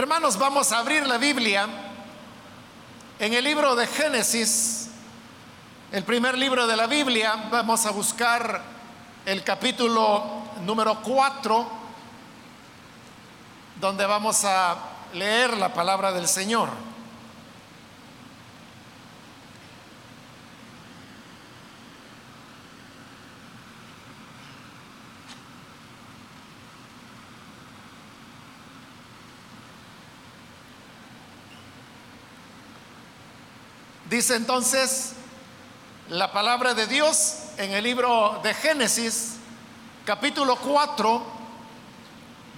Hermanos, 0.00 0.38
vamos 0.38 0.72
a 0.72 0.78
abrir 0.78 1.06
la 1.06 1.18
Biblia 1.18 1.68
en 3.18 3.34
el 3.34 3.44
libro 3.44 3.76
de 3.76 3.86
Génesis, 3.86 4.88
el 5.92 6.04
primer 6.04 6.38
libro 6.38 6.66
de 6.66 6.74
la 6.74 6.86
Biblia. 6.86 7.34
Vamos 7.50 7.84
a 7.84 7.90
buscar 7.90 8.62
el 9.26 9.44
capítulo 9.44 10.24
número 10.64 11.02
4, 11.02 11.68
donde 13.78 14.06
vamos 14.06 14.42
a 14.46 14.74
leer 15.12 15.58
la 15.58 15.74
palabra 15.74 16.12
del 16.12 16.26
Señor. 16.26 16.70
Dice 34.10 34.34
entonces 34.34 35.12
la 36.08 36.32
palabra 36.32 36.74
de 36.74 36.88
Dios 36.88 37.36
en 37.56 37.70
el 37.70 37.84
libro 37.84 38.40
de 38.42 38.52
Génesis, 38.54 39.36
capítulo 40.04 40.56
4, 40.56 41.22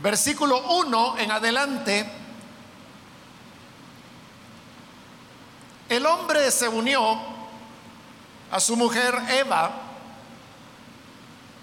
versículo 0.03 0.63
1 0.79 1.19
en 1.19 1.31
adelante. 1.31 2.11
El 5.91 6.07
hombre 6.07 6.51
se 6.51 6.69
unió 6.69 7.21
a 8.51 8.59
su 8.59 8.75
mujer 8.75 9.15
Eva 9.29 9.73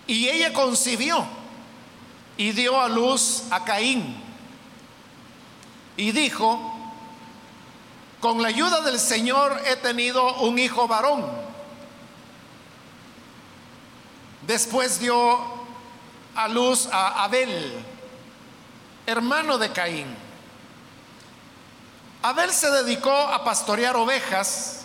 y 0.06 0.30
ella 0.30 0.54
concibió 0.54 1.26
y 2.38 2.52
dio 2.52 2.80
a 2.80 2.88
luz 2.88 3.46
a 3.50 3.66
Caín. 3.66 4.16
Y 5.98 6.12
dijo, 6.12 6.69
con 8.20 8.42
la 8.42 8.50
ayuda 8.50 8.82
del 8.82 9.00
Señor 9.00 9.62
he 9.66 9.76
tenido 9.78 10.42
un 10.42 10.60
hijo 10.60 10.88
varón. 10.88 11.26
Después 14.46 15.00
dio 15.00 15.40
a 16.36 16.48
luz 16.48 16.90
a 16.92 17.24
Abel, 17.24 17.74
hermano 19.06 19.58
de 19.58 19.72
Caín. 19.72 20.08
Abel 22.22 22.52
se 22.52 22.70
dedicó 22.70 23.12
a 23.12 23.44
pastorear 23.46 23.96
ovejas, 23.96 24.82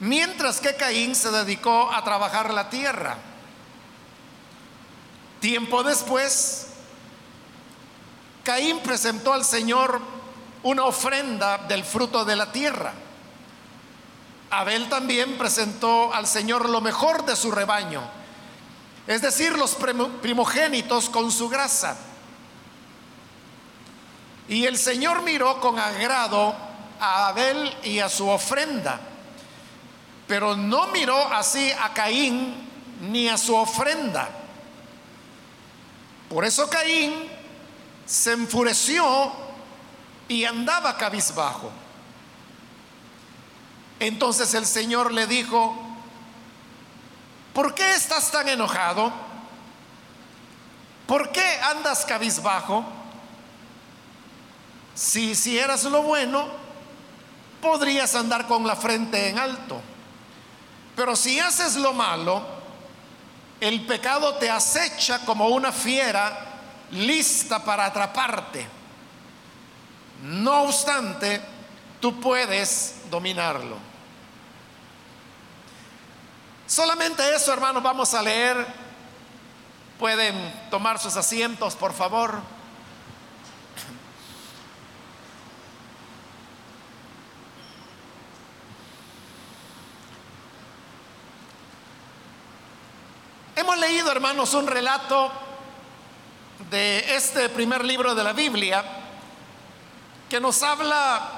mientras 0.00 0.60
que 0.60 0.76
Caín 0.76 1.14
se 1.14 1.30
dedicó 1.30 1.90
a 1.90 2.04
trabajar 2.04 2.52
la 2.52 2.68
tierra. 2.68 3.16
Tiempo 5.40 5.82
después, 5.82 6.66
Caín 8.44 8.80
presentó 8.80 9.32
al 9.32 9.44
Señor 9.44 10.17
una 10.62 10.84
ofrenda 10.84 11.58
del 11.58 11.84
fruto 11.84 12.24
de 12.24 12.36
la 12.36 12.50
tierra. 12.50 12.92
Abel 14.50 14.88
también 14.88 15.36
presentó 15.36 16.12
al 16.12 16.26
Señor 16.26 16.68
lo 16.68 16.80
mejor 16.80 17.24
de 17.24 17.36
su 17.36 17.50
rebaño, 17.50 18.02
es 19.06 19.22
decir, 19.22 19.56
los 19.56 19.76
primogénitos 20.22 21.10
con 21.10 21.30
su 21.30 21.48
grasa. 21.48 21.96
Y 24.48 24.64
el 24.64 24.78
Señor 24.78 25.22
miró 25.22 25.60
con 25.60 25.78
agrado 25.78 26.54
a 26.98 27.28
Abel 27.28 27.74
y 27.84 27.98
a 27.98 28.08
su 28.08 28.28
ofrenda, 28.28 28.98
pero 30.26 30.56
no 30.56 30.86
miró 30.88 31.16
así 31.32 31.70
a 31.70 31.92
Caín 31.92 32.68
ni 33.00 33.28
a 33.28 33.36
su 33.36 33.54
ofrenda. 33.54 34.28
Por 36.28 36.44
eso 36.44 36.68
Caín 36.68 37.14
se 38.06 38.32
enfureció 38.32 39.47
y 40.28 40.44
andaba 40.44 40.96
cabizbajo. 40.96 41.70
Entonces 44.00 44.54
el 44.54 44.66
Señor 44.66 45.12
le 45.12 45.26
dijo, 45.26 45.76
¿por 47.52 47.74
qué 47.74 47.94
estás 47.94 48.30
tan 48.30 48.48
enojado? 48.48 49.12
¿Por 51.06 51.32
qué 51.32 51.58
andas 51.62 52.04
cabizbajo? 52.04 52.84
Si 54.94 55.30
hicieras 55.30 55.84
lo 55.84 56.02
bueno, 56.02 56.46
podrías 57.60 58.14
andar 58.14 58.46
con 58.46 58.66
la 58.66 58.76
frente 58.76 59.28
en 59.28 59.38
alto. 59.38 59.80
Pero 60.94 61.16
si 61.16 61.40
haces 61.40 61.76
lo 61.76 61.92
malo, 61.92 62.44
el 63.60 63.86
pecado 63.86 64.34
te 64.34 64.50
acecha 64.50 65.24
como 65.24 65.48
una 65.48 65.72
fiera 65.72 66.46
lista 66.90 67.64
para 67.64 67.86
atraparte. 67.86 68.77
No 70.22 70.62
obstante, 70.62 71.40
tú 72.00 72.20
puedes 72.20 73.02
dominarlo. 73.10 73.76
Solamente 76.66 77.34
eso, 77.34 77.52
hermanos, 77.52 77.82
vamos 77.82 78.12
a 78.14 78.22
leer. 78.22 78.66
Pueden 79.98 80.68
tomar 80.70 80.98
sus 80.98 81.16
asientos, 81.16 81.74
por 81.74 81.92
favor. 81.92 82.40
Hemos 93.56 93.78
leído, 93.78 94.12
hermanos, 94.12 94.54
un 94.54 94.66
relato 94.66 95.32
de 96.70 97.16
este 97.16 97.48
primer 97.48 97.84
libro 97.84 98.14
de 98.14 98.22
la 98.22 98.32
Biblia 98.32 98.97
que 100.28 100.40
nos 100.40 100.62
habla 100.62 101.30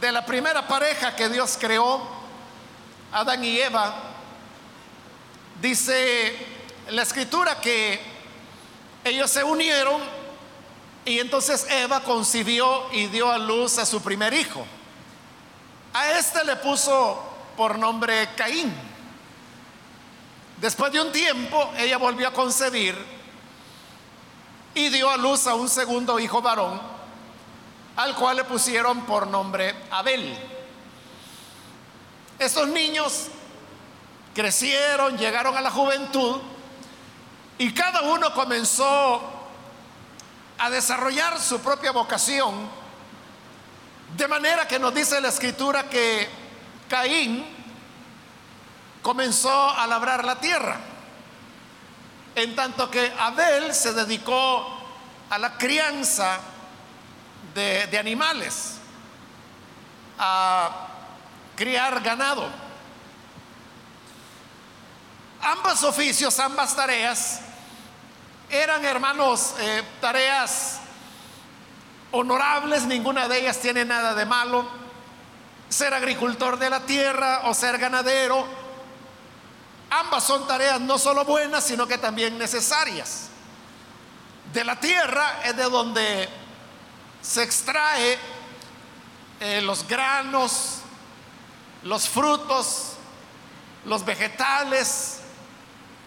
de 0.00 0.12
la 0.12 0.24
primera 0.24 0.66
pareja 0.66 1.16
que 1.16 1.28
Dios 1.28 1.56
creó, 1.58 2.00
Adán 3.12 3.42
y 3.42 3.58
Eva. 3.58 3.94
Dice 5.60 6.36
la 6.90 7.02
escritura 7.02 7.60
que 7.60 8.00
ellos 9.04 9.30
se 9.30 9.42
unieron 9.42 10.02
y 11.04 11.18
entonces 11.20 11.66
Eva 11.70 12.00
concibió 12.00 12.92
y 12.92 13.06
dio 13.06 13.30
a 13.30 13.38
luz 13.38 13.78
a 13.78 13.86
su 13.86 14.02
primer 14.02 14.34
hijo. 14.34 14.64
A 15.94 16.10
este 16.12 16.44
le 16.44 16.56
puso 16.56 17.18
por 17.56 17.78
nombre 17.78 18.28
Caín. 18.36 18.72
Después 20.60 20.92
de 20.92 21.00
un 21.00 21.12
tiempo, 21.12 21.72
ella 21.78 21.96
volvió 21.96 22.28
a 22.28 22.32
concebir 22.32 22.94
y 24.74 24.90
dio 24.90 25.08
a 25.08 25.16
luz 25.16 25.46
a 25.46 25.54
un 25.54 25.68
segundo 25.68 26.18
hijo 26.18 26.42
varón 26.42 26.97
al 27.98 28.14
cual 28.14 28.36
le 28.36 28.44
pusieron 28.44 29.00
por 29.00 29.26
nombre 29.26 29.74
Abel. 29.90 30.38
Estos 32.38 32.68
niños 32.68 33.26
crecieron, 34.32 35.18
llegaron 35.18 35.56
a 35.56 35.60
la 35.60 35.72
juventud 35.72 36.40
y 37.58 37.72
cada 37.74 38.02
uno 38.02 38.32
comenzó 38.32 39.20
a 40.58 40.70
desarrollar 40.70 41.40
su 41.40 41.58
propia 41.58 41.90
vocación, 41.90 42.70
de 44.16 44.28
manera 44.28 44.68
que 44.68 44.78
nos 44.78 44.94
dice 44.94 45.20
la 45.20 45.28
escritura 45.28 45.90
que 45.90 46.28
Caín 46.88 47.44
comenzó 49.02 49.70
a 49.70 49.84
labrar 49.88 50.24
la 50.24 50.38
tierra, 50.38 50.78
en 52.36 52.54
tanto 52.54 52.88
que 52.92 53.12
Abel 53.18 53.74
se 53.74 53.92
dedicó 53.92 54.78
a 55.30 55.38
la 55.38 55.58
crianza 55.58 56.38
de, 57.54 57.98
animales, 57.98 58.74
a 60.18 60.88
criar 61.56 62.00
ganado. 62.00 62.48
Ambos 65.40 65.82
oficios, 65.84 66.38
ambas 66.40 66.74
tareas, 66.74 67.40
eran 68.50 68.84
hermanos 68.84 69.54
eh, 69.60 69.82
tareas 70.00 70.80
honorables, 72.10 72.84
ninguna 72.84 73.28
de 73.28 73.40
ellas 73.40 73.58
tiene 73.58 73.84
nada 73.84 74.14
de 74.14 74.26
malo. 74.26 74.66
Ser 75.68 75.92
agricultor 75.92 76.58
de 76.58 76.70
la 76.70 76.80
tierra 76.80 77.42
o 77.44 77.54
ser 77.54 77.78
ganadero, 77.78 78.46
ambas 79.90 80.24
son 80.24 80.46
tareas 80.46 80.80
no 80.80 80.98
solo 80.98 81.24
buenas, 81.24 81.64
sino 81.64 81.86
que 81.86 81.98
también 81.98 82.38
necesarias. 82.38 83.28
De 84.52 84.64
la 84.64 84.80
tierra 84.80 85.40
es 85.44 85.56
de 85.56 85.64
donde 85.64 86.28
se 87.22 87.42
extrae 87.42 88.18
eh, 89.40 89.60
los 89.62 89.86
granos, 89.86 90.80
los 91.82 92.08
frutos, 92.08 92.94
los 93.84 94.04
vegetales, 94.04 95.20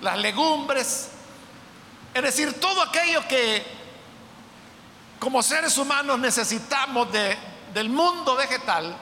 las 0.01 0.17
legumbres, 0.17 1.09
es 2.13 2.21
decir, 2.21 2.59
todo 2.59 2.81
aquello 2.81 3.25
que 3.27 3.65
como 5.19 5.41
seres 5.43 5.77
humanos 5.77 6.19
necesitamos 6.19 7.07
del 7.11 7.89
mundo 7.89 8.35
vegetal, 8.35 8.95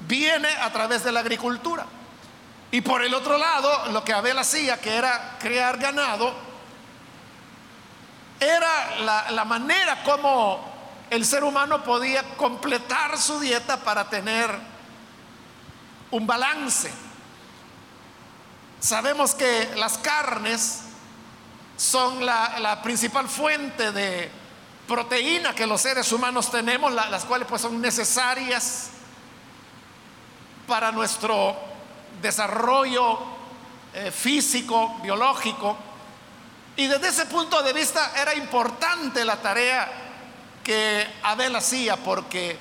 viene 0.00 0.48
a 0.48 0.72
través 0.72 1.04
de 1.04 1.12
la 1.12 1.20
agricultura. 1.20 1.84
Y 2.70 2.80
por 2.80 3.04
el 3.04 3.12
otro 3.12 3.36
lado, 3.36 3.90
lo 3.92 4.04
que 4.04 4.12
Abel 4.12 4.38
hacía, 4.38 4.80
que 4.80 4.94
era 4.94 5.36
crear 5.38 5.78
ganado, 5.78 6.32
era 8.40 9.30
la 9.30 9.44
manera 9.44 10.02
como 10.04 10.73
el 11.10 11.24
ser 11.24 11.44
humano 11.44 11.82
podía 11.84 12.22
completar 12.36 13.18
su 13.18 13.38
dieta 13.40 13.76
para 13.78 14.08
tener 14.08 14.50
un 16.10 16.26
balance. 16.26 16.90
Sabemos 18.80 19.34
que 19.34 19.72
las 19.76 19.98
carnes 19.98 20.82
son 21.76 22.24
la, 22.24 22.80
principal 22.82 23.28
fuente 23.28 23.92
de 23.92 24.30
proteína 24.86 25.54
que 25.54 25.66
los 25.66 25.80
seres 25.80 26.12
humanos 26.12 26.50
tenemos, 26.50 26.92
las 26.92 27.24
cuales 27.24 27.48
pues 27.48 27.62
son 27.62 27.80
necesarias 27.80 28.90
para 30.66 30.92
nuestro 30.92 31.56
desarrollo 32.20 33.18
eh, 33.94 34.10
físico, 34.10 34.98
biológico. 35.02 35.76
Y 36.76 36.86
desde 36.86 37.08
ese 37.08 37.26
punto 37.26 37.62
de 37.62 37.72
vista 37.72 38.12
era 38.16 38.34
importante 38.34 39.24
la 39.24 39.36
tarea 39.36 40.03
que 40.64 41.06
Abel 41.22 41.54
hacía, 41.54 41.96
porque 41.96 42.58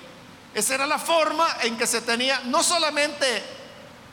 esa 0.53 0.75
era 0.75 0.85
la 0.85 1.00
forma 1.00 1.47
en 1.61 1.77
que 1.77 1.88
se 1.88 2.01
tenía 2.01 2.41
no 2.45 2.61
solamente 2.61 3.44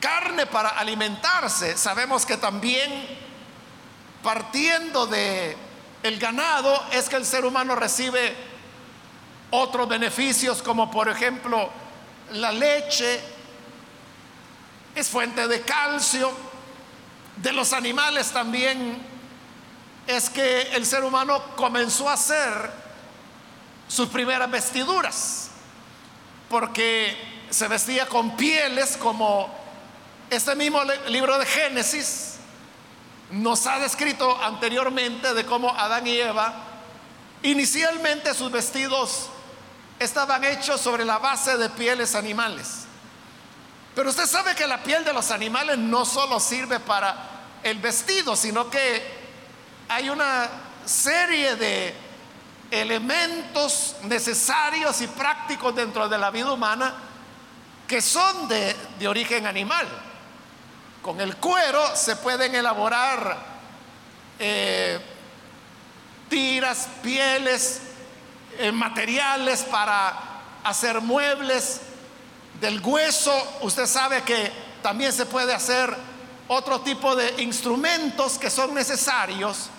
carne 0.01 0.47
para 0.47 0.71
alimentarse, 0.71 1.77
sabemos 1.77 2.25
que 2.25 2.39
también 2.39 3.07
partiendo 4.23 5.07
de 5.07 5.57
el 6.03 6.19
ganado 6.19 6.83
es 6.93 7.09
que 7.09 7.17
el 7.17 7.27
ser 7.27 7.45
humano 7.45 7.75
recibe 7.75 8.35
otros 9.51 9.89
beneficios 9.89 10.63
como 10.63 10.91
por 10.91 11.09
ejemplo 11.09 11.69
la 12.33 12.53
leche 12.53 13.21
es 14.95 15.09
fuente 15.09 15.47
de 15.47 15.61
calcio, 15.63 16.31
de 17.37 17.53
los 17.53 17.73
animales 17.73 18.31
también 18.31 18.99
es 20.07 20.31
que 20.31 20.63
el 20.73 20.87
ser 20.87 21.05
humano 21.05 21.43
comenzó 21.57 22.09
a 22.09 22.15
hacer 22.15 22.80
sus 23.91 24.09
primeras 24.09 24.49
vestiduras, 24.49 25.51
porque 26.49 27.17
se 27.51 27.67
vestía 27.67 28.07
con 28.07 28.37
pieles 28.37 28.97
como 28.97 29.53
este 30.31 30.55
mismo 30.55 30.81
libro 31.09 31.37
de 31.39 31.45
Génesis 31.45 32.37
nos 33.31 33.67
ha 33.67 33.81
descrito 33.81 34.41
anteriormente 34.43 35.35
de 35.35 35.45
cómo 35.45 35.71
Adán 35.71 36.07
y 36.07 36.17
Eva 36.17 36.55
inicialmente 37.43 38.33
sus 38.35 38.53
vestidos 38.53 39.29
estaban 39.99 40.45
hechos 40.45 40.81
sobre 40.81 41.05
la 41.05 41.19
base 41.19 41.57
de 41.57 41.69
pieles 41.71 42.15
animales. 42.15 42.85
Pero 43.95 44.11
usted 44.11 44.27
sabe 44.27 44.55
que 44.55 44.69
la 44.69 44.83
piel 44.83 45.05
de 45.05 45.13
los 45.13 45.33
animales 45.33 45.79
no 45.79 46.05
solo 46.05 46.39
sirve 46.39 46.79
para 46.79 47.17
el 47.65 47.79
vestido, 47.79 48.37
sino 48.37 48.71
que 48.71 49.03
hay 49.89 50.11
una 50.11 50.49
serie 50.85 51.57
de 51.57 52.10
elementos 52.71 53.97
necesarios 54.03 55.01
y 55.01 55.07
prácticos 55.07 55.75
dentro 55.75 56.09
de 56.09 56.19
la 56.19 56.31
vida 56.31 56.53
humana 56.53 56.95
que 57.87 58.01
son 58.01 58.47
de, 58.49 58.77
de 58.99 59.09
origen 59.09 59.47
animal. 59.47 59.89
Con 61.03 61.21
el 61.21 61.37
cuero 61.37 61.97
se 61.97 62.17
pueden 62.17 62.55
elaborar 62.55 63.37
eh, 64.39 64.99
tiras, 66.29 66.89
pieles, 67.03 67.81
eh, 68.59 68.71
materiales 68.71 69.63
para 69.65 70.15
hacer 70.65 71.01
muebles. 71.01 71.81
Del 72.61 72.81
hueso, 72.81 73.33
usted 73.63 73.87
sabe 73.87 74.23
que 74.23 74.53
también 74.83 75.13
se 75.13 75.27
puede 75.27 75.53
hacer 75.53 75.97
otro 76.49 76.81
tipo 76.81 77.17
de 77.17 77.43
instrumentos 77.43 78.39
que 78.39 78.51
son 78.51 78.75
necesarios 78.75 79.71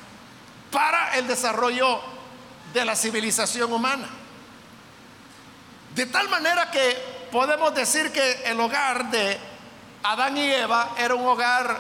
para 0.71 1.15
el 1.17 1.27
desarrollo 1.27 2.01
de 2.73 2.85
la 2.85 2.95
civilización 2.95 3.71
humana. 3.71 4.07
De 5.95 6.05
tal 6.05 6.29
manera 6.29 6.71
que 6.71 7.27
podemos 7.31 7.73
decir 7.75 8.11
que 8.11 8.43
el 8.45 8.59
hogar 8.59 9.11
de 9.11 9.37
Adán 10.03 10.37
y 10.37 10.49
Eva 10.49 10.93
era 10.97 11.15
un 11.15 11.25
hogar 11.25 11.79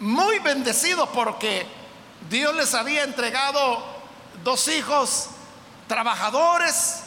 muy 0.00 0.38
bendecido 0.38 1.10
porque 1.12 1.66
Dios 2.28 2.54
les 2.54 2.74
había 2.74 3.04
entregado 3.04 3.84
dos 4.42 4.68
hijos 4.68 5.28
trabajadores 5.86 7.02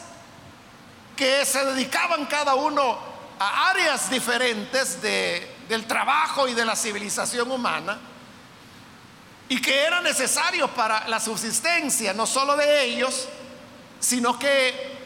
que 1.16 1.44
se 1.44 1.64
dedicaban 1.64 2.26
cada 2.26 2.54
uno 2.54 2.98
a 3.38 3.70
áreas 3.70 4.10
diferentes 4.10 5.00
del 5.02 5.86
trabajo 5.86 6.48
y 6.48 6.54
de 6.54 6.64
la 6.64 6.76
civilización 6.76 7.50
humana 7.50 7.98
y 9.52 9.60
que 9.60 9.84
era 9.84 10.00
necesario 10.00 10.66
para 10.68 11.06
la 11.08 11.20
subsistencia 11.20 12.14
no 12.14 12.26
solo 12.26 12.56
de 12.56 12.84
ellos, 12.84 13.28
sino 14.00 14.38
que 14.38 14.96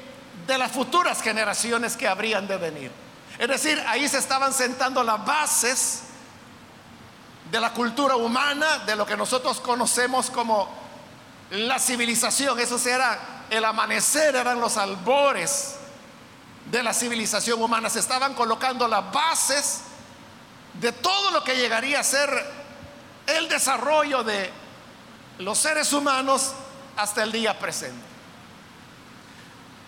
de 0.46 0.56
las 0.56 0.70
futuras 0.70 1.20
generaciones 1.20 1.96
que 1.96 2.06
habrían 2.06 2.46
de 2.46 2.56
venir. 2.56 2.92
Es 3.40 3.48
decir, 3.48 3.82
ahí 3.88 4.08
se 4.08 4.18
estaban 4.18 4.52
sentando 4.52 5.02
las 5.02 5.26
bases 5.26 6.02
de 7.50 7.58
la 7.58 7.72
cultura 7.72 8.14
humana, 8.14 8.78
de 8.86 8.94
lo 8.94 9.04
que 9.04 9.16
nosotros 9.16 9.60
conocemos 9.60 10.30
como 10.30 10.68
la 11.50 11.80
civilización. 11.80 12.56
Eso 12.60 12.78
era 12.88 13.46
el 13.50 13.64
amanecer, 13.64 14.36
eran 14.36 14.60
los 14.60 14.76
albores 14.76 15.74
de 16.70 16.84
la 16.84 16.94
civilización 16.94 17.60
humana. 17.60 17.90
Se 17.90 17.98
estaban 17.98 18.32
colocando 18.34 18.86
las 18.86 19.10
bases 19.10 19.80
de 20.74 20.92
todo 20.92 21.32
lo 21.32 21.42
que 21.42 21.56
llegaría 21.56 21.98
a 21.98 22.04
ser 22.04 22.65
el 23.26 23.48
desarrollo 23.48 24.22
de 24.22 24.50
los 25.38 25.58
seres 25.58 25.92
humanos 25.92 26.52
hasta 26.96 27.22
el 27.22 27.32
día 27.32 27.58
presente. 27.58 28.04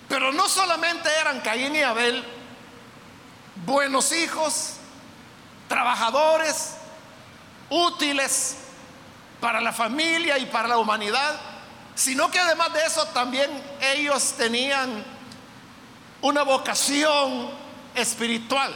Pero 0.09 0.33
no 0.33 0.49
solamente 0.49 1.09
eran 1.21 1.41
Caín 1.41 1.77
y 1.77 1.83
Abel, 1.83 2.25
buenos 3.67 4.13
hijos, 4.13 4.75
trabajadores, 5.69 6.75
útiles 7.71 8.57
para 9.41 9.61
la 9.61 9.73
familia 9.73 10.39
y 10.39 10.47
para 10.47 10.69
la 10.69 10.79
humanidad, 10.79 11.39
sino 11.95 12.31
que 12.31 12.39
además 12.39 12.73
de 12.73 12.85
eso 12.85 13.05
también 13.09 13.51
ellos 13.81 14.35
tenían 14.37 15.05
una 16.23 16.43
vocación 16.43 17.51
espiritual. 17.95 18.73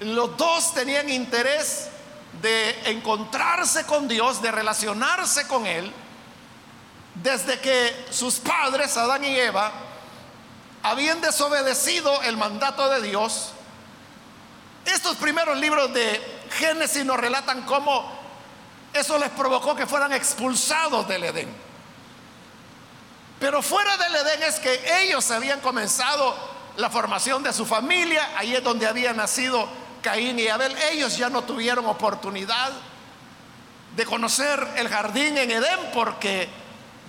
Los 0.00 0.36
dos 0.36 0.74
tenían 0.74 1.08
interés 1.08 1.88
de 2.40 2.90
encontrarse 2.90 3.84
con 3.84 4.08
Dios, 4.08 4.40
de 4.40 4.52
relacionarse 4.52 5.46
con 5.46 5.66
Él, 5.66 5.92
desde 7.14 7.58
que 7.60 8.06
sus 8.10 8.36
padres, 8.36 8.96
Adán 8.96 9.24
y 9.24 9.36
Eva, 9.36 9.72
habían 10.82 11.20
desobedecido 11.20 12.22
el 12.22 12.36
mandato 12.36 12.88
de 12.88 13.02
Dios, 13.02 13.52
estos 14.84 15.16
primeros 15.16 15.58
libros 15.58 15.92
de 15.92 16.40
Génesis 16.50 17.04
nos 17.04 17.18
relatan 17.18 17.62
cómo 17.62 18.10
eso 18.92 19.18
les 19.18 19.28
provocó 19.30 19.74
que 19.74 19.86
fueran 19.86 20.12
expulsados 20.12 21.06
del 21.06 21.24
Edén. 21.24 21.48
Pero 23.38 23.62
fuera 23.62 23.96
del 23.98 24.16
Edén 24.16 24.42
es 24.44 24.58
que 24.58 25.02
ellos 25.02 25.30
habían 25.30 25.60
comenzado 25.60 26.34
la 26.76 26.88
formación 26.88 27.42
de 27.42 27.52
su 27.52 27.66
familia, 27.66 28.30
ahí 28.36 28.54
es 28.54 28.64
donde 28.64 28.86
había 28.86 29.12
nacido 29.12 29.68
Caín 30.02 30.38
y 30.38 30.48
Abel. 30.48 30.74
Ellos 30.92 31.16
ya 31.16 31.28
no 31.28 31.42
tuvieron 31.42 31.86
oportunidad 31.86 32.72
de 33.96 34.04
conocer 34.04 34.66
el 34.76 34.88
jardín 34.88 35.36
en 35.38 35.50
Edén 35.50 35.90
porque 35.92 36.48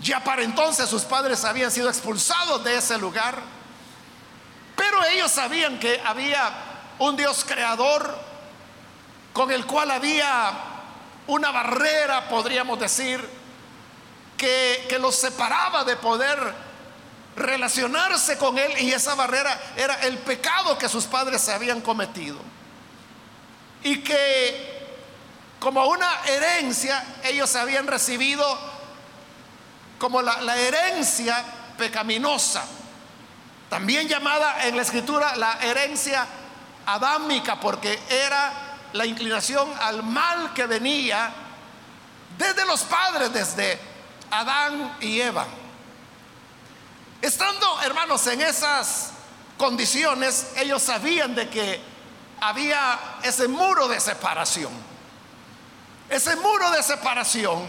ya 0.02 0.24
para 0.24 0.44
entonces 0.44 0.90
sus 0.90 1.04
padres 1.04 1.44
habían 1.46 1.72
sido 1.72 1.90
expulsados 1.90 2.64
de 2.64 2.78
ese 2.78 2.98
lugar. 2.98 3.36
Pero 4.76 5.06
ellos 5.06 5.32
sabían 5.32 5.80
que 5.80 6.02
había 6.06 6.52
un 7.00 7.16
Dios 7.16 7.46
creador 7.46 8.18
con 9.34 9.52
el 9.52 9.66
cual 9.66 9.92
había 9.92 10.52
una 11.28 11.52
barrera, 11.52 12.28
podríamos 12.28 12.80
decir, 12.80 13.24
que, 14.38 14.86
que 14.90 14.98
los 14.98 15.16
separaba 15.16 15.84
de 15.84 15.96
poder 15.98 16.70
relacionarse 17.36 18.38
con 18.38 18.58
Él 18.58 18.72
y 18.80 18.92
esa 18.92 19.16
barrera 19.16 19.60
era 19.76 19.96
el 20.02 20.18
pecado 20.18 20.78
que 20.78 20.90
sus 20.90 21.06
padres 21.06 21.42
se 21.42 21.54
habían 21.54 21.82
cometido. 21.82 22.40
Y 23.84 24.02
que 24.02 24.70
como 25.60 25.86
una 25.88 26.10
herencia 26.26 27.04
ellos 27.24 27.56
habían 27.56 27.88
recibido 27.88 28.46
como 29.98 30.22
la, 30.22 30.58
herencia 30.58 31.44
pecaminosa 31.78 32.64
también 33.70 34.08
llamada 34.08 34.66
en 34.66 34.76
la 34.76 34.82
escritura 34.82 35.36
la 35.36 35.60
herencia 35.62 36.26
adámica, 36.86 37.60
porque 37.60 38.00
era 38.10 38.52
la 38.94 39.06
inclinación 39.06 39.70
al 39.80 40.02
mal 40.02 40.54
que 40.54 40.66
venía 40.66 41.32
desde 42.38 42.66
los 42.66 42.82
padres, 42.82 43.32
desde 43.32 43.80
Adán 44.32 44.98
y 45.02 45.22
Eva. 45.22 45.46
Estando, 47.22 47.82
hermanos, 47.82 48.26
en 48.28 48.42
esas 48.42 49.12
condiciones, 49.58 50.48
ellos 50.56 50.82
sabían 50.82 51.36
de 51.36 51.50
que 51.50 51.82
había 52.42 53.00
ese 53.24 53.48
muro 53.48 53.88
de 53.88 54.00
separación. 54.00 54.72
Ese 56.10 56.36
muro 56.38 56.72
de 56.72 56.82
separación 56.82 57.68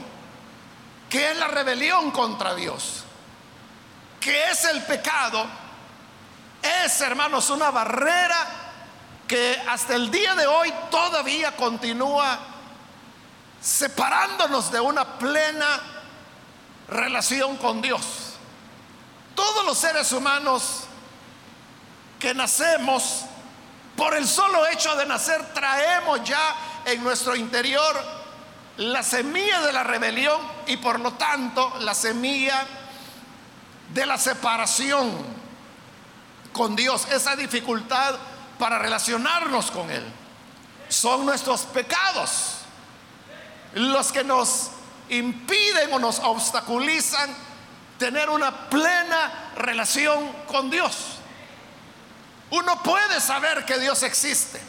que 1.08 1.30
es 1.30 1.36
la 1.36 1.48
rebelión 1.48 2.10
contra 2.10 2.54
Dios. 2.54 3.04
que 4.20 4.50
es 4.50 4.64
el 4.66 4.82
pecado, 4.82 5.46
es, 6.62 7.00
hermanos, 7.00 7.48
una 7.48 7.70
barrera 7.70 8.46
que 9.26 9.60
hasta 9.66 9.94
el 9.94 10.10
día 10.10 10.34
de 10.34 10.46
hoy 10.46 10.72
todavía 10.90 11.56
continúa 11.56 12.38
separándonos 13.60 14.70
de 14.70 14.80
una 14.80 15.18
plena 15.18 15.80
relación 16.88 17.56
con 17.56 17.80
Dios. 17.80 18.34
Todos 19.34 19.64
los 19.64 19.78
seres 19.78 20.12
humanos 20.12 20.84
que 22.18 22.34
nacemos, 22.34 23.24
por 24.00 24.14
el 24.14 24.26
solo 24.26 24.66
hecho 24.66 24.96
de 24.96 25.04
nacer, 25.04 25.52
traemos 25.52 26.24
ya 26.24 26.56
en 26.86 27.04
nuestro 27.04 27.36
interior 27.36 28.02
la 28.78 29.02
semilla 29.02 29.60
de 29.60 29.74
la 29.74 29.84
rebelión 29.84 30.40
y 30.68 30.78
por 30.78 30.98
lo 31.00 31.12
tanto 31.12 31.70
la 31.80 31.92
semilla 31.92 32.66
de 33.92 34.06
la 34.06 34.16
separación 34.16 35.12
con 36.50 36.74
Dios, 36.74 37.08
esa 37.10 37.36
dificultad 37.36 38.14
para 38.58 38.78
relacionarnos 38.78 39.70
con 39.70 39.90
Él. 39.90 40.10
Son 40.88 41.26
nuestros 41.26 41.64
pecados 41.64 42.54
los 43.74 44.12
que 44.12 44.24
nos 44.24 44.70
impiden 45.10 45.92
o 45.92 45.98
nos 45.98 46.20
obstaculizan 46.20 47.36
tener 47.98 48.30
una 48.30 48.70
plena 48.70 49.50
relación 49.56 50.32
con 50.46 50.70
Dios. 50.70 51.19
Uno 52.50 52.82
puede 52.82 53.20
saber 53.20 53.64
que 53.64 53.78
Dios 53.78 54.02
existe. 54.02 54.60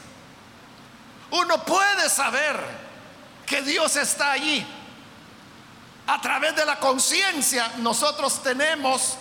Uno 1.31 1.63
puede 1.63 2.09
saber 2.09 2.59
que 3.45 3.61
Dios 3.61 3.95
está 3.95 4.31
allí. 4.33 4.65
A 6.07 6.21
través 6.21 6.55
de 6.55 6.65
la 6.65 6.79
conciencia 6.79 7.71
nosotros 7.77 8.43
tenemos 8.43 9.17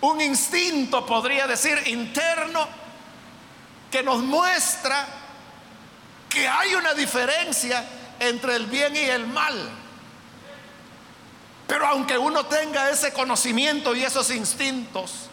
un 0.00 0.20
instinto, 0.20 1.04
podría 1.04 1.46
decir, 1.46 1.82
interno, 1.86 2.68
que 3.90 4.02
nos 4.02 4.22
muestra 4.22 5.06
que 6.28 6.48
hay 6.48 6.74
una 6.74 6.94
diferencia 6.94 7.84
entre 8.18 8.56
el 8.56 8.66
bien 8.66 8.94
y 8.96 9.00
el 9.00 9.26
mal. 9.26 9.70
Pero 11.66 11.86
aunque 11.86 12.18
uno 12.18 12.44
tenga 12.46 12.90
ese 12.90 13.12
conocimiento 13.12 13.94
y 13.94 14.04
esos 14.04 14.30
instintos, 14.30 15.30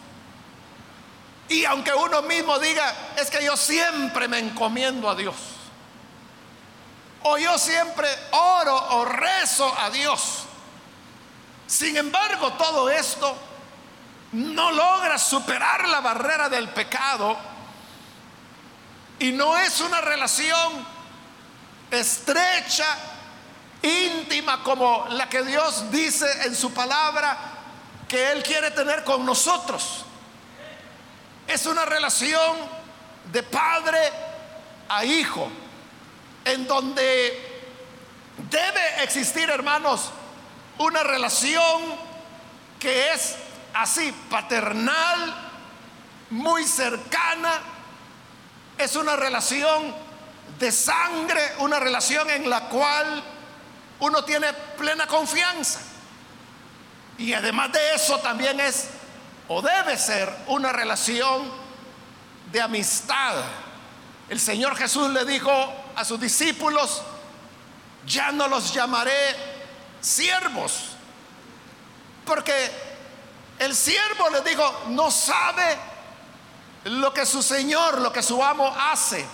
y 1.52 1.64
aunque 1.66 1.92
uno 1.92 2.22
mismo 2.22 2.58
diga, 2.58 3.12
es 3.16 3.30
que 3.30 3.44
yo 3.44 3.56
siempre 3.56 4.26
me 4.26 4.38
encomiendo 4.38 5.10
a 5.10 5.14
Dios, 5.14 5.36
o 7.24 7.36
yo 7.36 7.58
siempre 7.58 8.08
oro 8.30 8.74
o 8.74 9.04
rezo 9.04 9.72
a 9.78 9.90
Dios, 9.90 10.44
sin 11.66 11.96
embargo 11.96 12.54
todo 12.54 12.88
esto 12.88 13.36
no 14.32 14.72
logra 14.72 15.18
superar 15.18 15.88
la 15.88 16.00
barrera 16.00 16.48
del 16.48 16.70
pecado 16.70 17.36
y 19.18 19.30
no 19.32 19.56
es 19.58 19.80
una 19.82 20.00
relación 20.00 20.86
estrecha, 21.90 22.96
íntima, 23.82 24.62
como 24.62 25.06
la 25.10 25.28
que 25.28 25.42
Dios 25.42 25.90
dice 25.90 26.26
en 26.46 26.56
su 26.56 26.72
palabra 26.72 27.36
que 28.08 28.32
Él 28.32 28.42
quiere 28.42 28.70
tener 28.70 29.04
con 29.04 29.26
nosotros. 29.26 30.06
Es 31.52 31.66
una 31.66 31.84
relación 31.84 32.56
de 33.30 33.42
padre 33.42 33.98
a 34.88 35.04
hijo, 35.04 35.50
en 36.46 36.66
donde 36.66 37.62
debe 38.50 39.02
existir, 39.04 39.50
hermanos, 39.50 40.10
una 40.78 41.02
relación 41.02 41.82
que 42.80 43.12
es 43.12 43.34
así, 43.74 44.14
paternal, 44.30 45.50
muy 46.30 46.64
cercana, 46.64 47.60
es 48.78 48.96
una 48.96 49.14
relación 49.16 49.94
de 50.58 50.72
sangre, 50.72 51.52
una 51.58 51.78
relación 51.78 52.30
en 52.30 52.48
la 52.48 52.70
cual 52.70 53.22
uno 54.00 54.24
tiene 54.24 54.54
plena 54.78 55.06
confianza. 55.06 55.80
Y 57.18 57.34
además 57.34 57.72
de 57.72 57.94
eso 57.94 58.18
también 58.20 58.58
es 58.58 58.88
debe 59.60 59.98
ser 59.98 60.32
una 60.46 60.72
relación 60.72 61.50
de 62.50 62.60
amistad. 62.60 63.34
El 64.28 64.40
Señor 64.40 64.76
Jesús 64.76 65.10
le 65.10 65.24
dijo 65.24 65.52
a 65.96 66.04
sus 66.04 66.20
discípulos, 66.20 67.02
ya 68.06 68.32
no 68.32 68.48
los 68.48 68.72
llamaré 68.72 69.36
siervos, 70.00 70.92
porque 72.24 72.70
el 73.58 73.74
siervo 73.74 74.30
le 74.30 74.40
dijo, 74.40 74.84
no 74.88 75.10
sabe 75.10 75.76
lo 76.84 77.12
que 77.12 77.26
su 77.26 77.42
Señor, 77.42 78.00
lo 78.00 78.12
que 78.12 78.22
su 78.22 78.42
amo 78.42 78.74
hace 78.78 79.26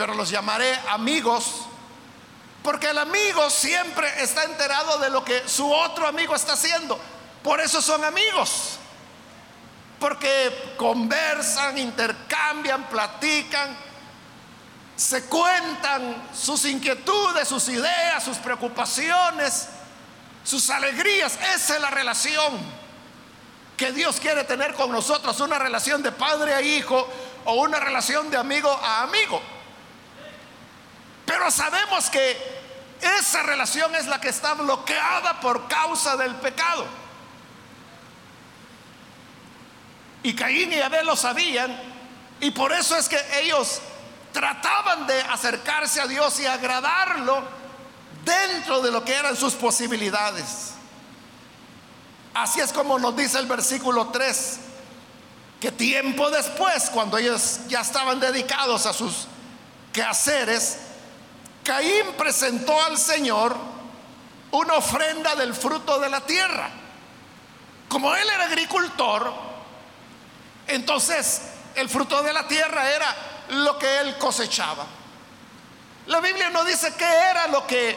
pero 0.00 0.14
los 0.14 0.30
llamaré 0.30 0.74
amigos, 0.88 1.66
porque 2.62 2.88
el 2.88 2.96
amigo 2.96 3.50
siempre 3.50 4.22
está 4.22 4.44
enterado 4.44 4.96
de 4.98 5.10
lo 5.10 5.22
que 5.22 5.46
su 5.46 5.70
otro 5.70 6.06
amigo 6.06 6.34
está 6.34 6.54
haciendo. 6.54 6.98
Por 7.42 7.60
eso 7.60 7.82
son 7.82 8.02
amigos, 8.02 8.78
porque 10.00 10.74
conversan, 10.78 11.76
intercambian, 11.78 12.88
platican, 12.88 13.76
se 14.96 15.26
cuentan 15.26 16.30
sus 16.34 16.64
inquietudes, 16.64 17.46
sus 17.46 17.68
ideas, 17.68 18.24
sus 18.24 18.38
preocupaciones, 18.38 19.68
sus 20.42 20.70
alegrías. 20.70 21.38
Esa 21.54 21.76
es 21.76 21.80
la 21.80 21.90
relación 21.90 22.58
que 23.76 23.92
Dios 23.92 24.18
quiere 24.20 24.44
tener 24.44 24.74
con 24.74 24.90
nosotros, 24.90 25.38
una 25.40 25.58
relación 25.58 26.02
de 26.02 26.12
padre 26.12 26.54
a 26.54 26.62
hijo 26.62 27.08
o 27.44 27.54
una 27.54 27.78
relación 27.78 28.30
de 28.30 28.36
amigo 28.38 28.70
a 28.70 29.02
amigo. 29.02 29.40
Pero 31.26 31.50
sabemos 31.50 32.10
que 32.10 32.36
esa 33.00 33.42
relación 33.42 33.94
es 33.94 34.06
la 34.06 34.20
que 34.20 34.28
está 34.28 34.54
bloqueada 34.54 35.40
por 35.40 35.68
causa 35.68 36.16
del 36.16 36.34
pecado. 36.36 36.84
Y 40.22 40.34
Caín 40.34 40.72
y 40.72 40.80
Abel 40.80 41.06
lo 41.06 41.16
sabían 41.16 41.76
y 42.40 42.50
por 42.50 42.72
eso 42.72 42.96
es 42.96 43.08
que 43.08 43.18
ellos 43.40 43.80
trataban 44.32 45.06
de 45.06 45.20
acercarse 45.22 46.00
a 46.00 46.06
Dios 46.06 46.38
y 46.40 46.46
agradarlo 46.46 47.42
dentro 48.24 48.80
de 48.80 48.90
lo 48.90 49.04
que 49.04 49.14
eran 49.14 49.36
sus 49.36 49.54
posibilidades. 49.54 50.72
Así 52.34 52.60
es 52.60 52.72
como 52.72 52.98
nos 52.98 53.16
dice 53.16 53.38
el 53.38 53.46
versículo 53.46 54.08
3, 54.08 54.60
que 55.60 55.72
tiempo 55.72 56.30
después, 56.30 56.90
cuando 56.90 57.18
ellos 57.18 57.60
ya 57.68 57.80
estaban 57.80 58.20
dedicados 58.20 58.86
a 58.86 58.92
sus 58.92 59.26
quehaceres, 59.92 60.78
Caín 61.64 62.14
presentó 62.16 62.80
al 62.82 62.96
Señor 62.96 63.56
una 64.52 64.74
ofrenda 64.74 65.34
del 65.36 65.54
fruto 65.54 65.98
de 65.98 66.08
la 66.08 66.20
tierra. 66.22 66.70
Como 67.88 68.14
él 68.14 68.26
era 68.32 68.44
agricultor, 68.44 69.49
entonces 70.70 71.42
el 71.74 71.88
fruto 71.88 72.22
de 72.22 72.32
la 72.32 72.46
tierra 72.46 72.90
era 72.90 73.16
lo 73.50 73.78
que 73.78 74.00
él 74.00 74.16
cosechaba. 74.18 74.86
La 76.06 76.20
Biblia 76.20 76.50
no 76.50 76.64
dice 76.64 76.94
qué 76.96 77.04
era 77.04 77.46
lo 77.48 77.66
que 77.66 77.96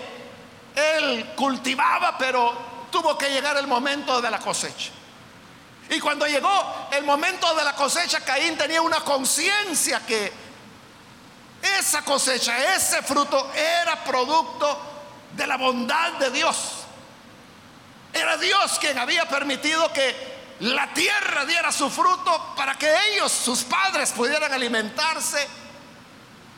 él 0.75 1.32
cultivaba, 1.36 2.18
pero 2.18 2.88
tuvo 2.92 3.18
que 3.18 3.30
llegar 3.30 3.58
el 3.58 3.68
momento 3.68 4.22
de 4.22 4.30
la 4.30 4.39
cosecha. 4.39 4.92
Y 5.89 6.00
cuando 6.00 6.25
llegó 6.25 6.88
el 6.92 7.03
momento 7.03 7.53
de 7.56 7.63
la 7.63 7.75
cosecha, 7.75 8.22
Caín 8.22 8.58
tenía 8.58 8.82
una 8.82 9.01
conciencia 9.01 10.01
que 10.06 10.32
esa 11.80 12.03
cosecha, 12.03 12.75
ese 12.75 13.01
fruto 13.01 13.51
era 13.53 14.03
producto 14.03 14.80
de 15.32 15.48
la 15.48 15.58
bondad 15.58 16.13
de 16.13 16.32
Dios. 16.32 16.58
Era 18.13 18.38
Dios 18.38 18.77
quien 18.80 18.98
había 18.98 19.27
permitido 19.27 19.92
que 19.92 20.33
la 20.60 20.94
tierra 20.94 21.46
diera 21.46 21.72
su 21.72 21.90
fruto 21.90 22.54
para 22.56 22.76
que 22.76 22.92
ellos, 23.10 23.32
sus 23.32 23.64
padres, 23.64 24.12
pudieran 24.12 24.52
alimentarse. 24.54 25.48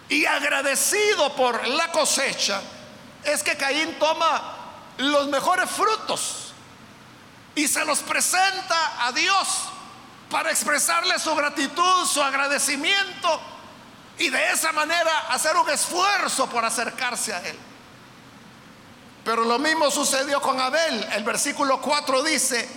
Y 0.08 0.26
agradecido 0.26 1.36
por 1.36 1.68
la 1.68 1.92
cosecha, 1.92 2.62
es 3.24 3.42
que 3.42 3.58
Caín 3.58 3.98
toma 3.98 4.56
los 4.98 5.28
mejores 5.28 5.70
frutos 5.70 6.54
y 7.56 7.68
se 7.68 7.84
los 7.86 8.00
presenta 8.00 9.08
a 9.08 9.12
Dios 9.12 9.48
para 10.30 10.52
expresarle 10.52 11.18
su 11.18 11.34
gratitud, 11.34 12.06
su 12.06 12.22
agradecimiento 12.22 13.42
y 14.18 14.30
de 14.30 14.52
esa 14.52 14.72
manera 14.72 15.28
hacer 15.30 15.56
un 15.56 15.70
esfuerzo 15.70 16.48
por 16.50 16.64
acercarse 16.64 17.34
a 17.34 17.40
Él. 17.40 17.58
Pero 19.24 19.44
lo 19.44 19.58
mismo 19.58 19.90
sucedió 19.90 20.40
con 20.40 20.60
Abel. 20.60 21.08
El 21.14 21.24
versículo 21.24 21.82
4 21.82 22.24
dice, 22.24 22.70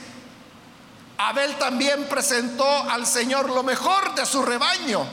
Abel 1.18 1.56
también 1.56 2.04
presentó 2.08 2.64
al 2.88 3.04
Señor 3.06 3.50
lo 3.50 3.64
mejor 3.64 4.14
de 4.14 4.24
su 4.24 4.40
rebaño, 4.42 5.04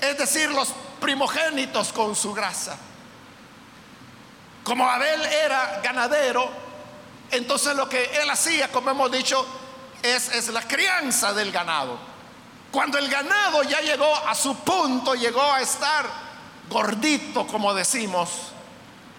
es 0.00 0.18
decir, 0.18 0.50
los 0.50 0.68
primogénitos 1.00 1.92
con 1.92 2.16
su 2.16 2.34
grasa. 2.34 2.76
Como 4.64 4.88
Abel 4.88 5.24
era 5.24 5.80
ganadero, 5.82 6.50
Entonces 7.30 7.74
lo 7.74 7.88
que 7.88 8.04
él 8.20 8.28
hacía, 8.28 8.70
como 8.70 8.90
hemos 8.90 9.10
dicho, 9.10 9.46
es, 10.02 10.28
es 10.34 10.48
la 10.48 10.60
crianza 10.60 11.32
del 11.32 11.50
ganado. 11.50 11.98
Cuando 12.70 12.98
el 12.98 13.08
ganado 13.08 13.62
ya 13.62 13.80
llegó 13.80 14.14
a 14.14 14.34
su 14.34 14.54
punto, 14.56 15.14
llegó 15.14 15.42
a 15.42 15.62
estar 15.62 16.04
gordito, 16.68 17.46
como 17.46 17.72
decimos, 17.72 18.28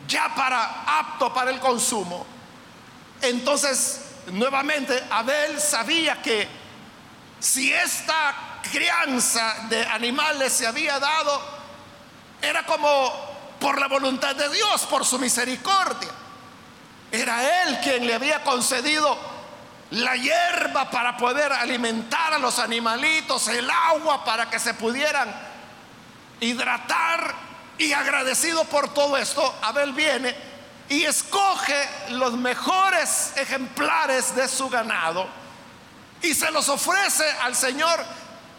ya 0.08 0.34
para 0.36 1.00
apto 1.00 1.34
para 1.34 1.50
el 1.50 1.60
consumo, 1.60 2.24
entonces 3.22 4.13
nuevamente 4.32 5.04
Abel 5.10 5.60
sabía 5.60 6.22
que 6.22 6.48
si 7.40 7.74
esta 7.74 8.60
crianza 8.72 9.68
de 9.70 9.86
animales 9.86 10.54
se 10.54 10.66
había 10.66 11.00
dado, 11.00 11.42
era 12.42 12.66
como 12.66 13.34
por 13.60 13.80
la 13.80 13.88
voluntad 13.88 14.36
de 14.36 14.50
Dios, 14.50 14.86
por 14.86 15.06
su 15.06 15.20
misericordia. 15.20 16.10
Era 17.12 17.64
Él 17.64 17.80
quien 17.82 18.08
le 18.08 18.14
había 18.14 18.44
concedido 18.44 19.18
la 19.92 20.16
hierba 20.16 20.90
para 20.90 21.16
poder 21.18 21.52
alimentar 21.54 22.34
a 22.34 22.40
los 22.40 22.58
animalitos, 22.60 23.48
el 23.50 23.70
agua 23.70 24.26
para 24.26 24.50
que 24.50 24.60
se 24.60 24.74
pudieran 24.74 25.34
hidratar. 26.40 27.36
Y 27.78 27.92
agradecido 27.92 28.66
por 28.66 28.94
todo 28.94 29.18
esto, 29.18 29.56
Abel 29.62 29.94
viene 29.94 30.53
y 30.90 31.04
escoge 31.06 31.88
los 32.10 32.34
mejores 32.34 33.34
ejemplares 33.38 34.36
de 34.36 34.48
su 34.48 34.70
ganado 34.70 35.28
y 36.22 36.34
se 36.34 36.50
los 36.52 36.70
ofrece 36.70 37.30
al 37.42 37.56
Señor 37.56 38.04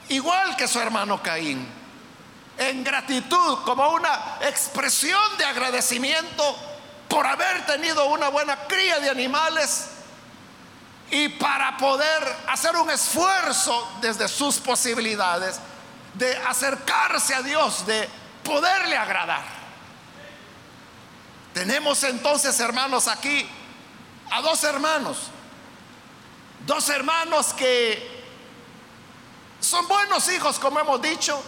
igual 0.09 0.55
que 0.57 0.69
su 0.69 0.79
hermano 0.79 1.23
Caín, 1.23 1.67
en 2.59 2.85
gratitud, 2.85 3.59
como 3.65 3.89
una 3.89 4.39
expresión 4.43 5.37
de 5.39 5.45
agradecimiento 5.45 6.57
por 7.09 7.27
haber 7.27 7.65
tenido 7.67 8.07
una 8.07 8.29
buena 8.29 8.57
cría 8.67 9.01
de 9.01 9.11
animales 9.11 9.89
y 11.11 11.29
para 11.31 11.77
poder 11.77 12.37
hacer 12.49 12.77
un 12.77 12.91
esfuerzo 12.91 13.97
desde 14.01 14.29
sus 14.29 14.59
posibilidades 14.59 15.59
de 16.15 16.37
acercarse 16.37 17.35
a 17.35 17.43
Dios, 17.43 17.87
de 17.87 18.09
poderle 18.43 18.97
agradar. 18.97 19.54
Tenemos 21.55 22.03
entonces, 22.03 22.59
hermanos, 22.59 23.07
aquí 23.09 23.49
a 24.31 24.43
dos 24.43 24.65
hermanos, 24.65 25.17
dos 26.67 26.89
hermanos 26.89 27.55
que 27.55 28.25
son 29.61 29.87
buenos 29.87 30.29
hijos, 30.29 30.59
como 30.59 30.81
hemos 30.81 31.01
dicho, 31.01 31.41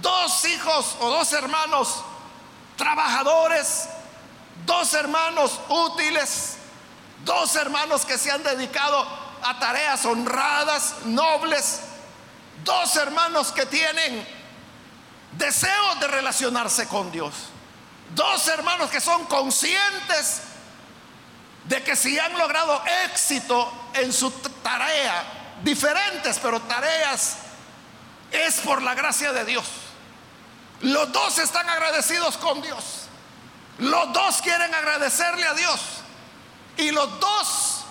dos 0.00 0.44
hijos 0.44 0.96
o 1.00 1.10
dos 1.10 1.32
hermanos 1.32 2.02
trabajadores, 2.76 3.88
dos 4.64 4.94
hermanos 4.94 5.58
útiles, 5.68 6.58
dos 7.24 7.56
hermanos 7.56 8.06
que 8.06 8.16
se 8.16 8.30
han 8.30 8.44
dedicado 8.44 9.04
a 9.42 9.58
tareas 9.58 10.04
honradas, 10.04 10.94
nobles, 11.06 11.80
dos 12.62 12.94
hermanos 12.96 13.50
que 13.50 13.66
tienen 13.66 14.26
deseo 15.32 15.94
de 15.96 16.06
relacionarse 16.06 16.86
con 16.86 17.10
Dios, 17.10 17.34
dos 18.14 18.48
hermanos 18.48 18.90
que 18.90 19.00
son 19.00 19.24
conscientes 19.26 20.42
de 21.64 21.82
que 21.82 21.96
si 21.96 22.18
han 22.18 22.36
logrado 22.38 22.82
éxito 23.04 23.90
en 23.94 24.12
su 24.12 24.30
tarea, 24.62 25.24
diferentes 25.62 26.38
pero 26.38 26.60
tareas, 26.62 27.36
es 28.30 28.60
por 28.60 28.82
la 28.82 28.94
gracia 28.94 29.32
de 29.32 29.44
Dios. 29.44 29.66
Los 30.80 31.10
dos 31.12 31.38
están 31.38 31.68
agradecidos 31.68 32.36
con 32.36 32.62
Dios. 32.62 33.08
Los 33.78 34.12
dos 34.12 34.40
quieren 34.42 34.74
agradecerle 34.74 35.46
a 35.46 35.54
Dios. 35.54 35.80
Y 36.76 36.90
los 36.90 37.20
dos 37.20 37.84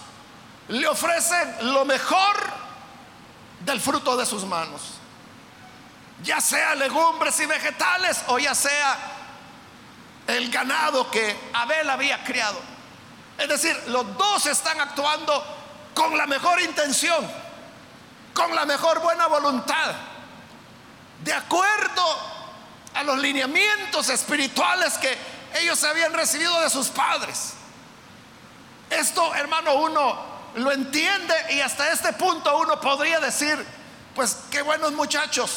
le 0.69 0.87
ofrecen 0.87 1.73
lo 1.73 1.85
mejor 1.85 2.35
del 3.61 3.81
fruto 3.81 4.15
de 4.15 4.25
sus 4.25 4.45
manos. 4.45 4.81
Ya 6.23 6.41
sea 6.41 6.75
legumbres 6.75 7.39
y 7.39 7.45
vegetales 7.45 8.23
o 8.27 8.39
ya 8.39 8.55
sea 8.55 9.16
el 10.27 10.51
ganado 10.51 11.09
que 11.09 11.49
Abel 11.53 11.89
había 11.89 12.23
criado. 12.23 12.59
Es 13.37 13.47
decir, 13.47 13.75
los 13.87 14.17
dos 14.17 14.45
están 14.45 14.79
actuando 14.79 15.43
con 15.93 16.17
la 16.17 16.27
mejor 16.27 16.61
intención, 16.61 17.27
con 18.33 18.53
la 18.53 18.65
mejor 18.65 18.99
buena 18.99 19.27
voluntad, 19.27 19.95
de 21.23 21.33
acuerdo 21.33 22.03
a 22.93 23.03
los 23.03 23.17
lineamientos 23.19 24.09
espirituales 24.09 24.97
que 24.97 25.17
ellos 25.55 25.83
habían 25.83 26.13
recibido 26.13 26.59
de 26.61 26.69
sus 26.69 26.89
padres. 26.89 27.53
Esto, 28.89 29.33
hermano, 29.35 29.75
uno 29.75 30.37
lo 30.55 30.71
entiende 30.71 31.35
y 31.51 31.61
hasta 31.61 31.91
este 31.91 32.13
punto 32.13 32.57
uno 32.57 32.79
podría 32.81 33.19
decir, 33.19 33.63
pues 34.15 34.37
qué 34.49 34.61
buenos 34.61 34.93
muchachos. 34.93 35.51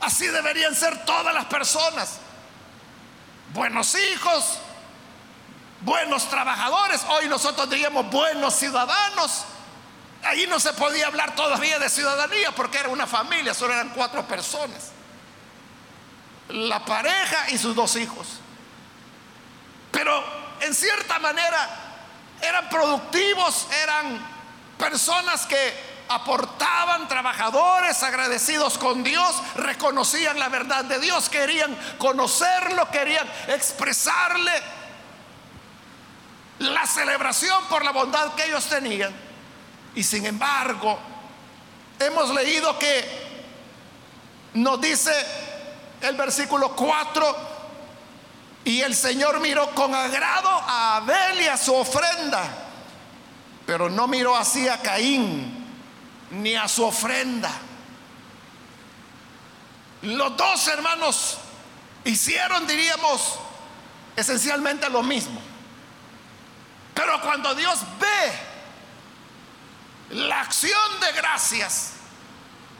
Así 0.00 0.26
deberían 0.26 0.74
ser 0.74 1.04
todas 1.04 1.34
las 1.34 1.46
personas. 1.46 2.18
Buenos 3.52 3.94
hijos, 3.94 4.58
buenos 5.80 6.28
trabajadores. 6.28 7.02
Hoy 7.08 7.28
nosotros 7.28 7.68
diríamos 7.70 8.10
buenos 8.10 8.54
ciudadanos. 8.54 9.44
Ahí 10.24 10.46
no 10.46 10.58
se 10.58 10.72
podía 10.72 11.06
hablar 11.06 11.34
todavía 11.34 11.78
de 11.78 11.88
ciudadanía 11.88 12.52
porque 12.52 12.78
era 12.78 12.88
una 12.88 13.06
familia, 13.06 13.54
solo 13.54 13.72
eran 13.72 13.90
cuatro 13.90 14.26
personas 14.26 14.92
la 16.48 16.84
pareja 16.84 17.50
y 17.50 17.58
sus 17.58 17.74
dos 17.74 17.96
hijos. 17.96 18.26
Pero 19.90 20.22
en 20.60 20.74
cierta 20.74 21.18
manera 21.18 21.68
eran 22.40 22.68
productivos, 22.68 23.66
eran 23.82 24.18
personas 24.78 25.46
que 25.46 25.95
aportaban, 26.08 27.08
trabajadores, 27.08 28.02
agradecidos 28.02 28.78
con 28.78 29.02
Dios, 29.02 29.42
reconocían 29.56 30.38
la 30.38 30.48
verdad 30.48 30.84
de 30.84 30.98
Dios, 31.00 31.28
querían 31.28 31.76
conocerlo, 31.98 32.88
querían 32.90 33.26
expresarle 33.48 34.52
la 36.58 36.86
celebración 36.86 37.64
por 37.64 37.84
la 37.84 37.90
bondad 37.90 38.34
que 38.34 38.44
ellos 38.44 38.66
tenían. 38.66 39.14
Y 39.94 40.02
sin 40.02 40.26
embargo, 40.26 40.98
hemos 41.98 42.30
leído 42.30 42.78
que 42.78 43.26
nos 44.54 44.80
dice 44.80 45.12
el 46.00 46.16
versículo 46.16 46.74
4. 46.74 47.56
Y 48.64 48.80
el 48.80 48.96
Señor 48.96 49.38
miró 49.38 49.70
con 49.74 49.94
agrado 49.94 50.48
a 50.48 50.96
Abel 50.96 51.40
y 51.40 51.46
a 51.46 51.56
su 51.56 51.72
ofrenda, 51.72 52.48
pero 53.64 53.88
no 53.88 54.08
miró 54.08 54.36
así 54.36 54.68
a 54.68 54.82
Caín 54.82 55.55
ni 56.30 56.54
a 56.54 56.68
su 56.68 56.84
ofrenda. 56.84 57.50
Los 60.02 60.36
dos 60.36 60.68
hermanos 60.68 61.38
hicieron, 62.04 62.66
diríamos, 62.66 63.38
esencialmente 64.14 64.88
lo 64.88 65.02
mismo. 65.02 65.40
Pero 66.94 67.20
cuando 67.20 67.54
Dios 67.54 67.80
ve 68.00 70.16
la 70.16 70.40
acción 70.40 71.00
de 71.00 71.12
gracias 71.12 71.92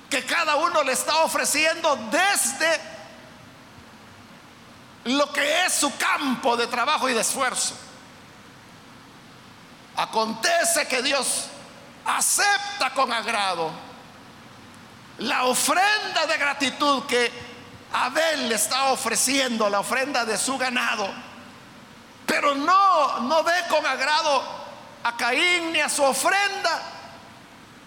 que 0.09 0.25
cada 0.25 0.57
uno 0.57 0.83
le 0.85 0.93
está 0.93 1.19
ofreciendo 1.19 1.97
desde 2.11 2.81
lo 5.05 5.33
que 5.33 5.67
es 5.67 5.73
su 5.73 5.95
campo 5.97 6.57
de 6.57 6.67
trabajo 6.67 7.09
y 7.09 7.15
de 7.15 7.21
esfuerzo. 7.21 7.75
Acontece 9.97 10.87
que 10.89 11.03
Dios 11.03 11.47
acepta 12.07 12.93
con 12.95 13.13
agrado 13.13 13.71
la 15.19 15.45
ofrenda 15.45 16.27
de 16.27 16.37
gratitud 16.37 17.05
que 17.05 17.31
Abel 17.93 18.49
le 18.49 18.55
está 18.55 18.87
ofreciendo, 18.87 19.69
la 19.71 19.81
ofrenda 19.81 20.25
de 20.25 20.37
su 20.37 20.59
ganado, 20.59 21.09
pero 22.27 22.55
no, 22.55 23.21
no 23.21 23.43
ve 23.43 23.55
con 23.69 23.85
agrado 23.87 24.43
a 25.03 25.17
Caín 25.17 25.73
ni 25.73 25.81
a 25.81 25.89
su 25.89 26.03
ofrenda, 26.03 26.83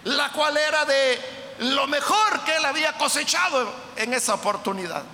la 0.04 0.30
cual 0.30 0.56
era 0.56 0.84
de 0.84 1.56
lo 1.60 1.86
mejor 1.86 2.40
que 2.40 2.56
él 2.56 2.64
había 2.64 2.94
cosechado 2.94 3.72
en 3.96 4.14
esa 4.14 4.34
oportunidad. 4.34 5.04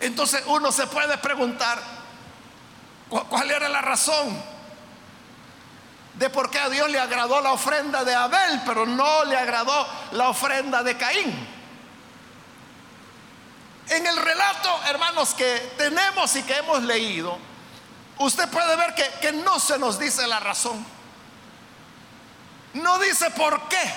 Entonces 0.00 0.42
uno 0.46 0.70
se 0.70 0.86
puede 0.86 1.18
preguntar, 1.18 1.78
¿cuál 3.08 3.50
era 3.50 3.68
la 3.68 3.80
razón 3.80 4.49
de 6.20 6.28
por 6.28 6.50
qué 6.50 6.58
a 6.58 6.68
Dios 6.68 6.90
le 6.90 7.00
agradó 7.00 7.40
la 7.40 7.52
ofrenda 7.52 8.04
de 8.04 8.14
Abel, 8.14 8.60
pero 8.66 8.84
no 8.84 9.24
le 9.24 9.38
agradó 9.38 9.88
la 10.12 10.28
ofrenda 10.28 10.82
de 10.82 10.94
Caín? 10.94 11.48
En 13.88 14.06
el 14.06 14.16
relato, 14.18 14.80
hermanos, 14.90 15.32
que 15.32 15.72
tenemos 15.78 16.36
y 16.36 16.42
que 16.42 16.58
hemos 16.58 16.82
leído, 16.82 17.38
usted 18.18 18.50
puede 18.50 18.76
ver 18.76 18.94
que, 18.94 19.10
que 19.22 19.32
no 19.32 19.58
se 19.58 19.78
nos 19.78 19.98
dice 19.98 20.26
la 20.26 20.40
razón. 20.40 20.84
No 22.74 22.98
dice 22.98 23.30
por 23.30 23.66
qué. 23.70 23.92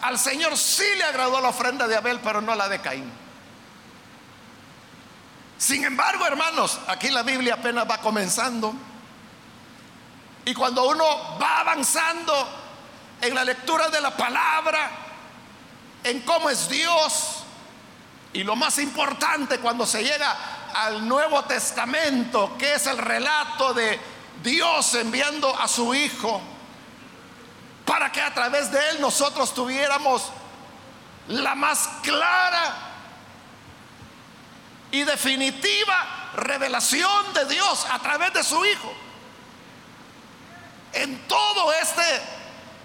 Al 0.00 0.18
Señor 0.18 0.56
sí 0.56 0.86
le 0.96 1.04
agradó 1.04 1.38
la 1.42 1.50
ofrenda 1.50 1.86
de 1.86 1.96
Abel, 1.96 2.18
pero 2.24 2.40
no 2.40 2.54
la 2.54 2.66
de 2.66 2.80
Caín. 2.80 3.12
Sin 5.58 5.84
embargo, 5.84 6.24
hermanos, 6.24 6.80
aquí 6.88 7.10
la 7.10 7.24
Biblia 7.24 7.56
apenas 7.56 7.86
va 7.86 7.98
comenzando. 7.98 8.87
Y 10.44 10.54
cuando 10.54 10.88
uno 10.88 11.04
va 11.40 11.60
avanzando 11.60 12.48
en 13.20 13.34
la 13.34 13.44
lectura 13.44 13.88
de 13.88 14.00
la 14.00 14.16
palabra, 14.16 14.90
en 16.04 16.20
cómo 16.20 16.48
es 16.48 16.68
Dios, 16.68 17.42
y 18.32 18.44
lo 18.44 18.56
más 18.56 18.78
importante 18.78 19.58
cuando 19.58 19.86
se 19.86 20.02
llega 20.02 20.36
al 20.74 21.06
Nuevo 21.08 21.44
Testamento, 21.44 22.56
que 22.58 22.74
es 22.74 22.86
el 22.86 22.98
relato 22.98 23.74
de 23.74 23.98
Dios 24.42 24.94
enviando 24.94 25.58
a 25.58 25.66
su 25.66 25.94
Hijo, 25.94 26.40
para 27.84 28.12
que 28.12 28.20
a 28.20 28.32
través 28.32 28.70
de 28.70 28.90
él 28.90 29.00
nosotros 29.00 29.54
tuviéramos 29.54 30.30
la 31.28 31.54
más 31.54 31.88
clara 32.02 32.74
y 34.90 35.02
definitiva 35.04 36.30
revelación 36.34 37.34
de 37.34 37.46
Dios 37.46 37.86
a 37.90 37.98
través 37.98 38.32
de 38.32 38.44
su 38.44 38.64
Hijo. 38.64 38.94
En 40.92 41.26
todo 41.28 41.72
este 41.72 42.02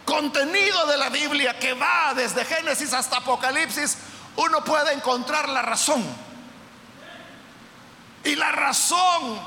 contenido 0.06 0.86
de 0.88 0.98
la 0.98 1.10
Biblia 1.10 1.58
que 1.58 1.74
va 1.74 2.14
desde 2.16 2.46
Génesis 2.46 2.94
hasta 2.94 3.18
Apocalipsis, 3.18 3.98
uno 4.36 4.64
puede 4.64 4.94
encontrar 4.94 5.50
la 5.50 5.62
razón. 5.62 6.04
Y 8.24 8.36
la 8.36 8.52
razón 8.52 9.40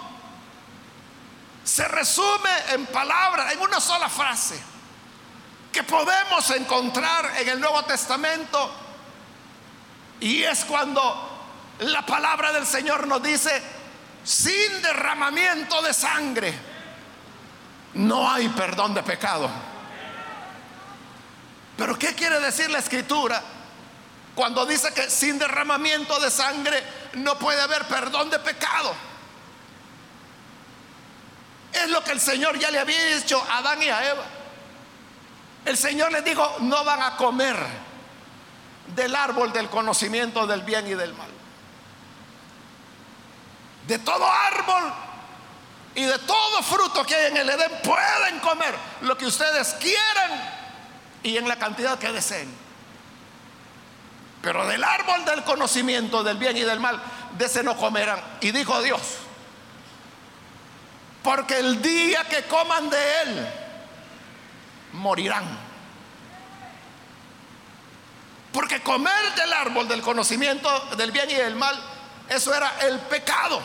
se 1.65 1.87
resume 1.89 2.51
en 2.71 2.87
palabras, 2.87 3.53
en 3.53 3.61
una 3.61 3.81
sola 3.81 4.09
frase, 4.09 4.59
que 5.73 5.83
podemos 5.83 6.49
encontrar 6.51 7.33
en 7.39 7.49
el 7.49 7.61
Nuevo 7.61 7.83
Testamento. 7.85 8.73
Y 10.21 10.43
es 10.43 10.65
cuando 10.65 11.37
la 11.81 12.05
palabra 12.07 12.53
del 12.53 12.67
Señor 12.67 13.07
nos 13.07 13.23
dice, 13.23 13.63
sin 14.25 14.83
derramamiento 14.83 15.83
de 15.83 15.93
sangre, 15.93 16.76
no 17.97 18.31
hay 18.31 18.49
perdón 18.51 18.95
de 18.95 19.03
pecado. 19.03 19.49
Pero 21.77 21.99
¿qué 21.99 22.15
quiere 22.15 22.41
decir 22.41 22.71
la 22.71 22.79
escritura? 22.79 23.43
Cuando 24.35 24.67
dice 24.67 24.93
que 24.93 25.09
sin 25.09 25.39
derramamiento 25.39 26.19
de 26.21 26.31
sangre 26.31 26.83
no 27.15 27.39
puede 27.39 27.61
haber 27.61 27.85
perdón 27.87 28.29
de 28.29 28.39
pecado. 28.39 28.95
Es 31.73 31.89
lo 31.91 32.05
que 32.05 32.13
el 32.13 32.21
Señor 32.21 32.59
ya 32.59 32.71
le 32.71 32.79
había 32.79 33.17
dicho 33.17 33.43
a 33.51 33.59
Adán 33.59 33.83
y 33.83 33.89
a 33.89 34.11
Eva. 34.11 34.25
El 35.65 35.77
Señor 35.77 36.13
les 36.13 36.25
dijo, 36.25 36.57
no 36.61 36.85
van 36.85 37.03
a 37.03 37.17
comer 37.17 37.57
del 38.95 39.15
árbol 39.15 39.53
del 39.53 39.69
conocimiento 39.69 40.47
del 40.47 40.63
bien 40.63 40.87
y 40.87 40.95
del 40.95 41.15
mal. 41.15 41.29
De 43.87 43.99
todo 43.99 44.27
árbol 44.31 45.06
y 45.97 46.05
de 46.05 46.19
todo 46.19 46.63
fruto 46.63 47.05
que 47.05 47.15
hay 47.15 47.27
en 47.29 47.39
el 47.39 47.49
Edén 47.49 47.73
pueden 47.83 48.39
comer 48.41 48.75
lo 49.01 49.17
que 49.17 49.25
ustedes 49.25 49.75
quieran 49.81 50.31
y 51.23 51.39
en 51.39 51.49
la 51.49 51.57
cantidad 51.57 51.99
que 51.99 52.13
deseen. 52.13 52.55
Pero 54.43 54.67
del 54.67 54.85
árbol 54.85 55.25
del 55.25 55.43
conocimiento 55.43 56.23
del 56.23 56.37
bien 56.37 56.55
y 56.55 56.61
del 56.61 56.81
mal, 56.81 57.03
de 57.39 57.47
ese 57.47 57.63
no 57.63 57.79
comerán. 57.79 58.21
Y 58.43 58.51
dijo 58.51 58.81
Dios, 58.83 59.01
porque 61.23 61.59
el 61.59 61.81
día 61.81 62.25
que 62.25 62.45
coman 62.45 62.91
de 62.91 63.23
él, 63.23 63.49
morirán. 64.93 65.45
Porque 68.53 68.83
comer 68.83 69.35
del 69.35 69.53
árbol 69.55 69.89
del 69.89 70.03
conocimiento 70.03 70.69
del 70.97 71.11
bien 71.11 71.31
y 71.31 71.35
del 71.35 71.57
mal, 71.57 71.75
eso 72.29 72.55
era 72.55 72.81
el 72.83 72.99
pecado. 73.01 73.63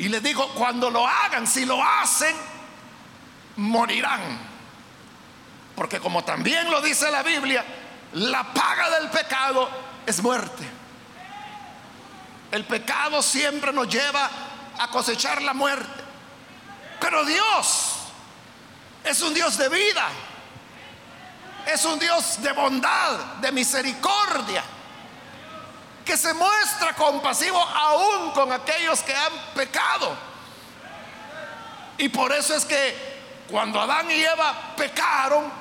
Y 0.00 0.08
les 0.08 0.22
digo, 0.22 0.48
cuando 0.54 0.88
lo 0.88 1.06
hagan, 1.06 1.46
si 1.46 1.66
lo 1.66 1.84
hacen, 1.84 2.34
morirán. 3.56 4.38
Porque 5.76 6.00
como 6.00 6.24
también 6.24 6.70
lo 6.70 6.80
dice 6.80 7.10
la 7.10 7.22
Biblia, 7.22 7.62
la 8.14 8.42
paga 8.54 8.98
del 8.98 9.10
pecado 9.10 9.68
es 10.06 10.22
muerte. 10.22 10.66
El 12.50 12.64
pecado 12.64 13.20
siempre 13.20 13.74
nos 13.74 13.88
lleva 13.88 14.30
a 14.78 14.88
cosechar 14.88 15.42
la 15.42 15.52
muerte. 15.52 16.02
Pero 16.98 17.22
Dios 17.26 17.96
es 19.04 19.20
un 19.20 19.34
Dios 19.34 19.58
de 19.58 19.68
vida. 19.68 20.08
Es 21.66 21.84
un 21.84 21.98
Dios 21.98 22.40
de 22.42 22.52
bondad, 22.52 23.34
de 23.42 23.52
misericordia, 23.52 24.64
que 26.04 26.16
se 26.16 26.32
muestra 26.34 26.94
compasivo 26.94 27.58
aún 27.58 28.30
con 28.32 28.52
aquellos 28.52 29.02
que 29.02 29.14
han 29.14 29.32
pecado. 29.54 30.16
Y 31.98 32.08
por 32.08 32.32
eso 32.32 32.54
es 32.54 32.64
que 32.64 33.44
cuando 33.50 33.80
Adán 33.80 34.10
y 34.10 34.22
Eva 34.22 34.74
pecaron, 34.76 35.60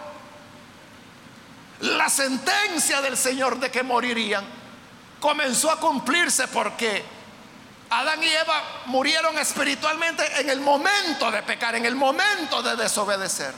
la 1.82 2.10
sentencia 2.10 3.02
del 3.02 3.16
Señor 3.16 3.60
de 3.60 3.72
que 3.72 3.84
morirían 3.84 4.46
comenzó 5.20 5.72
a 5.72 5.80
cumplirse 5.80 6.48
porque 6.48 7.04
Adán 7.90 8.24
y 8.24 8.28
Eva 8.28 8.62
murieron 8.86 9.38
espiritualmente 9.38 10.24
en 10.40 10.50
el 10.50 10.62
momento 10.62 11.32
de 11.32 11.42
pecar, 11.44 11.76
en 11.76 11.86
el 11.86 11.96
momento 11.96 12.62
de 12.62 12.76
desobedecer. 12.76 13.54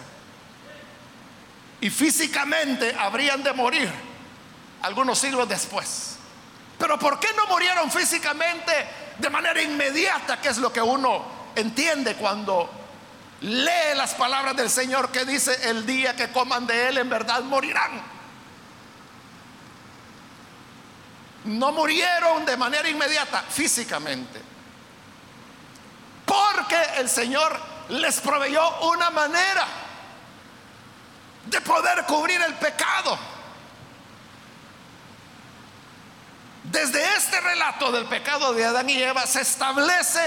Y 1.82 1.90
físicamente 1.90 2.96
habrían 2.98 3.44
de 3.44 3.54
morir 3.54 3.92
algunos 4.82 5.20
siglos 5.20 5.50
después. 5.50 6.18
Pero 6.82 6.98
¿por 6.98 7.20
qué 7.20 7.28
no 7.38 7.46
murieron 7.46 7.92
físicamente 7.92 8.72
de 9.20 9.30
manera 9.30 9.62
inmediata? 9.62 10.42
Que 10.42 10.50
es 10.50 10.58
lo 10.58 10.74
que 10.74 10.82
uno 10.82 11.24
entiende 11.56 12.16
cuando 12.16 12.68
lee 13.42 13.96
las 13.96 14.16
palabras 14.16 14.56
del 14.56 14.68
Señor 14.68 15.12
que 15.12 15.24
dice, 15.24 15.70
el 15.70 15.86
día 15.86 16.16
que 16.16 16.32
coman 16.32 16.66
de 16.66 16.88
Él 16.90 16.98
en 16.98 17.08
verdad 17.08 17.44
morirán. 17.44 18.02
No 21.44 21.72
murieron 21.72 22.48
de 22.48 22.58
manera 22.58 22.90
inmediata 22.90 23.44
físicamente. 23.44 24.42
Porque 26.26 26.82
el 26.98 27.08
Señor 27.08 27.60
les 27.90 28.20
proveyó 28.22 28.90
una 28.90 29.12
manera 29.12 29.68
de 31.46 31.62
poder 31.62 32.06
cubrir 32.08 32.42
el 32.42 32.56
pecado. 32.56 33.20
Desde 36.72 37.04
este 37.18 37.42
relato 37.42 37.92
del 37.92 38.06
pecado 38.06 38.54
de 38.54 38.64
Adán 38.64 38.90
y 38.90 39.02
Eva 39.02 39.28
se 39.28 39.42
establece 39.42 40.22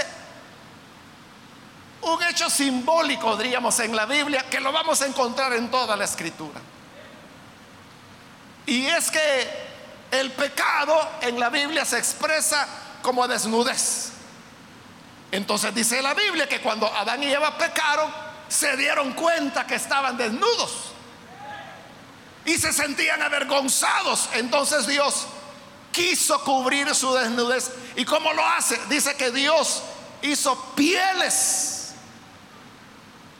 un 2.01 2.21
hecho 2.21 2.51
simbólico, 2.51 3.35
diríamos, 3.35 3.79
en 3.79 3.95
la 3.95 4.05
Biblia, 4.05 4.45
que 4.47 4.59
lo 4.59 4.71
vamos 4.71 5.01
a 5.01 5.07
encontrar 5.07 5.53
en 5.53 5.71
toda 5.71 5.95
la 5.95 6.05
escritura. 6.05 6.61
Y 8.67 8.85
es 8.85 9.09
que 9.09 9.49
el 10.11 10.31
pecado 10.33 10.95
en 11.21 11.39
la 11.39 11.49
Biblia 11.49 11.83
se 11.83 11.97
expresa 11.97 12.67
como 13.01 13.27
desnudez. 13.27 14.11
Entonces 15.31 15.73
dice 15.73 15.99
la 16.03 16.13
Biblia 16.13 16.47
que 16.47 16.61
cuando 16.61 16.85
Adán 16.93 17.23
y 17.23 17.33
Eva 17.33 17.57
pecaron, 17.57 18.13
se 18.47 18.77
dieron 18.77 19.13
cuenta 19.13 19.65
que 19.65 19.73
estaban 19.73 20.15
desnudos 20.15 20.91
y 22.45 22.55
se 22.59 22.71
sentían 22.71 23.23
avergonzados. 23.23 24.29
Entonces 24.33 24.85
Dios 24.85 25.25
quiso 25.95 26.43
cubrir 26.43 26.93
su 26.93 27.13
desnudez. 27.13 27.71
¿Y 27.95 28.03
cómo 28.03 28.33
lo 28.33 28.45
hace? 28.45 28.77
Dice 28.89 29.15
que 29.15 29.31
Dios 29.31 29.81
hizo 30.21 30.59
pieles 30.75 31.93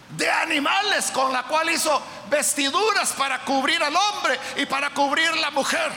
de 0.09 0.31
animales 0.31 1.11
con 1.11 1.33
la 1.33 1.43
cual 1.43 1.69
hizo 1.69 2.01
vestiduras 2.29 3.11
para 3.11 3.43
cubrir 3.43 3.83
al 3.83 3.93
hombre 3.93 4.39
y 4.55 4.65
para 4.65 4.91
cubrir 4.91 5.35
la 5.35 5.51
mujer. 5.51 5.91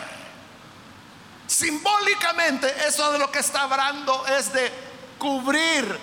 Simbólicamente 1.46 2.74
eso 2.88 3.12
de 3.12 3.20
lo 3.20 3.30
que 3.30 3.38
está 3.38 3.62
hablando 3.62 4.26
es 4.26 4.52
de 4.52 4.72
cubrir 5.16 5.98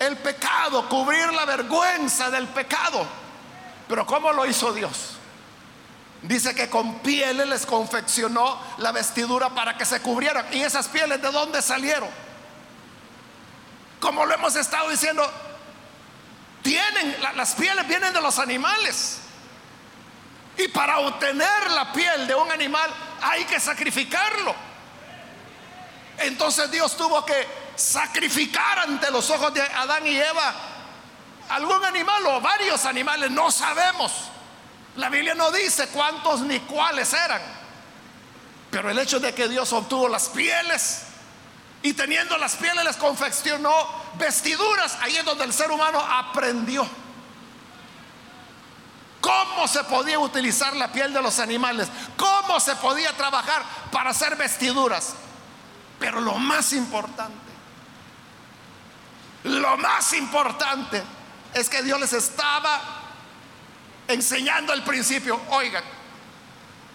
el 0.00 0.16
pecado, 0.16 0.88
cubrir 0.88 1.32
la 1.32 1.44
vergüenza 1.44 2.28
del 2.28 2.48
pecado. 2.48 3.06
Pero 3.88 4.04
¿cómo 4.04 4.32
lo 4.32 4.44
hizo 4.46 4.72
Dios? 4.72 5.11
Dice 6.22 6.54
que 6.54 6.70
con 6.70 7.00
pieles 7.00 7.48
les 7.48 7.66
confeccionó 7.66 8.60
la 8.78 8.92
vestidura 8.92 9.50
para 9.50 9.76
que 9.76 9.84
se 9.84 10.00
cubrieran. 10.00 10.46
¿Y 10.52 10.62
esas 10.62 10.86
pieles 10.88 11.20
de 11.20 11.30
dónde 11.32 11.60
salieron? 11.60 12.08
Como 13.98 14.24
lo 14.24 14.34
hemos 14.34 14.54
estado 14.54 14.88
diciendo, 14.88 15.28
tienen, 16.62 17.16
las 17.34 17.54
pieles 17.54 17.86
vienen 17.88 18.12
de 18.12 18.20
los 18.20 18.38
animales. 18.38 19.18
Y 20.56 20.68
para 20.68 21.00
obtener 21.00 21.70
la 21.70 21.92
piel 21.92 22.26
de 22.26 22.34
un 22.34 22.50
animal 22.52 22.88
hay 23.20 23.44
que 23.44 23.58
sacrificarlo. 23.58 24.54
Entonces 26.18 26.70
Dios 26.70 26.96
tuvo 26.96 27.24
que 27.24 27.48
sacrificar 27.74 28.80
ante 28.80 29.10
los 29.10 29.28
ojos 29.30 29.52
de 29.54 29.62
Adán 29.62 30.06
y 30.06 30.16
Eva 30.16 30.54
algún 31.48 31.84
animal 31.84 32.24
o 32.26 32.40
varios 32.40 32.84
animales, 32.86 33.30
no 33.30 33.50
sabemos. 33.50 34.31
La 34.96 35.08
Biblia 35.08 35.34
no 35.34 35.50
dice 35.50 35.88
cuántos 35.88 36.40
ni 36.40 36.60
cuáles 36.60 37.12
eran. 37.12 37.40
Pero 38.70 38.90
el 38.90 38.98
hecho 38.98 39.20
de 39.20 39.34
que 39.34 39.48
Dios 39.48 39.72
obtuvo 39.72 40.08
las 40.08 40.28
pieles 40.28 41.02
y 41.82 41.94
teniendo 41.94 42.36
las 42.38 42.56
pieles 42.56 42.84
les 42.84 42.96
confeccionó 42.96 43.72
vestiduras, 44.14 44.96
ahí 45.00 45.16
es 45.16 45.24
donde 45.24 45.44
el 45.44 45.52
ser 45.52 45.70
humano 45.70 45.98
aprendió 46.00 46.86
cómo 49.20 49.68
se 49.68 49.84
podía 49.84 50.18
utilizar 50.18 50.74
la 50.74 50.92
piel 50.92 51.12
de 51.12 51.22
los 51.22 51.38
animales, 51.38 51.88
cómo 52.16 52.60
se 52.60 52.74
podía 52.76 53.16
trabajar 53.16 53.62
para 53.90 54.10
hacer 54.10 54.36
vestiduras. 54.36 55.14
Pero 55.98 56.20
lo 56.20 56.34
más 56.34 56.72
importante, 56.72 57.52
lo 59.44 59.76
más 59.76 60.12
importante 60.14 61.02
es 61.54 61.68
que 61.68 61.82
Dios 61.82 62.00
les 62.00 62.12
estaba 62.12 63.01
enseñando 64.12 64.72
al 64.72 64.84
principio, 64.84 65.40
oigan, 65.50 65.84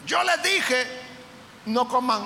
yo 0.06 0.24
les 0.24 0.44
dije, 0.44 0.88
no 1.66 1.88
coman 1.88 2.26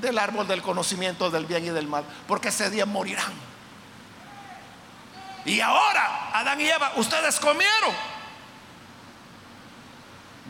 del 0.00 0.18
árbol 0.18 0.46
del 0.46 0.62
conocimiento 0.62 1.30
del 1.30 1.46
bien 1.46 1.64
y 1.66 1.70
del 1.70 1.86
mal, 1.86 2.04
porque 2.26 2.48
ese 2.48 2.70
día 2.70 2.86
morirán. 2.86 3.32
Y 5.44 5.60
ahora, 5.60 6.30
Adán 6.32 6.60
y 6.60 6.68
Eva, 6.68 6.92
ustedes 6.96 7.40
comieron 7.40 7.92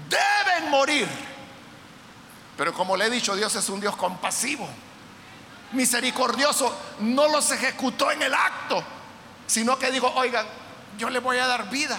deben 0.09 0.71
morir. 0.71 1.09
Pero 2.57 2.73
como 2.73 2.97
le 2.97 3.07
he 3.07 3.11
dicho, 3.11 3.35
Dios 3.35 3.55
es 3.55 3.69
un 3.69 3.81
Dios 3.81 3.97
compasivo, 3.97 4.69
misericordioso. 5.73 6.77
No 7.01 7.29
los 7.29 7.51
ejecutó 7.51 8.11
en 8.11 8.23
el 8.23 8.35
acto, 8.35 8.83
sino 9.47 9.79
que 9.79 9.91
digo, 9.91 10.13
oigan, 10.15 10.47
yo 10.99 11.11
le 11.11 11.19
voy 11.19 11.39
a 11.39 11.47
dar 11.47 11.71
vida. 11.71 11.99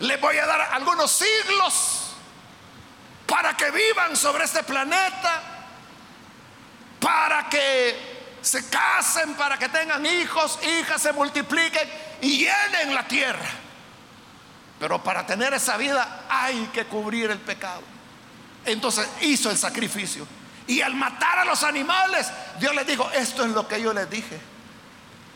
Le 0.00 0.16
voy 0.16 0.36
a 0.38 0.46
dar 0.46 0.60
algunos 0.72 1.10
siglos 1.10 2.14
para 3.26 3.56
que 3.56 3.70
vivan 3.70 4.16
sobre 4.16 4.44
este 4.44 4.62
planeta, 4.62 5.42
para 7.00 7.48
que 7.48 8.14
se 8.42 8.68
casen, 8.68 9.34
para 9.34 9.58
que 9.58 9.68
tengan 9.68 10.04
hijos, 10.04 10.58
hijas, 10.62 11.00
se 11.00 11.12
multipliquen 11.12 11.88
y 12.20 12.38
llenen 12.38 12.94
la 12.94 13.06
tierra. 13.06 13.48
Pero 14.78 15.02
para 15.02 15.26
tener 15.26 15.54
esa 15.54 15.76
vida 15.76 16.26
hay 16.28 16.66
que 16.72 16.84
cubrir 16.86 17.30
el 17.30 17.38
pecado. 17.38 17.82
Entonces 18.66 19.08
hizo 19.22 19.50
el 19.50 19.56
sacrificio. 19.56 20.26
Y 20.66 20.80
al 20.80 20.94
matar 20.94 21.38
a 21.38 21.44
los 21.44 21.62
animales, 21.62 22.30
Dios 22.58 22.74
les 22.74 22.86
dijo, 22.86 23.10
esto 23.12 23.44
es 23.44 23.50
lo 23.50 23.68
que 23.68 23.80
yo 23.80 23.92
les 23.92 24.08
dije. 24.08 24.40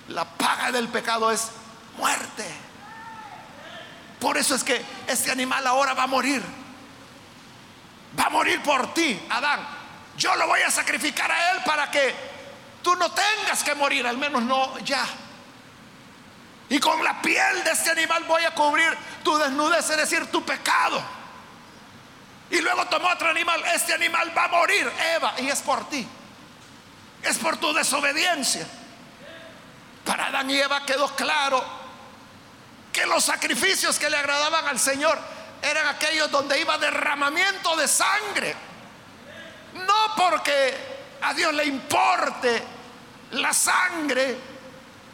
La 0.09 0.25
paga 0.25 0.73
del 0.73 0.89
pecado 0.89 1.31
es 1.31 1.49
muerte. 1.97 2.47
Por 4.21 4.37
eso 4.37 4.55
es 4.55 4.65
que 4.65 4.85
este 5.07 5.31
animal 5.31 5.67
ahora 5.67 5.95
va 5.95 6.05
a 6.05 6.09
morir. 6.09 6.43
Va 8.19 8.25
a 8.25 8.31
morir 8.31 8.61
por 8.63 8.93
ti, 8.95 9.21
Adán. 9.31 9.61
Yo 10.17 10.35
lo 10.35 10.47
voy 10.47 10.61
a 10.63 10.71
sacrificar 10.71 11.31
a 11.31 11.53
él 11.53 11.63
para 11.65 11.91
que 11.91 12.15
tú 12.83 12.97
no 12.97 13.11
tengas 13.13 13.63
que 13.63 13.75
morir, 13.75 14.07
al 14.07 14.19
menos 14.19 14.43
no 14.43 14.79
ya. 14.81 15.07
Y 16.71 16.81
con 16.81 17.03
la 17.05 17.23
piel 17.23 17.65
de 17.65 17.71
este 17.71 17.91
animal 17.91 18.25
voy 18.25 18.45
a 18.45 18.51
cubrir 18.53 18.97
tu 19.23 19.39
desnudez, 19.39 19.89
es 19.89 19.97
decir, 19.97 20.27
tu 20.27 20.45
pecado. 20.45 21.01
Y 22.51 22.61
luego 22.61 22.87
tomó 22.87 23.09
otro 23.09 23.29
animal, 23.29 23.63
este 23.75 23.95
animal 23.95 24.37
va 24.37 24.45
a 24.45 24.49
morir, 24.49 24.91
Eva, 25.15 25.35
y 25.39 25.49
es 25.49 25.61
por 25.61 25.89
ti. 25.89 26.07
Es 27.23 27.39
por 27.39 27.57
tu 27.59 27.73
desobediencia. 27.73 28.67
Para 30.05 30.27
Adán 30.27 30.51
y 30.51 30.59
Eva 30.59 30.85
quedó 30.85 31.15
claro 31.15 31.78
que 32.99 33.07
los 33.07 33.25
sacrificios 33.25 33.97
que 33.97 34.11
le 34.11 34.17
agradaban 34.17 34.67
al 34.67 34.81
Señor 34.81 35.17
eran 35.63 35.87
aquellos 35.87 36.29
donde 36.33 36.61
iba 36.61 36.77
derramamiento 36.79 37.77
de 37.77 37.87
sangre. 37.87 38.57
No 39.75 40.15
porque 40.17 40.75
a 41.23 41.33
Dios 41.33 41.55
le 41.55 41.65
importe 41.65 42.61
la 43.33 43.53
sangre, 43.53 44.37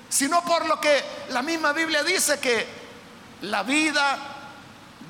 sino 0.09 0.43
por 0.45 0.65
lo 0.65 0.81
que 0.81 1.05
la 1.29 1.43
misma 1.43 1.73
Biblia 1.73 2.03
dice 2.03 2.39
que 2.41 2.67
la 3.43 3.63
vida 3.63 4.17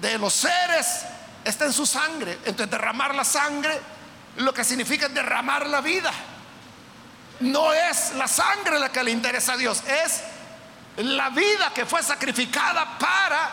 de 0.01 0.19
los 0.19 0.33
seres 0.33 1.05
está 1.45 1.67
en 1.67 1.73
su 1.73 1.87
sangre. 1.87 2.39
Entonces 2.45 2.71
derramar 2.71 3.15
la 3.15 3.25
sangre 3.25 3.81
lo 4.39 4.53
que 4.53 4.65
significa 4.65 5.09
derramar 5.09 5.69
la 5.69 5.81
vida. 5.81 6.13
No 7.39 7.73
es 7.73 8.15
la 8.15 8.27
sangre 8.27 8.81
la 8.81 8.91
que 8.91 9.05
le 9.05 9.13
interesa 9.13 9.53
a 9.53 9.57
Dios, 9.57 9.81
es 9.87 10.34
la 10.97 11.31
vida 11.31 11.73
que 11.75 11.87
fue 11.87 12.03
sacrificada 12.03 12.99
para 12.99 13.51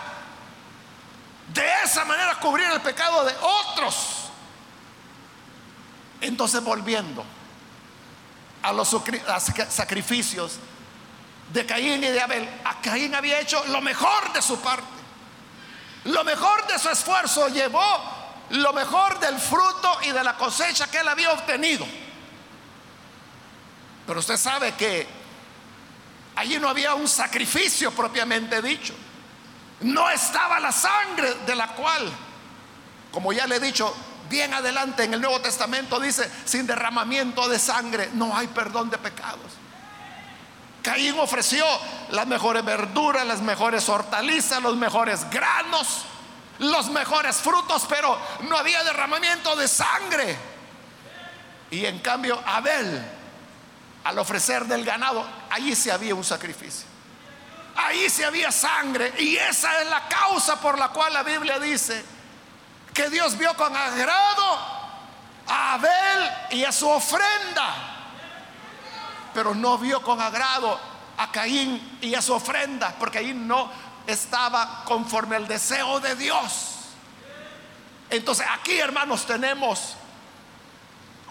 de 1.53 1.67
esa 1.83 2.05
manera 2.05 2.35
cubrir 2.39 2.67
el 2.67 2.81
pecado 2.81 3.23
de 3.25 3.33
otros. 3.41 4.29
Entonces 6.21 6.63
volviendo 6.63 7.25
a 8.61 8.71
los 8.71 8.95
sacrificios 9.69 10.59
de 11.51 11.65
Caín 11.65 12.03
y 12.03 12.07
de 12.07 12.21
Abel, 12.21 12.47
a 12.63 12.79
Caín 12.79 13.15
había 13.15 13.39
hecho 13.39 13.63
lo 13.67 13.81
mejor 13.81 14.31
de 14.33 14.41
su 14.41 14.59
parte. 14.61 15.01
Lo 16.05 16.23
mejor 16.23 16.65
de 16.67 16.79
su 16.79 16.89
esfuerzo 16.89 17.47
llevó 17.49 18.21
lo 18.51 18.73
mejor 18.73 19.19
del 19.19 19.39
fruto 19.39 19.99
y 20.03 20.11
de 20.11 20.23
la 20.23 20.35
cosecha 20.35 20.89
que 20.89 20.99
él 20.99 21.07
había 21.07 21.31
obtenido. 21.31 21.85
Pero 24.05 24.19
usted 24.19 24.37
sabe 24.37 24.73
que 24.73 25.20
allí 26.41 26.57
no 26.57 26.69
había 26.69 26.95
un 26.95 27.07
sacrificio 27.07 27.91
propiamente 27.91 28.61
dicho. 28.61 28.93
No 29.81 30.09
estaba 30.09 30.59
la 30.59 30.71
sangre 30.71 31.35
de 31.45 31.55
la 31.55 31.67
cual, 31.69 32.11
como 33.11 33.31
ya 33.31 33.47
le 33.47 33.55
he 33.55 33.59
dicho, 33.59 33.95
bien 34.29 34.53
adelante 34.53 35.03
en 35.03 35.13
el 35.13 35.21
Nuevo 35.21 35.39
Testamento 35.41 35.99
dice, 35.99 36.29
sin 36.45 36.65
derramamiento 36.65 37.47
de 37.47 37.59
sangre 37.59 38.09
no 38.13 38.35
hay 38.35 38.47
perdón 38.47 38.89
de 38.89 38.97
pecados. 38.97 39.51
Caín 40.81 41.19
ofreció 41.19 41.63
las 42.09 42.25
mejores 42.25 42.65
verduras, 42.65 43.25
las 43.25 43.41
mejores 43.41 43.87
hortalizas, 43.87 44.63
los 44.63 44.75
mejores 44.75 45.29
granos, 45.29 46.05
los 46.57 46.89
mejores 46.89 47.35
frutos, 47.35 47.85
pero 47.87 48.17
no 48.49 48.57
había 48.57 48.83
derramamiento 48.83 49.55
de 49.55 49.67
sangre. 49.67 50.35
Y 51.69 51.85
en 51.85 51.99
cambio 51.99 52.41
Abel, 52.45 53.20
al 54.03 54.19
ofrecer 54.19 54.65
del 54.65 54.83
ganado, 54.83 55.25
allí 55.49 55.75
se 55.75 55.91
había 55.91 56.15
un 56.15 56.23
sacrificio. 56.23 56.85
Ahí 57.75 58.09
se 58.09 58.25
había 58.25 58.51
sangre. 58.51 59.13
Y 59.19 59.35
esa 59.37 59.81
es 59.81 59.89
la 59.89 60.07
causa 60.07 60.59
por 60.59 60.77
la 60.77 60.89
cual 60.89 61.13
la 61.13 61.23
Biblia 61.23 61.59
dice 61.59 62.03
que 62.93 63.09
Dios 63.09 63.37
vio 63.37 63.55
con 63.55 63.75
agrado 63.75 64.59
a 65.47 65.73
Abel 65.73 66.31
y 66.51 66.63
a 66.63 66.71
su 66.71 66.87
ofrenda 66.87 67.91
pero 69.33 69.55
no 69.55 69.77
vio 69.77 70.01
con 70.01 70.19
agrado 70.21 70.79
a 71.17 71.31
Caín 71.31 71.97
y 72.01 72.15
a 72.15 72.21
su 72.21 72.33
ofrenda, 72.33 72.95
porque 72.99 73.19
ahí 73.19 73.33
no 73.33 73.71
estaba 74.07 74.83
conforme 74.85 75.35
al 75.35 75.47
deseo 75.47 75.99
de 75.99 76.15
Dios. 76.15 76.75
Entonces 78.09 78.45
aquí, 78.51 78.77
hermanos, 78.77 79.25
tenemos 79.25 79.95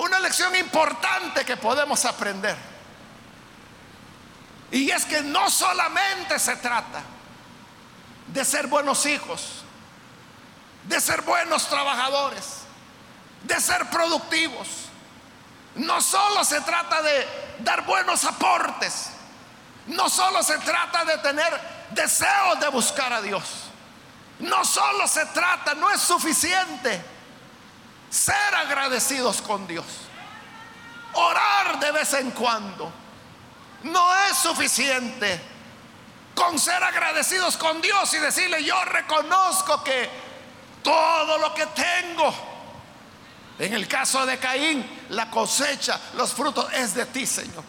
una 0.00 0.18
lección 0.18 0.54
importante 0.56 1.44
que 1.44 1.56
podemos 1.56 2.04
aprender. 2.06 2.56
Y 4.70 4.90
es 4.90 5.04
que 5.04 5.20
no 5.22 5.50
solamente 5.50 6.38
se 6.38 6.56
trata 6.56 7.02
de 8.28 8.44
ser 8.44 8.66
buenos 8.66 9.04
hijos, 9.04 9.62
de 10.84 11.00
ser 11.00 11.20
buenos 11.22 11.68
trabajadores, 11.68 12.60
de 13.42 13.60
ser 13.60 13.90
productivos. 13.90 14.68
No 15.74 16.00
solo 16.00 16.44
se 16.44 16.60
trata 16.62 17.02
de 17.02 17.26
dar 17.58 17.84
buenos 17.84 18.24
aportes. 18.24 19.10
No 19.86 20.08
solo 20.08 20.42
se 20.42 20.56
trata 20.58 21.04
de 21.04 21.18
tener 21.18 21.60
deseos 21.90 22.58
de 22.58 22.68
buscar 22.68 23.12
a 23.12 23.20
Dios. 23.20 23.42
No 24.38 24.64
solo 24.64 25.06
se 25.06 25.26
trata, 25.26 25.74
no 25.74 25.90
es 25.90 26.00
suficiente 26.00 27.19
ser 28.10 28.54
agradecidos 28.54 29.40
con 29.40 29.66
Dios. 29.66 29.86
Orar 31.14 31.80
de 31.80 31.92
vez 31.92 32.12
en 32.14 32.30
cuando. 32.32 32.92
No 33.84 34.14
es 34.26 34.36
suficiente 34.36 35.40
con 36.34 36.58
ser 36.58 36.82
agradecidos 36.82 37.56
con 37.56 37.80
Dios 37.80 38.12
y 38.12 38.18
decirle, 38.18 38.62
yo 38.62 38.84
reconozco 38.84 39.82
que 39.82 40.10
todo 40.82 41.38
lo 41.38 41.54
que 41.54 41.66
tengo 41.66 42.50
en 43.60 43.74
el 43.74 43.86
caso 43.86 44.24
de 44.24 44.38
Caín, 44.38 45.06
la 45.10 45.30
cosecha, 45.30 46.00
los 46.14 46.32
frutos 46.32 46.72
es 46.72 46.94
de 46.94 47.04
ti, 47.04 47.26
Señor. 47.26 47.62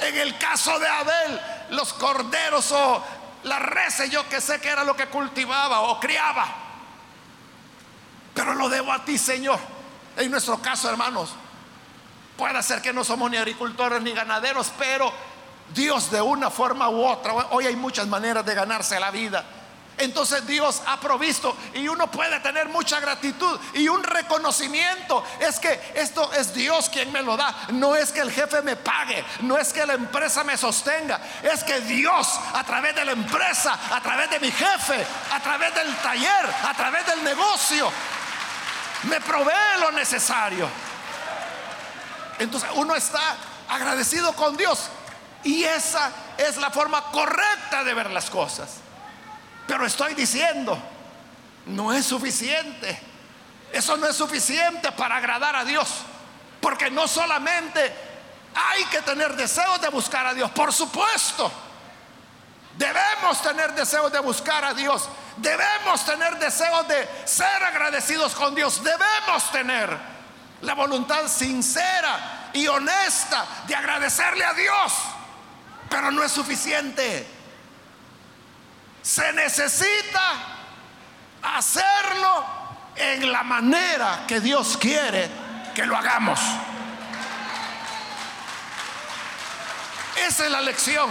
En 0.00 0.16
el 0.16 0.38
caso 0.38 0.78
de 0.78 0.88
Abel, 0.88 1.40
los 1.70 1.92
corderos 1.92 2.72
o 2.72 3.04
las 3.42 3.60
reses, 3.60 4.10
yo 4.10 4.26
que 4.30 4.40
sé 4.40 4.58
que 4.62 4.70
era 4.70 4.82
lo 4.82 4.96
que 4.96 5.08
cultivaba 5.08 5.82
o 5.82 6.00
criaba. 6.00 6.46
Pero 8.32 8.54
lo 8.54 8.70
debo 8.70 8.90
a 8.90 9.04
ti, 9.04 9.18
Señor. 9.18 9.58
En 10.16 10.30
nuestro 10.30 10.60
caso, 10.62 10.88
hermanos, 10.88 11.30
puede 12.36 12.62
ser 12.62 12.80
que 12.80 12.92
no 12.92 13.04
somos 13.04 13.30
ni 13.30 13.36
agricultores 13.36 14.00
ni 14.02 14.12
ganaderos, 14.12 14.72
pero 14.78 15.12
Dios 15.74 16.10
de 16.10 16.20
una 16.20 16.50
forma 16.50 16.88
u 16.88 17.04
otra, 17.04 17.32
hoy 17.50 17.66
hay 17.66 17.76
muchas 17.76 18.06
maneras 18.06 18.44
de 18.44 18.54
ganarse 18.54 18.98
la 19.00 19.10
vida. 19.10 19.44
entonces 19.98 20.46
Dios 20.46 20.82
ha 20.86 21.00
provisto 21.00 21.56
y 21.74 21.88
uno 21.88 22.10
puede 22.10 22.38
tener 22.40 22.68
mucha 22.68 23.00
gratitud 23.00 23.58
y 23.74 23.88
un 23.88 24.02
reconocimiento. 24.02 25.24
Es 25.40 25.58
que 25.58 25.80
esto 25.94 26.30
es 26.34 26.54
Dios 26.54 26.90
quien 26.90 27.10
me 27.12 27.22
lo 27.22 27.36
da. 27.36 27.54
No 27.72 27.96
es 27.96 28.12
que 28.12 28.20
el 28.20 28.30
jefe 28.30 28.60
me 28.62 28.76
pague, 28.76 29.24
no 29.40 29.56
es 29.56 29.72
que 29.72 29.86
la 29.86 29.94
empresa 29.94 30.44
me 30.44 30.56
sostenga. 30.56 31.20
Es 31.42 31.64
que 31.64 31.80
Dios 31.80 32.28
a 32.54 32.62
través 32.64 32.94
de 32.94 33.04
la 33.04 33.12
empresa, 33.12 33.78
a 33.90 34.00
través 34.00 34.30
de 34.30 34.40
mi 34.40 34.50
jefe, 34.50 35.06
a 35.32 35.40
través 35.40 35.74
del 35.74 35.94
taller, 35.96 36.54
a 36.64 36.74
través 36.74 37.06
del 37.06 37.24
negocio, 37.24 37.90
me 39.06 39.20
provee 39.20 39.80
lo 39.80 39.92
necesario. 39.92 40.68
Entonces 42.38 42.68
uno 42.74 42.94
está 42.94 43.36
agradecido 43.68 44.32
con 44.34 44.56
Dios. 44.56 44.88
Y 45.42 45.64
esa 45.64 46.10
es 46.36 46.56
la 46.56 46.70
forma 46.70 47.02
correcta 47.10 47.84
de 47.84 47.94
ver 47.94 48.10
las 48.10 48.28
cosas. 48.30 48.78
Pero 49.66 49.86
estoy 49.86 50.14
diciendo, 50.14 50.78
no 51.66 51.92
es 51.92 52.06
suficiente. 52.06 53.00
Eso 53.72 53.96
no 53.96 54.06
es 54.06 54.16
suficiente 54.16 54.92
para 54.92 55.16
agradar 55.16 55.56
a 55.56 55.64
Dios. 55.64 55.88
Porque 56.60 56.90
no 56.90 57.06
solamente 57.06 57.94
hay 58.54 58.84
que 58.86 59.02
tener 59.02 59.36
deseos 59.36 59.80
de 59.80 59.88
buscar 59.88 60.26
a 60.26 60.34
Dios, 60.34 60.50
por 60.50 60.72
supuesto. 60.72 61.50
Debemos 62.76 63.40
tener 63.42 63.72
deseos 63.74 64.12
de 64.12 64.20
buscar 64.20 64.64
a 64.64 64.74
Dios. 64.74 65.08
Debemos 65.36 66.04
tener 66.04 66.38
deseos 66.38 66.88
de 66.88 67.08
ser 67.24 67.62
agradecidos 67.64 68.34
con 68.34 68.54
Dios. 68.54 68.82
Debemos 68.82 69.50
tener 69.52 69.96
la 70.62 70.74
voluntad 70.74 71.28
sincera 71.28 72.50
y 72.52 72.66
honesta 72.66 73.44
de 73.66 73.74
agradecerle 73.74 74.44
a 74.44 74.54
Dios. 74.54 74.92
Pero 75.90 76.10
no 76.10 76.22
es 76.22 76.32
suficiente. 76.32 77.26
Se 79.02 79.32
necesita 79.34 80.32
hacerlo 81.42 82.44
en 82.96 83.30
la 83.30 83.42
manera 83.42 84.24
que 84.26 84.40
Dios 84.40 84.76
quiere 84.78 85.30
que 85.74 85.84
lo 85.84 85.96
hagamos. 85.96 86.40
Esa 90.16 90.46
es 90.46 90.50
la 90.50 90.62
lección. 90.62 91.10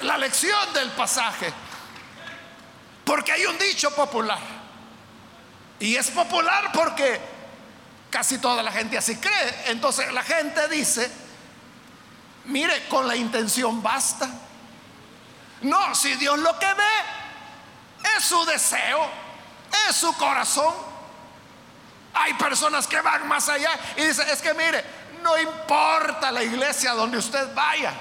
La 0.00 0.16
lección 0.16 0.72
del 0.72 0.90
pasaje. 0.92 1.52
Porque 3.04 3.32
hay 3.32 3.46
un 3.46 3.58
dicho 3.58 3.94
popular. 3.94 4.38
Y 5.80 5.96
es 5.96 6.10
popular 6.10 6.70
porque 6.72 7.20
casi 8.10 8.38
toda 8.38 8.62
la 8.62 8.70
gente 8.70 8.96
así 8.96 9.16
cree. 9.16 9.64
Entonces 9.66 10.12
la 10.12 10.22
gente 10.22 10.68
dice, 10.68 11.10
mire, 12.44 12.86
con 12.88 13.08
la 13.08 13.16
intención 13.16 13.82
basta. 13.82 14.28
No, 15.62 15.94
si 15.94 16.14
Dios 16.14 16.38
lo 16.38 16.58
que 16.58 16.66
ve 16.66 18.14
es 18.16 18.24
su 18.24 18.44
deseo, 18.44 19.08
es 19.88 19.96
su 19.96 20.12
corazón. 20.16 20.74
Hay 22.14 22.34
personas 22.34 22.86
que 22.86 23.00
van 23.00 23.26
más 23.26 23.48
allá 23.48 23.70
y 23.96 24.02
dicen, 24.02 24.28
es 24.28 24.42
que 24.42 24.52
mire, 24.54 24.84
no 25.22 25.38
importa 25.38 26.30
la 26.30 26.42
iglesia 26.42 26.92
donde 26.92 27.16
usted 27.16 27.54
vaya, 27.54 27.92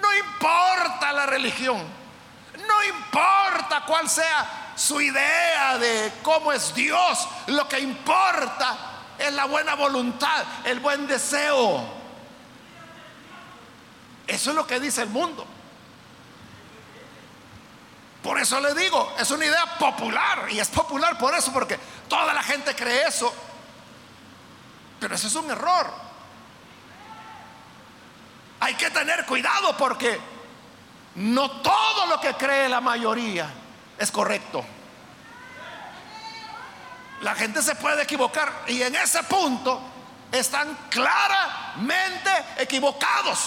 no 0.00 0.14
importa 0.14 1.12
la 1.12 1.26
religión, 1.26 1.82
no 2.66 2.84
importa 2.84 3.84
cuál 3.86 4.08
sea 4.08 4.72
su 4.74 5.00
idea 5.00 5.78
de 5.78 6.12
cómo 6.22 6.52
es 6.52 6.74
Dios, 6.74 7.28
lo 7.46 7.68
que 7.68 7.80
importa 7.80 8.76
es 9.18 9.32
la 9.32 9.44
buena 9.44 9.74
voluntad, 9.74 10.44
el 10.64 10.80
buen 10.80 11.06
deseo. 11.06 11.84
Eso 14.26 14.50
es 14.50 14.56
lo 14.56 14.66
que 14.66 14.80
dice 14.80 15.02
el 15.02 15.08
mundo. 15.08 15.46
Por 18.22 18.38
eso 18.38 18.60
le 18.60 18.72
digo, 18.74 19.14
es 19.18 19.30
una 19.30 19.44
idea 19.44 19.78
popular 19.78 20.46
y 20.50 20.60
es 20.60 20.68
popular 20.68 21.18
por 21.18 21.34
eso, 21.34 21.52
porque 21.52 21.78
toda 22.08 22.32
la 22.32 22.42
gente 22.42 22.74
cree 22.74 23.06
eso. 23.06 23.32
Pero 25.00 25.16
eso 25.16 25.26
es 25.26 25.34
un 25.34 25.50
error. 25.50 25.92
Hay 28.60 28.74
que 28.74 28.90
tener 28.90 29.26
cuidado 29.26 29.76
porque 29.76 30.20
no 31.14 31.50
todo 31.62 32.06
lo 32.06 32.20
que 32.20 32.34
cree 32.34 32.68
la 32.68 32.80
mayoría 32.80 33.48
es 33.98 34.10
correcto. 34.10 34.64
La 37.20 37.34
gente 37.34 37.62
se 37.62 37.74
puede 37.76 38.02
equivocar 38.02 38.64
y 38.66 38.82
en 38.82 38.96
ese 38.96 39.22
punto 39.24 39.80
están 40.32 40.76
claramente 40.90 42.30
equivocados. 42.56 43.38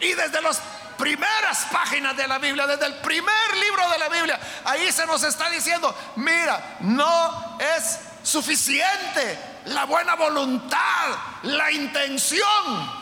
Y 0.00 0.12
desde 0.14 0.40
los 0.40 0.58
primeras 0.96 1.66
páginas 1.70 2.16
de 2.16 2.26
la 2.26 2.38
Biblia, 2.38 2.66
desde 2.66 2.86
el 2.86 2.94
primer 2.94 3.56
libro 3.56 3.88
de 3.90 3.98
la 3.98 4.08
Biblia, 4.08 4.40
ahí 4.64 4.90
se 4.90 5.06
nos 5.06 5.22
está 5.24 5.50
diciendo, 5.50 5.94
mira, 6.16 6.76
no 6.80 7.58
es 7.58 7.98
suficiente 8.22 9.38
la 9.66 9.84
buena 9.84 10.14
voluntad, 10.14 11.08
la 11.42 11.70
intención. 11.70 13.01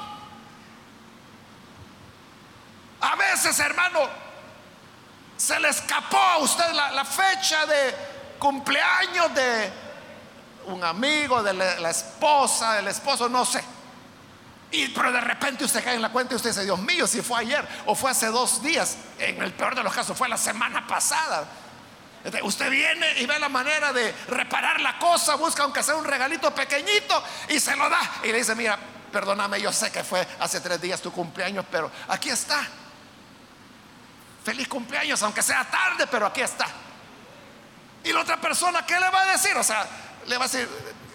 A 3.00 3.16
veces, 3.16 3.58
hermano, 3.58 4.00
se 5.36 5.58
le 5.58 5.68
escapó 5.68 6.18
a 6.18 6.38
usted 6.38 6.70
la, 6.72 7.04
fecha 7.04 7.64
de 7.66 7.94
cumpleaños 8.38 9.34
de 9.34 9.72
un 10.66 10.84
amigo, 10.84 11.42
de 11.42 11.54
la 11.54 11.90
esposa, 11.90 12.74
del 12.74 12.88
esposo, 12.88 13.28
no 13.28 13.44
sé. 13.44 13.62
Y 14.72 14.88
pero 14.88 15.10
de 15.10 15.20
repente 15.20 15.64
usted 15.64 15.82
cae 15.82 15.96
en 15.96 16.02
la 16.02 16.10
cuenta 16.10 16.34
y 16.34 16.36
usted 16.36 16.50
dice, 16.50 16.64
Dios 16.64 16.78
mío, 16.78 17.06
si 17.06 17.22
fue 17.22 17.40
ayer 17.40 17.66
o 17.86 17.94
fue 17.94 18.10
hace 18.10 18.26
dos 18.26 18.62
días, 18.62 18.96
en 19.18 19.42
el 19.42 19.52
peor 19.52 19.74
de 19.74 19.82
los 19.82 19.92
casos 19.92 20.16
fue 20.16 20.28
la 20.28 20.36
semana 20.36 20.86
pasada. 20.86 21.44
Usted 22.42 22.70
viene 22.70 23.18
y 23.18 23.26
ve 23.26 23.38
la 23.38 23.48
manera 23.48 23.92
de 23.92 24.14
reparar 24.28 24.80
la 24.80 24.98
cosa, 24.98 25.34
busca 25.36 25.62
aunque 25.64 25.82
sea 25.82 25.96
un 25.96 26.04
regalito 26.04 26.54
pequeñito 26.54 27.22
y 27.48 27.58
se 27.58 27.74
lo 27.74 27.88
da. 27.88 28.00
Y 28.22 28.28
le 28.28 28.38
dice, 28.38 28.54
mira, 28.54 28.78
perdóname, 29.10 29.60
yo 29.60 29.72
sé 29.72 29.90
que 29.90 30.04
fue 30.04 30.26
hace 30.38 30.60
tres 30.60 30.80
días 30.80 31.00
tu 31.00 31.10
cumpleaños, 31.10 31.64
pero 31.70 31.90
aquí 32.08 32.30
está. 32.30 32.64
Feliz 34.44 34.68
cumpleaños, 34.68 35.22
aunque 35.22 35.42
sea 35.42 35.64
tarde, 35.70 36.06
pero 36.06 36.26
aquí 36.26 36.40
está. 36.40 36.66
Y 38.04 38.12
la 38.12 38.20
otra 38.20 38.40
persona, 38.40 38.84
¿qué 38.86 38.98
le 38.98 39.10
va 39.10 39.22
a 39.22 39.32
decir? 39.32 39.56
O 39.56 39.62
sea, 39.62 39.86
le 40.26 40.38
va 40.38 40.44
a 40.44 40.48
decir, 40.48 40.68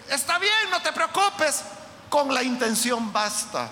está 0.08 0.38
bien, 0.38 0.70
no 0.70 0.80
te 0.80 0.92
preocupes, 0.92 1.62
con 2.08 2.32
la 2.32 2.42
intención 2.42 3.12
basta. 3.12 3.68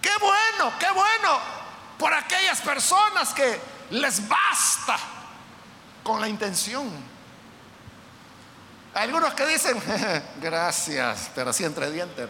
Qué 0.00 0.12
bueno, 0.20 0.72
qué 0.78 0.90
bueno 0.90 1.40
por 1.98 2.14
aquellas 2.14 2.60
personas 2.60 3.32
que 3.34 3.60
les 3.90 4.26
basta 4.28 4.96
con 6.02 6.20
la 6.20 6.28
intención. 6.28 6.88
algunos 8.94 9.34
que 9.34 9.46
dicen, 9.46 9.82
gracias, 10.40 11.30
pero 11.34 11.50
así 11.50 11.64
entre 11.64 11.90
dientes. 11.90 12.28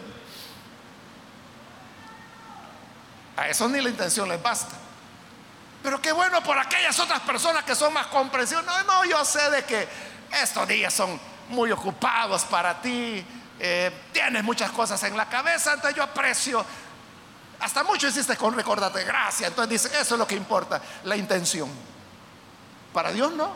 A 3.36 3.48
eso 3.48 3.68
ni 3.68 3.82
la 3.82 3.90
intención 3.90 4.28
les 4.28 4.42
basta. 4.42 4.85
Pero 5.86 6.02
qué 6.02 6.10
bueno 6.10 6.42
por 6.42 6.58
aquellas 6.58 6.98
otras 6.98 7.20
personas 7.20 7.62
que 7.62 7.76
son 7.76 7.92
más 7.92 8.08
comprensivas. 8.08 8.64
No, 8.64 8.82
no, 8.82 9.04
yo 9.04 9.24
sé 9.24 9.50
de 9.50 9.64
que 9.64 9.88
estos 10.32 10.66
días 10.66 10.92
son 10.92 11.16
muy 11.48 11.70
ocupados 11.70 12.42
para 12.42 12.82
ti, 12.82 13.24
eh, 13.60 13.92
tienes 14.12 14.42
muchas 14.42 14.72
cosas 14.72 15.00
en 15.04 15.16
la 15.16 15.28
cabeza, 15.28 15.74
entonces 15.74 15.96
yo 15.96 16.02
aprecio. 16.02 16.66
Hasta 17.60 17.84
mucho 17.84 18.08
hiciste 18.08 18.36
con 18.36 18.56
recordarte 18.56 19.04
gracias. 19.04 19.48
Entonces 19.48 19.84
dice, 19.84 20.00
eso 20.00 20.16
es 20.16 20.18
lo 20.18 20.26
que 20.26 20.34
importa, 20.34 20.82
la 21.04 21.16
intención. 21.16 21.70
Para 22.92 23.12
Dios 23.12 23.30
no. 23.34 23.54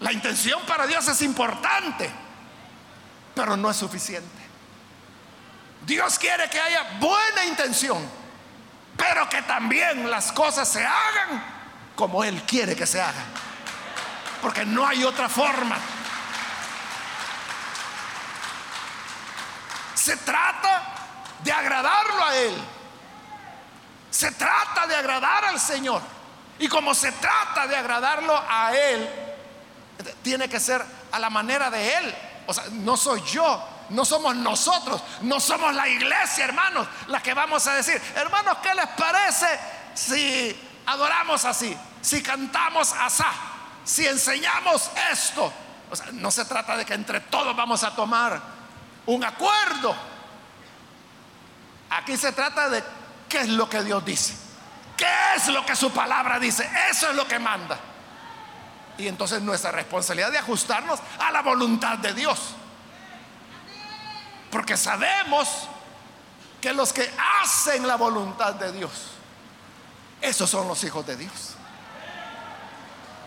La 0.00 0.12
intención 0.12 0.60
para 0.66 0.86
Dios 0.86 1.08
es 1.08 1.22
importante, 1.22 2.10
pero 3.34 3.56
no 3.56 3.70
es 3.70 3.76
suficiente. 3.78 4.28
Dios 5.86 6.18
quiere 6.18 6.50
que 6.50 6.60
haya 6.60 6.98
buena 7.00 7.46
intención, 7.46 8.19
pero 9.00 9.26
que 9.30 9.40
también 9.42 10.10
las 10.10 10.30
cosas 10.30 10.68
se 10.68 10.84
hagan 10.84 11.42
como 11.96 12.22
Él 12.22 12.42
quiere 12.42 12.76
que 12.76 12.86
se 12.86 13.00
hagan. 13.00 13.24
Porque 14.42 14.62
no 14.66 14.86
hay 14.86 15.04
otra 15.04 15.26
forma. 15.26 15.78
Se 19.94 20.18
trata 20.18 20.82
de 21.42 21.50
agradarlo 21.50 22.24
a 22.24 22.36
Él. 22.36 22.54
Se 24.10 24.32
trata 24.32 24.86
de 24.86 24.96
agradar 24.96 25.46
al 25.46 25.58
Señor. 25.58 26.02
Y 26.58 26.68
como 26.68 26.94
se 26.94 27.10
trata 27.12 27.66
de 27.66 27.76
agradarlo 27.76 28.38
a 28.50 28.74
Él, 28.74 29.08
tiene 30.22 30.46
que 30.46 30.60
ser 30.60 30.84
a 31.10 31.18
la 31.18 31.30
manera 31.30 31.70
de 31.70 31.94
Él. 31.94 32.14
O 32.46 32.52
sea, 32.52 32.64
no 32.70 32.98
soy 32.98 33.22
yo, 33.22 33.66
no 33.90 34.04
somos 34.04 34.34
nosotros, 34.36 35.02
no 35.22 35.38
somos 35.40 35.74
la 35.74 35.88
iglesia, 35.88 36.44
hermanos, 36.44 36.86
la 37.08 37.22
que 37.22 37.34
vamos 37.34 37.66
a 37.66 37.74
decir, 37.74 38.00
hermanos, 38.14 38.58
¿qué 38.62 38.74
les 38.74 38.86
parece 38.88 39.46
si 39.94 40.56
adoramos 40.86 41.44
así, 41.44 41.76
si 42.00 42.22
cantamos 42.22 42.92
asá, 42.92 43.30
si 43.84 44.06
enseñamos 44.06 44.90
esto? 45.12 45.52
O 45.90 45.96
sea, 45.96 46.06
no 46.12 46.30
se 46.30 46.44
trata 46.44 46.76
de 46.76 46.84
que 46.84 46.94
entre 46.94 47.20
todos 47.20 47.54
vamos 47.56 47.82
a 47.82 47.94
tomar 47.94 48.40
un 49.06 49.24
acuerdo. 49.24 49.94
Aquí 51.90 52.16
se 52.16 52.32
trata 52.32 52.68
de 52.68 52.84
qué 53.28 53.40
es 53.40 53.48
lo 53.48 53.68
que 53.68 53.82
Dios 53.82 54.04
dice. 54.04 54.34
¿Qué 54.96 55.06
es 55.34 55.48
lo 55.48 55.64
que 55.64 55.74
su 55.74 55.90
palabra 55.90 56.38
dice, 56.38 56.70
eso 56.90 57.08
es 57.08 57.16
lo 57.16 57.26
que 57.26 57.38
manda. 57.38 57.78
Y 58.98 59.08
entonces 59.08 59.40
nuestra 59.40 59.72
responsabilidad 59.72 60.30
de 60.30 60.38
ajustarnos 60.38 61.00
a 61.18 61.30
la 61.30 61.40
voluntad 61.40 61.96
de 61.98 62.12
Dios. 62.12 62.54
Porque 64.50 64.76
sabemos 64.76 65.68
que 66.60 66.72
los 66.72 66.92
que 66.92 67.10
hacen 67.42 67.86
la 67.86 67.96
voluntad 67.96 68.54
de 68.54 68.72
Dios, 68.72 68.90
esos 70.20 70.50
son 70.50 70.68
los 70.68 70.82
hijos 70.84 71.06
de 71.06 71.16
Dios. 71.16 71.54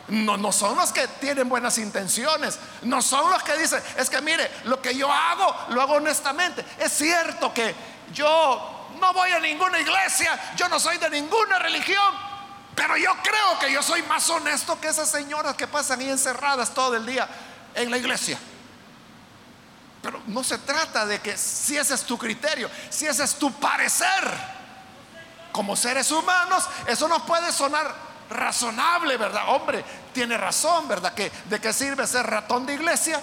No, 0.09 0.35
no 0.35 0.51
son 0.51 0.75
los 0.75 0.91
que 0.91 1.07
tienen 1.07 1.47
buenas 1.47 1.77
intenciones, 1.77 2.59
no 2.81 3.01
son 3.01 3.31
los 3.31 3.41
que 3.41 3.57
dicen, 3.57 3.81
es 3.97 4.09
que 4.09 4.21
mire, 4.21 4.51
lo 4.65 4.81
que 4.81 4.95
yo 4.95 5.11
hago, 5.11 5.55
lo 5.69 5.81
hago 5.81 5.93
honestamente. 5.93 6.63
Es 6.77 6.91
cierto 6.91 7.53
que 7.53 7.73
yo 8.13 8.89
no 8.99 9.13
voy 9.13 9.31
a 9.31 9.39
ninguna 9.39 9.79
iglesia, 9.79 10.37
yo 10.57 10.67
no 10.67 10.79
soy 10.79 10.97
de 10.97 11.09
ninguna 11.09 11.57
religión, 11.57 12.13
pero 12.75 12.97
yo 12.97 13.11
creo 13.23 13.59
que 13.59 13.71
yo 13.71 13.81
soy 13.81 14.03
más 14.03 14.29
honesto 14.29 14.79
que 14.79 14.89
esas 14.89 15.09
señoras 15.09 15.55
que 15.55 15.67
pasan 15.67 16.01
ahí 16.01 16.09
encerradas 16.09 16.73
todo 16.73 16.95
el 16.95 17.05
día 17.05 17.27
en 17.73 17.89
la 17.89 17.97
iglesia. 17.97 18.37
No 20.27 20.43
se 20.43 20.57
trata 20.59 21.05
de 21.05 21.19
que 21.19 21.37
si 21.37 21.77
ese 21.77 21.93
es 21.93 22.03
tu 22.03 22.17
criterio, 22.17 22.69
si 22.89 23.05
ese 23.05 23.23
es 23.23 23.35
tu 23.35 23.51
parecer. 23.53 24.53
Como 25.51 25.75
seres 25.75 26.11
humanos, 26.11 26.67
eso 26.87 27.07
nos 27.07 27.21
puede 27.23 27.51
sonar 27.51 27.93
razonable, 28.29 29.17
¿verdad? 29.17 29.43
Hombre, 29.49 29.83
tiene 30.13 30.37
razón, 30.37 30.87
¿verdad? 30.87 31.13
Que, 31.13 31.31
¿De 31.45 31.59
qué 31.59 31.71
sirve 31.73 32.07
ser 32.07 32.25
ratón 32.25 32.65
de 32.65 32.73
iglesia? 32.73 33.21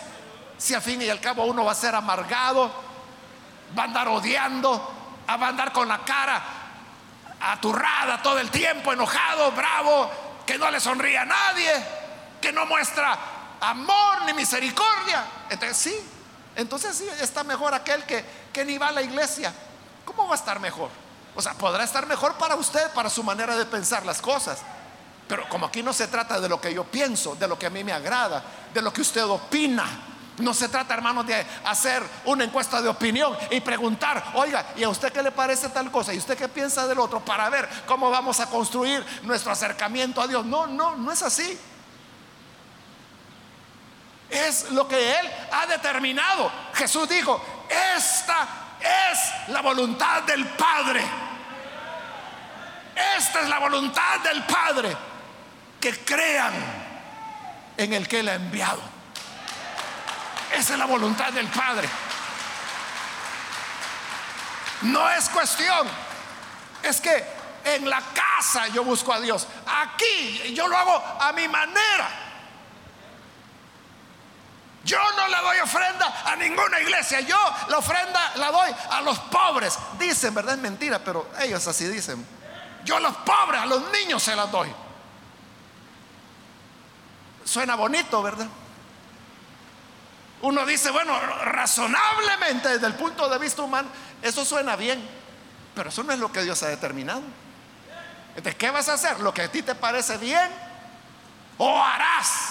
Si 0.56 0.74
al 0.74 0.82
fin 0.82 1.02
y 1.02 1.08
al 1.08 1.20
cabo 1.20 1.44
uno 1.44 1.64
va 1.64 1.72
a 1.72 1.74
ser 1.74 1.94
amargado, 1.94 2.70
va 3.76 3.82
a 3.82 3.86
andar 3.86 4.08
odiando, 4.08 4.92
va 5.28 5.46
a 5.46 5.48
andar 5.48 5.72
con 5.72 5.88
la 5.88 5.98
cara 6.04 6.42
aturrada 7.40 8.22
todo 8.22 8.38
el 8.38 8.50
tiempo, 8.50 8.92
enojado, 8.92 9.50
bravo, 9.52 10.10
que 10.46 10.58
no 10.58 10.70
le 10.70 10.78
sonríe 10.78 11.16
a 11.16 11.24
nadie, 11.24 11.72
que 12.40 12.52
no 12.52 12.66
muestra 12.66 13.18
amor 13.60 14.22
ni 14.26 14.34
misericordia. 14.34 15.24
Entonces 15.48 15.76
sí, 15.76 16.10
entonces 16.56 16.96
sí, 16.96 17.06
está 17.20 17.44
mejor 17.44 17.74
aquel 17.74 18.04
que, 18.04 18.24
que 18.52 18.64
ni 18.64 18.78
va 18.78 18.88
a 18.88 18.92
la 18.92 19.02
iglesia. 19.02 19.52
¿Cómo 20.04 20.26
va 20.26 20.34
a 20.34 20.38
estar 20.38 20.60
mejor? 20.60 20.90
O 21.34 21.42
sea, 21.42 21.54
podrá 21.54 21.84
estar 21.84 22.06
mejor 22.06 22.34
para 22.34 22.56
usted, 22.56 22.90
para 22.92 23.08
su 23.08 23.22
manera 23.22 23.56
de 23.56 23.64
pensar 23.64 24.04
las 24.04 24.20
cosas. 24.20 24.58
Pero 25.28 25.48
como 25.48 25.66
aquí 25.66 25.82
no 25.82 25.92
se 25.92 26.08
trata 26.08 26.40
de 26.40 26.48
lo 26.48 26.60
que 26.60 26.74
yo 26.74 26.84
pienso, 26.84 27.36
de 27.36 27.46
lo 27.46 27.58
que 27.58 27.66
a 27.66 27.70
mí 27.70 27.84
me 27.84 27.92
agrada, 27.92 28.42
de 28.74 28.82
lo 28.82 28.92
que 28.92 29.00
usted 29.00 29.24
opina. 29.24 29.86
No 30.38 30.52
se 30.54 30.68
trata, 30.68 30.94
hermanos, 30.94 31.26
de 31.26 31.46
hacer 31.64 32.02
una 32.24 32.44
encuesta 32.44 32.82
de 32.82 32.88
opinión 32.88 33.36
y 33.50 33.60
preguntar, 33.60 34.32
oiga, 34.34 34.72
¿y 34.76 34.82
a 34.82 34.88
usted 34.88 35.12
qué 35.12 35.22
le 35.22 35.30
parece 35.30 35.68
tal 35.68 35.90
cosa? 35.92 36.12
¿Y 36.12 36.18
usted 36.18 36.36
qué 36.36 36.48
piensa 36.48 36.86
del 36.86 36.98
otro? 36.98 37.20
Para 37.20 37.48
ver 37.48 37.68
cómo 37.86 38.10
vamos 38.10 38.40
a 38.40 38.46
construir 38.46 39.04
nuestro 39.22 39.52
acercamiento 39.52 40.20
a 40.20 40.26
Dios. 40.26 40.44
No, 40.44 40.66
no, 40.66 40.96
no 40.96 41.12
es 41.12 41.22
así. 41.22 41.58
Es 44.30 44.70
lo 44.70 44.86
que 44.86 45.18
Él 45.18 45.30
ha 45.52 45.66
determinado. 45.66 46.50
Jesús 46.74 47.08
dijo, 47.08 47.66
esta 47.68 48.46
es 48.80 49.48
la 49.48 49.60
voluntad 49.60 50.22
del 50.22 50.46
Padre. 50.46 51.02
Esta 53.16 53.40
es 53.40 53.48
la 53.48 53.58
voluntad 53.58 54.20
del 54.20 54.44
Padre. 54.44 54.96
Que 55.80 56.04
crean 56.04 56.52
en 57.76 57.92
el 57.92 58.06
que 58.06 58.20
Él 58.20 58.28
ha 58.28 58.34
enviado. 58.34 58.80
Esa 60.52 60.72
es 60.74 60.78
la 60.78 60.86
voluntad 60.86 61.32
del 61.32 61.46
Padre. 61.48 61.88
No 64.82 65.10
es 65.10 65.28
cuestión. 65.28 65.88
Es 66.82 67.00
que 67.00 67.24
en 67.64 67.88
la 67.88 68.00
casa 68.00 68.68
yo 68.68 68.84
busco 68.84 69.12
a 69.12 69.20
Dios. 69.20 69.46
Aquí 69.66 70.52
yo 70.54 70.66
lo 70.68 70.76
hago 70.76 71.02
a 71.20 71.32
mi 71.32 71.46
manera. 71.48 72.19
Yo 74.84 74.98
no 75.16 75.28
le 75.28 75.36
doy 75.36 75.58
ofrenda 75.58 76.22
a 76.24 76.36
ninguna 76.36 76.80
iglesia. 76.80 77.20
Yo 77.20 77.36
la 77.68 77.78
ofrenda 77.78 78.32
la 78.36 78.50
doy 78.50 78.70
a 78.90 79.00
los 79.02 79.18
pobres. 79.18 79.78
Dicen, 79.98 80.34
¿verdad? 80.34 80.54
Es 80.54 80.60
mentira, 80.60 80.98
pero 80.98 81.30
ellos 81.40 81.66
así 81.66 81.86
dicen. 81.86 82.26
Yo 82.84 82.96
a 82.96 83.00
los 83.00 83.14
pobres, 83.18 83.60
a 83.60 83.66
los 83.66 83.82
niños 83.92 84.22
se 84.22 84.34
las 84.34 84.50
doy. 84.50 84.72
Suena 87.44 87.74
bonito, 87.74 88.22
¿verdad? 88.22 88.46
Uno 90.42 90.64
dice, 90.64 90.90
bueno, 90.90 91.18
razonablemente 91.20 92.70
desde 92.70 92.86
el 92.86 92.94
punto 92.94 93.28
de 93.28 93.38
vista 93.38 93.60
humano, 93.60 93.90
eso 94.22 94.42
suena 94.44 94.74
bien, 94.76 95.06
pero 95.74 95.90
eso 95.90 96.02
no 96.02 96.14
es 96.14 96.18
lo 96.18 96.32
que 96.32 96.42
Dios 96.42 96.62
ha 96.62 96.68
determinado. 96.68 97.22
Entonces, 98.30 98.54
¿qué 98.54 98.70
vas 98.70 98.88
a 98.88 98.94
hacer? 98.94 99.20
¿Lo 99.20 99.34
que 99.34 99.42
a 99.42 99.52
ti 99.52 99.60
te 99.60 99.74
parece 99.74 100.16
bien? 100.16 100.50
¿O 101.58 101.82
harás 101.82 102.49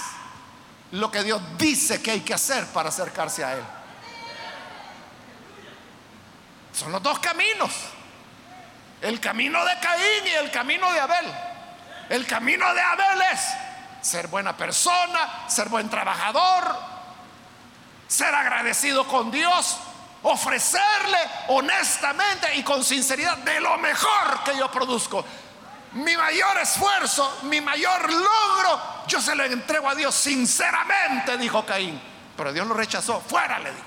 lo 0.91 1.11
que 1.11 1.23
Dios 1.23 1.41
dice 1.57 2.01
que 2.01 2.11
hay 2.11 2.21
que 2.21 2.33
hacer 2.33 2.65
para 2.67 2.89
acercarse 2.89 3.43
a 3.43 3.53
Él. 3.53 3.63
Son 6.73 6.91
los 6.91 7.01
dos 7.03 7.19
caminos. 7.19 7.71
El 9.01 9.19
camino 9.19 9.63
de 9.65 9.79
Caín 9.79 10.27
y 10.27 10.29
el 10.29 10.51
camino 10.51 10.91
de 10.91 10.99
Abel. 10.99 11.25
El 12.09 12.25
camino 12.25 12.73
de 12.73 12.81
Abel 12.81 13.21
es 13.33 13.41
ser 14.01 14.27
buena 14.27 14.55
persona, 14.55 15.47
ser 15.47 15.69
buen 15.69 15.89
trabajador, 15.89 16.77
ser 18.07 18.33
agradecido 18.33 19.07
con 19.07 19.29
Dios, 19.29 19.77
ofrecerle 20.23 21.19
honestamente 21.49 22.55
y 22.55 22.63
con 22.63 22.83
sinceridad 22.83 23.37
de 23.37 23.59
lo 23.59 23.77
mejor 23.77 24.43
que 24.43 24.57
yo 24.57 24.69
produzco 24.71 25.23
mi 25.93 26.15
mayor 26.15 26.57
esfuerzo, 26.59 27.39
mi 27.43 27.61
mayor 27.61 28.11
logro, 28.11 28.81
yo 29.07 29.19
se 29.21 29.35
lo 29.35 29.43
entrego 29.43 29.89
a 29.89 29.95
Dios 29.95 30.13
sinceramente, 30.13 31.37
dijo 31.37 31.65
Caín. 31.65 31.99
Pero 32.37 32.53
Dios 32.53 32.67
lo 32.67 32.73
rechazó, 32.73 33.19
fuera 33.21 33.59
le 33.59 33.71
dijo. 33.71 33.83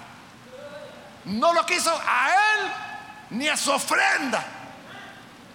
No 1.26 1.52
lo 1.52 1.64
quiso 1.64 1.90
a 2.04 2.30
él 2.30 2.72
ni 3.30 3.48
a 3.48 3.56
su 3.56 3.70
ofrenda, 3.70 4.44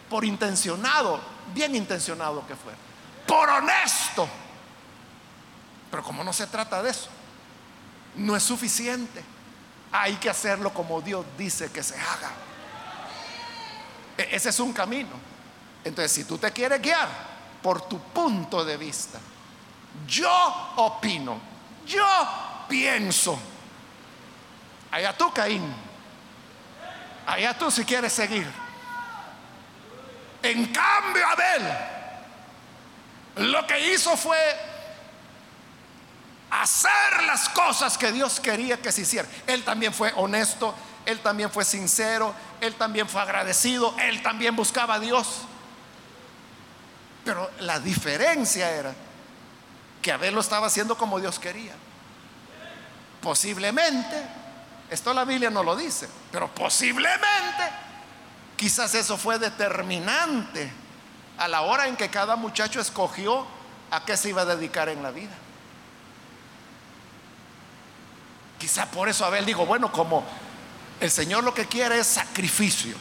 por 0.09 0.23
intencionado, 0.23 1.19
bien 1.53 1.75
intencionado 1.75 2.45
que 2.47 2.55
fue, 2.55 2.73
por 3.27 3.49
honesto. 3.49 4.27
Pero 5.91 6.01
como 6.01 6.23
no 6.23 6.33
se 6.33 6.47
trata 6.47 6.81
de 6.81 6.89
eso, 6.89 7.09
no 8.15 8.35
es 8.35 8.43
suficiente. 8.43 9.23
Hay 9.91 10.15
que 10.15 10.29
hacerlo 10.29 10.73
como 10.73 11.01
Dios 11.01 11.25
dice 11.37 11.71
que 11.71 11.83
se 11.83 11.95
haga. 11.95 12.31
E-, 14.17 14.29
ese 14.31 14.49
es 14.49 14.59
un 14.59 14.73
camino. 14.73 15.26
Entonces, 15.87 16.11
si 16.11 16.23
tú 16.25 16.37
te 16.37 16.51
quieres 16.51 16.81
guiar 16.81 17.07
por 17.61 17.87
tu 17.87 17.99
punto 17.99 18.63
de 18.65 18.75
vista, 18.77 19.19
yo 20.05 20.73
opino, 20.75 21.39
yo 21.85 22.05
pienso, 22.67 23.39
allá 24.91 25.17
tú, 25.17 25.31
Caín, 25.31 25.73
allá 27.25 27.57
tú 27.57 27.71
si 27.71 27.85
quieres 27.85 28.11
seguir. 28.11 28.45
En 30.43 30.65
cambio, 30.73 31.25
Abel, 31.25 31.63
lo 33.49 33.65
que 33.65 33.93
hizo 33.93 34.15
fue 34.17 34.37
hacer 36.49 37.23
las 37.25 37.49
cosas 37.49 37.97
que 37.97 38.11
Dios 38.11 38.39
quería 38.39 38.77
que 38.77 38.91
se 38.91 39.01
hicieran. 39.01 39.31
Él 39.47 39.63
también 39.63 39.93
fue 39.93 40.11
honesto, 40.15 40.75
él 41.05 41.19
también 41.21 41.49
fue 41.49 41.63
sincero, 41.63 42.33
él 42.59 42.75
también 42.75 43.07
fue 43.07 43.21
agradecido, 43.21 43.95
él 43.99 44.21
también 44.21 44.55
buscaba 44.55 44.95
a 44.95 44.99
Dios. 44.99 45.45
Pero 47.27 47.51
la 47.59 47.77
diferencia 47.77 48.71
era 48.71 48.93
que 50.01 50.13
Abel 50.13 50.33
lo 50.33 50.39
estaba 50.39 50.67
haciendo 50.67 50.97
como 50.97 51.19
Dios 51.19 51.37
quería. 51.39 51.73
Posiblemente, 53.21 54.25
esto 54.89 55.13
la 55.13 55.25
Biblia 55.25 55.49
no 55.49 55.61
lo 55.61 55.75
dice, 55.75 56.07
pero 56.31 56.47
posiblemente 56.55 57.69
quizás 58.55 58.95
eso 58.95 59.17
fue 59.17 59.37
determinante 59.39 60.71
a 61.37 61.49
la 61.49 61.63
hora 61.63 61.89
en 61.89 61.97
que 61.97 62.09
cada 62.09 62.37
muchacho 62.37 62.79
escogió 62.79 63.45
a 63.91 64.05
qué 64.05 64.15
se 64.15 64.29
iba 64.29 64.43
a 64.43 64.45
dedicar 64.45 64.87
en 64.87 65.03
la 65.03 65.11
vida. 65.11 65.35
Quizá 68.57 68.89
por 68.89 69.09
eso 69.09 69.25
Abel 69.25 69.45
dijo, 69.45 69.65
bueno, 69.65 69.91
como 69.91 70.23
el 71.01 71.11
Señor 71.11 71.43
lo 71.43 71.53
que 71.53 71.65
quiere 71.65 71.99
es 71.99 72.07
sacrificio. 72.07 72.95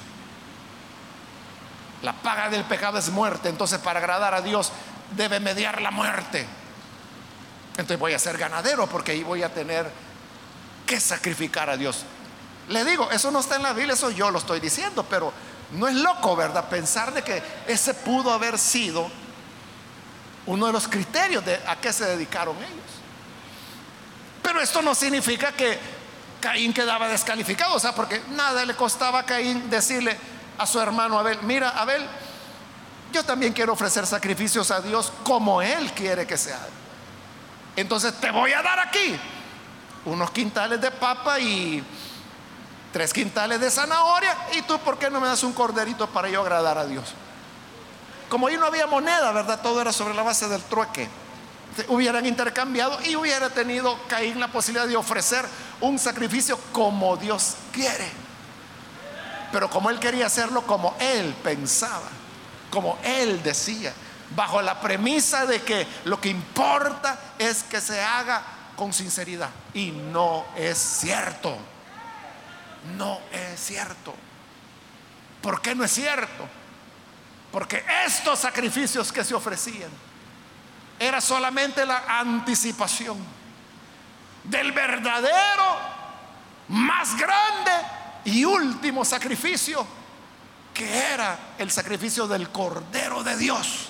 La 2.07 2.13
paga 2.13 2.49
del 2.49 2.63
pecado 2.63 2.99
es 2.99 3.09
muerte, 3.09 3.49
entonces 3.49 3.81
para 3.81 3.99
agradar 3.99 4.33
a 4.33 4.41
Dios 4.41 4.71
debe 5.17 5.41
mediar 5.41 5.83
la 5.83 5.91
muerte. 5.91 6.47
Entonces 7.73 7.99
voy 7.99 8.13
a 8.13 8.19
ser 8.21 8.39
ganadero 8.39 8.87
porque 8.87 9.11
ahí 9.11 9.25
voy 9.25 9.43
a 9.43 9.53
tener 9.53 9.91
que 10.87 11.01
sacrificar 11.01 11.69
a 11.69 11.77
Dios. 11.77 12.05
Le 12.69 12.85
digo, 12.85 13.11
eso 13.11 13.33
no 13.33 13.41
está 13.41 13.57
en 13.57 13.65
la 13.65 13.73
Biblia, 13.73 13.95
eso 13.95 14.13
yo 14.13 14.31
lo 14.31 14.39
estoy 14.39 14.61
diciendo, 14.61 15.05
pero 15.11 15.33
no 15.73 15.89
es 15.89 15.97
loco, 15.97 16.37
¿verdad? 16.37 16.69
Pensar 16.69 17.13
de 17.13 17.23
que 17.23 17.43
ese 17.67 17.93
pudo 17.93 18.33
haber 18.33 18.57
sido 18.57 19.11
uno 20.47 20.67
de 20.69 20.73
los 20.73 20.87
criterios 20.87 21.45
de 21.45 21.61
a 21.67 21.75
qué 21.75 21.93
se 21.93 22.05
dedicaron 22.05 22.55
ellos. 22.59 22.71
Pero 24.45 24.61
esto 24.61 24.81
no 24.81 24.95
significa 24.95 25.51
que 25.51 25.77
Caín 26.41 26.73
quedaba 26.73 27.09
descalificado, 27.09 27.75
o 27.75 27.81
sea, 27.81 27.97
porque 27.97 28.23
nada 28.29 28.65
le 28.65 28.77
costaba 28.77 29.19
a 29.19 29.27
Caín 29.27 29.69
decirle, 29.69 30.17
a 30.59 30.67
su 30.67 30.81
hermano 30.81 31.19
Abel, 31.19 31.39
mira 31.43 31.71
Abel, 31.71 32.07
yo 33.13 33.25
también 33.25 33.53
quiero 33.53 33.73
ofrecer 33.73 34.07
sacrificios 34.07 34.71
a 34.71 34.81
Dios 34.81 35.13
como 35.25 35.63
Él 35.63 35.93
quiere 35.93 36.27
que 36.27 36.37
sea. 36.37 36.61
Entonces 37.77 38.15
te 38.15 38.31
voy 38.31 38.53
a 38.53 38.63
dar 38.63 38.79
aquí 38.81 39.19
unos 40.07 40.31
quintales 40.31 40.81
de 40.81 40.91
papa 40.91 41.39
y 41.39 41.85
tres 42.93 43.13
quintales 43.13 43.61
de 43.61 43.71
zanahoria. 43.71 44.35
¿Y 44.55 44.63
tú 44.63 44.79
por 44.79 44.99
qué 44.99 45.11
no 45.11 45.21
me 45.21 45.27
das 45.27 45.43
un 45.43 45.53
corderito 45.53 46.07
para 46.09 46.29
yo 46.29 46.41
agradar 46.41 46.79
a 46.79 46.87
Dios? 46.87 47.15
Como 48.29 48.49
ahí 48.49 48.57
no 48.57 48.67
había 48.67 48.87
moneda, 48.87 49.31
¿verdad? 49.33 49.61
Todo 49.63 49.81
era 49.81 49.93
sobre 49.93 50.15
la 50.15 50.23
base 50.23 50.49
del 50.49 50.63
trueque. 50.63 51.09
Hubieran 51.89 52.25
intercambiado 52.25 52.99
y 53.05 53.15
hubiera 53.17 53.51
tenido 53.51 53.99
Caín 54.09 54.41
la 54.41 54.49
posibilidad 54.49 54.89
de 54.89 54.97
ofrecer 54.97 55.45
un 55.81 55.99
sacrificio 55.99 56.59
como 56.73 57.17
Dios 57.17 57.57
quiere. 57.73 58.26
Pero 59.57 59.71
como 59.71 59.89
él 59.89 59.99
quería 59.99 60.27
hacerlo 60.27 60.67
como 60.67 60.95
él 61.01 61.35
pensaba 61.43 62.11
como 62.69 62.99
él 63.03 63.43
decía, 63.43 63.91
bajo 64.35 64.61
la 64.61 64.79
premisa 64.79 65.47
de 65.47 65.63
que 65.63 65.87
lo 66.05 66.21
que 66.21 66.29
importa 66.29 67.19
es 67.39 67.63
que 67.63 67.81
se 67.81 67.99
haga 68.03 68.43
con 68.77 68.93
sinceridad. 68.93 69.49
Y 69.73 69.93
no 69.93 70.45
es 70.55 70.77
cierto. 70.77 71.57
No 72.99 73.19
es 73.33 73.59
cierto. 73.59 74.15
¿Por 75.41 75.63
qué 75.63 75.75
no 75.75 75.85
es 75.85 75.93
cierto? 75.93 76.47
Porque 77.51 77.83
estos 78.05 78.41
sacrificios 78.41 79.11
que 79.11 79.25
se 79.25 79.35
ofrecían 79.35 79.91
era 80.99 81.23
solamente 81.23 81.87
la 81.87 82.05
anticipación 82.07 83.17
del 84.45 84.73
verdadero, 84.73 85.79
más 86.69 87.17
grande 87.17 87.96
y 88.27 88.45
último 88.45 89.05
sacrificio 89.05 89.87
que 90.75 90.99
era 90.99 91.55
el 91.59 91.71
sacrificio 91.71 92.27
del 92.27 92.51
Cordero 92.51 93.23
de 93.23 93.37
Dios, 93.37 93.87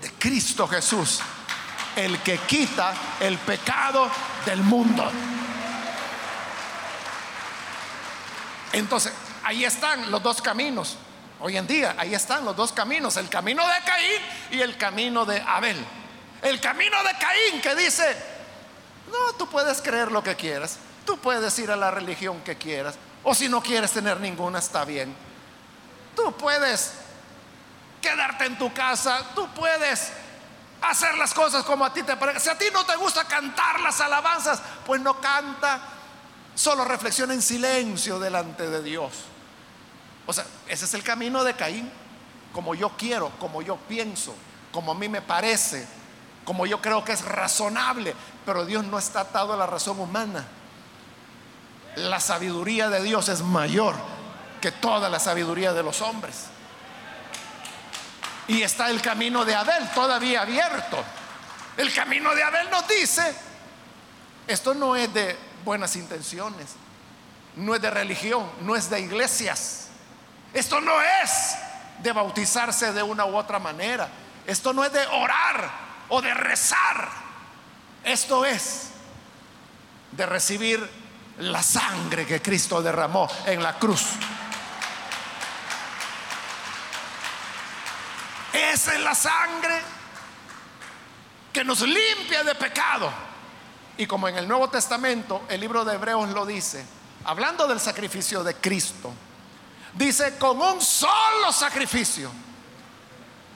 de 0.00 0.10
Cristo 0.14 0.66
Jesús, 0.66 1.20
el 1.94 2.18
que 2.20 2.38
quita 2.38 2.94
el 3.20 3.38
pecado 3.38 4.10
del 4.44 4.60
mundo. 4.62 5.08
Entonces, 8.72 9.12
ahí 9.44 9.64
están 9.64 10.10
los 10.10 10.22
dos 10.22 10.42
caminos. 10.42 10.96
Hoy 11.38 11.56
en 11.56 11.66
día, 11.66 11.94
ahí 11.98 12.14
están 12.14 12.44
los 12.44 12.56
dos 12.56 12.72
caminos, 12.72 13.16
el 13.18 13.28
camino 13.28 13.62
de 13.66 13.74
Caín 13.84 14.22
y 14.50 14.60
el 14.60 14.76
camino 14.76 15.24
de 15.24 15.40
Abel. 15.40 15.76
El 16.40 16.58
camino 16.60 16.96
de 17.04 17.10
Caín 17.18 17.60
que 17.60 17.76
dice, 17.76 18.16
no, 19.12 19.34
tú 19.34 19.48
puedes 19.48 19.80
creer 19.82 20.10
lo 20.10 20.24
que 20.24 20.34
quieras, 20.34 20.78
tú 21.04 21.18
puedes 21.18 21.58
ir 21.58 21.70
a 21.70 21.76
la 21.76 21.90
religión 21.90 22.40
que 22.40 22.56
quieras, 22.56 22.96
o 23.24 23.34
si 23.34 23.48
no 23.48 23.62
quieres 23.62 23.92
tener 23.92 24.20
ninguna, 24.20 24.58
está 24.58 24.84
bien. 24.84 25.14
Tú 26.16 26.32
puedes 26.36 26.94
quedarte 28.00 28.46
en 28.46 28.58
tu 28.58 28.72
casa, 28.72 29.22
tú 29.34 29.48
puedes 29.54 30.12
hacer 30.82 31.16
las 31.16 31.32
cosas 31.32 31.64
como 31.64 31.84
a 31.84 31.92
ti 31.92 32.02
te 32.02 32.16
parece. 32.16 32.40
Si 32.40 32.48
a 32.50 32.58
ti 32.58 32.66
no 32.72 32.84
te 32.84 32.96
gusta 32.96 33.24
cantar 33.24 33.80
las 33.80 34.00
alabanzas, 34.00 34.60
pues 34.84 35.00
no 35.00 35.20
canta, 35.20 35.80
solo 36.54 36.84
reflexiona 36.84 37.32
en 37.32 37.42
silencio 37.42 38.18
delante 38.18 38.68
de 38.68 38.82
Dios. 38.82 39.12
O 40.26 40.32
sea, 40.32 40.44
ese 40.68 40.84
es 40.84 40.94
el 40.94 41.02
camino 41.02 41.44
de 41.44 41.54
Caín, 41.54 41.90
como 42.52 42.74
yo 42.74 42.90
quiero, 42.96 43.30
como 43.38 43.62
yo 43.62 43.76
pienso, 43.76 44.34
como 44.72 44.92
a 44.92 44.94
mí 44.94 45.08
me 45.08 45.22
parece, 45.22 45.86
como 46.44 46.66
yo 46.66 46.80
creo 46.82 47.04
que 47.04 47.12
es 47.12 47.24
razonable, 47.24 48.14
pero 48.44 48.66
Dios 48.66 48.84
no 48.84 48.98
está 48.98 49.20
atado 49.20 49.52
a 49.52 49.56
la 49.56 49.66
razón 49.66 49.98
humana. 50.00 50.46
La 51.96 52.20
sabiduría 52.20 52.88
de 52.88 53.02
Dios 53.02 53.28
es 53.28 53.40
mayor 53.42 53.94
que 54.60 54.72
toda 54.72 55.10
la 55.10 55.18
sabiduría 55.18 55.72
de 55.72 55.82
los 55.82 56.00
hombres. 56.00 56.46
Y 58.48 58.62
está 58.62 58.90
el 58.90 59.02
camino 59.02 59.44
de 59.44 59.54
Abel 59.54 59.88
todavía 59.94 60.42
abierto. 60.42 61.02
El 61.76 61.92
camino 61.92 62.34
de 62.34 62.42
Abel 62.42 62.70
nos 62.70 62.86
dice, 62.88 63.34
esto 64.46 64.74
no 64.74 64.96
es 64.96 65.12
de 65.12 65.36
buenas 65.64 65.96
intenciones, 65.96 66.74
no 67.56 67.74
es 67.74 67.82
de 67.82 67.90
religión, 67.90 68.48
no 68.62 68.76
es 68.76 68.90
de 68.90 69.00
iglesias. 69.00 69.88
Esto 70.52 70.80
no 70.80 71.00
es 71.00 71.56
de 72.02 72.12
bautizarse 72.12 72.92
de 72.92 73.02
una 73.02 73.24
u 73.24 73.36
otra 73.36 73.58
manera. 73.58 74.08
Esto 74.46 74.72
no 74.72 74.84
es 74.84 74.92
de 74.92 75.06
orar 75.06 75.70
o 76.08 76.20
de 76.20 76.34
rezar. 76.34 77.08
Esto 78.04 78.44
es 78.44 78.90
de 80.10 80.26
recibir 80.26 80.90
la 81.38 81.62
sangre 81.62 82.26
que 82.26 82.40
Cristo 82.40 82.82
derramó 82.82 83.28
en 83.46 83.62
la 83.62 83.78
cruz. 83.78 84.02
Esa 88.52 88.94
es 88.94 89.00
la 89.00 89.14
sangre 89.14 89.80
que 91.52 91.64
nos 91.64 91.80
limpia 91.82 92.42
de 92.44 92.54
pecado. 92.54 93.10
Y 93.96 94.06
como 94.06 94.28
en 94.28 94.36
el 94.36 94.48
Nuevo 94.48 94.68
Testamento, 94.68 95.42
el 95.48 95.60
libro 95.60 95.84
de 95.84 95.94
Hebreos 95.94 96.30
lo 96.30 96.46
dice, 96.46 96.84
hablando 97.24 97.66
del 97.66 97.80
sacrificio 97.80 98.42
de 98.42 98.54
Cristo, 98.54 99.12
dice, 99.94 100.38
con 100.38 100.60
un 100.60 100.80
solo 100.80 101.52
sacrificio, 101.52 102.30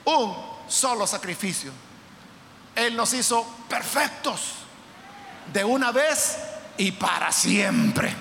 un 0.05 0.35
solo 0.67 1.07
sacrificio, 1.07 1.71
Él 2.75 2.95
nos 2.95 3.13
hizo 3.13 3.43
perfectos 3.67 4.53
de 5.51 5.63
una 5.63 5.91
vez 5.91 6.37
y 6.77 6.91
para 6.91 7.31
siempre. 7.31 8.13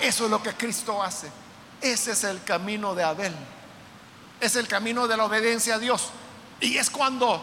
Eso 0.00 0.24
es 0.24 0.30
lo 0.30 0.42
que 0.42 0.54
Cristo 0.54 1.02
hace. 1.02 1.30
Ese 1.80 2.12
es 2.12 2.24
el 2.24 2.42
camino 2.42 2.94
de 2.94 3.04
Abel. 3.04 3.34
Es 4.40 4.56
el 4.56 4.66
camino 4.66 5.06
de 5.06 5.16
la 5.16 5.24
obediencia 5.24 5.76
a 5.76 5.78
Dios. 5.78 6.10
Y 6.60 6.76
es 6.76 6.90
cuando 6.90 7.40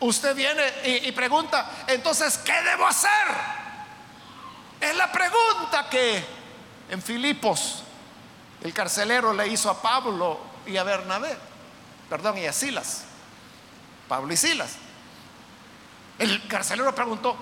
usted 0.00 0.34
viene 0.34 0.62
y, 0.84 1.12
pregunta, 1.12 1.84
entonces, 1.86 2.38
¿qué 2.38 2.62
debo 2.62 2.86
hacer? 2.86 3.10
Es 4.80 4.96
la 4.96 5.10
pregunta 5.10 5.88
que 5.90 6.24
en 6.90 7.02
Filipos 7.02 7.82
el 8.62 8.72
carcelero 8.72 9.32
le 9.32 9.48
hizo 9.48 9.70
a 9.70 9.80
Pablo 9.80 10.40
y 10.66 10.76
a 10.76 10.84
Bernabé, 10.84 11.36
perdón, 12.08 12.38
y 12.38 12.46
a 12.46 12.52
Silas, 12.52 13.04
Pablo 14.08 14.32
y 14.32 14.36
Silas. 14.36 14.72
El 16.18 16.46
carcelero 16.48 16.94
preguntó, 16.94 17.36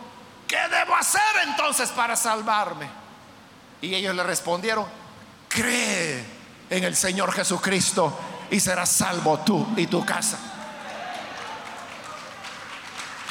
¿qué 0.47 0.59
debo 0.71 0.95
hacer 0.95 1.21
entonces 1.45 1.91
para 1.91 2.17
salvarme? 2.17 2.89
Y 3.81 3.95
ellos 3.95 4.15
le 4.15 4.23
respondieron, 4.23 4.87
cree 5.49 6.25
en 6.71 6.85
el 6.85 6.97
Señor 6.97 7.33
Jesucristo 7.33 8.19
y 8.51 8.61
serás 8.61 8.91
salvo 8.91 9.39
tú 9.41 9.67
y 9.77 9.87
tu 9.87 10.05
casa. 10.05 10.39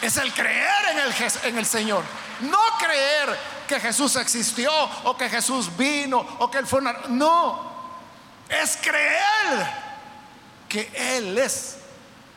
Es 0.02 0.18
el 0.18 0.32
creer 0.34 0.70
en 1.46 1.58
el, 1.58 1.66
Señor, 1.66 2.04
no 2.42 2.60
creer 2.80 3.38
que 3.68 3.80
Jesús 3.80 4.16
existió 4.18 4.72
o 5.06 5.18
que 5.18 5.30
Jesús 5.30 5.76
vino 5.76 6.20
o 6.40 6.52
que 6.52 6.60
Él 6.60 6.68
fue 6.68 6.80
una... 6.80 6.94
No, 7.10 7.72
es 8.48 8.78
creer 8.78 9.86
que 10.70 10.92
Él 11.18 11.38
es 11.38 11.78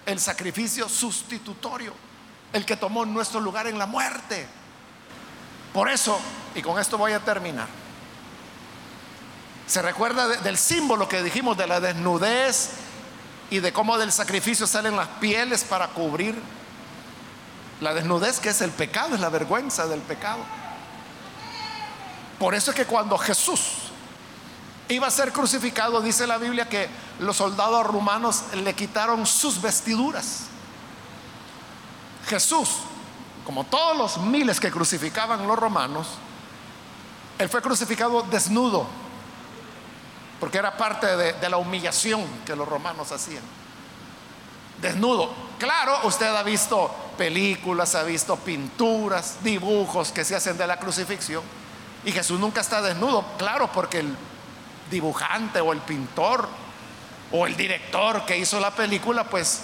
el 0.06 0.18
sacrificio 0.18 0.88
sustitutorio, 0.88 1.92
el 2.52 2.64
que 2.64 2.76
tomó 2.76 3.04
nuestro 3.04 3.40
lugar 3.40 3.66
en 3.66 3.78
la 3.78 3.86
muerte. 3.86 4.48
Por 5.78 5.88
eso, 5.88 6.18
y 6.56 6.60
con 6.60 6.80
esto 6.80 6.98
voy 6.98 7.12
a 7.12 7.20
terminar, 7.20 7.68
se 9.64 9.80
recuerda 9.80 10.26
del 10.26 10.58
símbolo 10.58 11.08
que 11.08 11.22
dijimos 11.22 11.56
de 11.56 11.68
la 11.68 11.78
desnudez 11.78 12.70
y 13.48 13.60
de 13.60 13.72
cómo 13.72 13.96
del 13.96 14.10
sacrificio 14.10 14.66
salen 14.66 14.96
las 14.96 15.06
pieles 15.20 15.62
para 15.62 15.86
cubrir 15.86 16.34
la 17.80 17.94
desnudez 17.94 18.40
que 18.40 18.48
es 18.48 18.60
el 18.60 18.72
pecado, 18.72 19.14
es 19.14 19.20
la 19.20 19.28
vergüenza 19.28 19.86
del 19.86 20.00
pecado. 20.00 20.40
Por 22.40 22.56
eso 22.56 22.72
es 22.72 22.76
que 22.76 22.86
cuando 22.86 23.16
Jesús 23.16 23.74
iba 24.88 25.06
a 25.06 25.12
ser 25.12 25.32
crucificado, 25.32 26.00
dice 26.00 26.26
la 26.26 26.38
Biblia 26.38 26.68
que 26.68 26.88
los 27.20 27.36
soldados 27.36 27.86
romanos 27.86 28.42
le 28.52 28.74
quitaron 28.74 29.24
sus 29.28 29.62
vestiduras. 29.62 30.40
Jesús 32.26 32.68
como 33.48 33.64
todos 33.64 33.96
los 33.96 34.18
miles 34.18 34.60
que 34.60 34.70
crucificaban 34.70 35.46
los 35.46 35.58
romanos, 35.58 36.06
él 37.38 37.48
fue 37.48 37.62
crucificado 37.62 38.20
desnudo, 38.20 38.86
porque 40.38 40.58
era 40.58 40.76
parte 40.76 41.16
de, 41.16 41.48
la 41.48 41.56
humillación 41.56 42.26
que 42.44 42.54
los 42.54 42.68
romanos 42.68 43.10
hacían. 43.10 43.42
Desnudo. 44.82 45.32
Claro, 45.58 45.98
usted 46.04 46.26
ha 46.26 46.42
visto 46.42 46.94
películas, 47.16 47.94
ha 47.94 48.02
visto 48.02 48.36
pinturas, 48.36 49.38
dibujos 49.42 50.12
que 50.12 50.26
se 50.26 50.36
hacen 50.36 50.58
de 50.58 50.66
la 50.66 50.78
crucifixión, 50.78 51.42
y 52.04 52.12
Jesús 52.12 52.38
nunca 52.38 52.60
está 52.60 52.82
desnudo, 52.82 53.24
claro, 53.38 53.72
porque 53.72 54.00
el 54.00 54.14
dibujante 54.90 55.62
o 55.62 55.72
el 55.72 55.80
pintor 55.80 56.46
o 57.32 57.46
el 57.46 57.56
director 57.56 58.26
que 58.26 58.36
hizo 58.36 58.60
la 58.60 58.72
película, 58.72 59.24
pues 59.24 59.62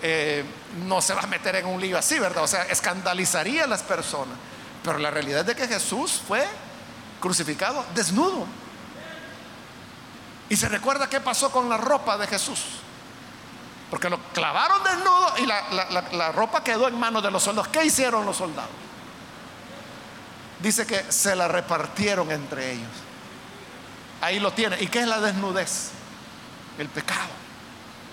eh, 0.00 0.44
no 0.76 1.00
se 1.00 1.14
va 1.14 1.22
a 1.22 1.26
meter 1.26 1.56
en 1.56 1.66
un 1.66 1.80
lío 1.80 1.98
así, 1.98 2.18
¿verdad? 2.18 2.44
O 2.44 2.48
sea, 2.48 2.64
escandalizaría 2.64 3.64
a 3.64 3.66
las 3.66 3.82
personas. 3.82 4.36
Pero 4.82 4.98
la 4.98 5.10
realidad 5.10 5.40
es 5.40 5.46
de 5.46 5.56
que 5.56 5.66
Jesús 5.66 6.20
fue 6.26 6.46
crucificado 7.20 7.84
desnudo. 7.94 8.46
Y 10.48 10.56
se 10.56 10.68
recuerda 10.68 11.08
qué 11.08 11.20
pasó 11.20 11.50
con 11.50 11.68
la 11.68 11.76
ropa 11.76 12.16
de 12.18 12.26
Jesús. 12.26 12.60
Porque 13.90 14.10
lo 14.10 14.18
clavaron 14.32 14.82
desnudo 14.82 15.34
y 15.38 15.46
la, 16.16 16.32
ropa 16.32 16.62
quedó 16.62 16.88
en 16.88 16.98
manos 16.98 17.22
de 17.22 17.30
los 17.30 17.42
soldados. 17.42 17.68
¿Qué 17.68 17.84
hicieron 17.84 18.26
los 18.26 18.36
soldados? 18.36 18.70
Dice 20.60 20.86
que 20.86 21.10
se 21.10 21.36
la 21.36 21.48
repartieron 21.48 22.30
entre 22.30 22.72
ellos. 22.72 22.88
Ahí 24.20 24.40
lo 24.40 24.52
tiene. 24.52 24.80
¿Y 24.80 24.88
qué 24.88 25.00
es 25.00 25.06
la 25.06 25.20
desnudez? 25.20 25.90
El 26.78 26.88
pecado. 26.88 27.28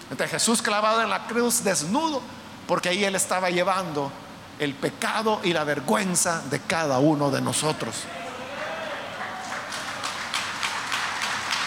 Entonces 0.09 0.31
Jesús 0.31 0.61
clavado 0.61 1.01
en 1.01 1.09
la 1.09 1.25
cruz 1.25 1.63
desnudo, 1.63 2.21
porque 2.67 2.89
ahí 2.89 3.03
él 3.03 3.15
estaba 3.15 3.49
llevando 3.49 4.11
el 4.59 4.73
pecado 4.73 5.41
y 5.43 5.53
la 5.53 5.63
vergüenza 5.63 6.41
de 6.49 6.59
cada 6.59 6.99
uno 6.99 7.31
de 7.31 7.41
nosotros. 7.41 7.95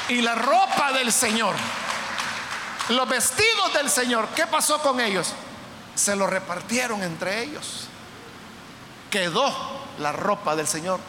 Y 0.09 0.23
la 0.23 0.35
ropa 0.35 0.93
del 0.93 1.13
Señor, 1.13 1.55
los 2.91 3.09
vestidos 3.09 3.75
del 3.75 3.91
Señor, 3.91 4.29
¿qué 4.37 4.47
pasó 4.47 4.81
con 4.81 5.01
ellos? 5.01 5.33
Se 5.95 6.15
lo 6.15 6.27
repartieron 6.27 7.03
entre 7.03 7.43
ellos. 7.43 7.89
Quedó 9.11 9.53
la 9.99 10.13
ropa 10.13 10.55
del 10.55 10.69
Señor 10.69 11.01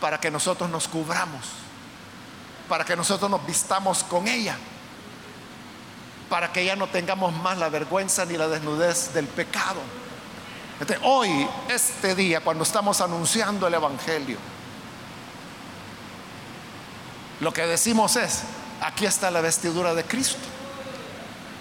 para 0.00 0.18
que 0.18 0.30
nosotros 0.30 0.68
nos 0.68 0.88
cubramos, 0.88 1.44
para 2.68 2.84
que 2.84 2.96
nosotros 2.96 3.30
nos 3.30 3.46
vistamos 3.46 4.02
con 4.02 4.26
ella, 4.26 4.56
para 6.32 6.50
que 6.50 6.64
ya 6.64 6.76
no 6.76 6.86
tengamos 6.86 7.30
más 7.34 7.58
la 7.58 7.68
vergüenza 7.68 8.24
ni 8.24 8.38
la 8.38 8.48
desnudez 8.48 9.12
del 9.12 9.26
pecado. 9.26 9.82
hoy, 11.02 11.46
este 11.68 12.14
día, 12.14 12.40
cuando 12.40 12.64
estamos 12.64 13.02
anunciando 13.02 13.66
el 13.66 13.74
Evangelio, 13.74 14.38
lo 17.38 17.52
que 17.52 17.66
decimos 17.66 18.16
es, 18.16 18.44
aquí 18.80 19.04
está 19.04 19.30
la 19.30 19.42
vestidura 19.42 19.92
de 19.92 20.04
Cristo. 20.04 20.38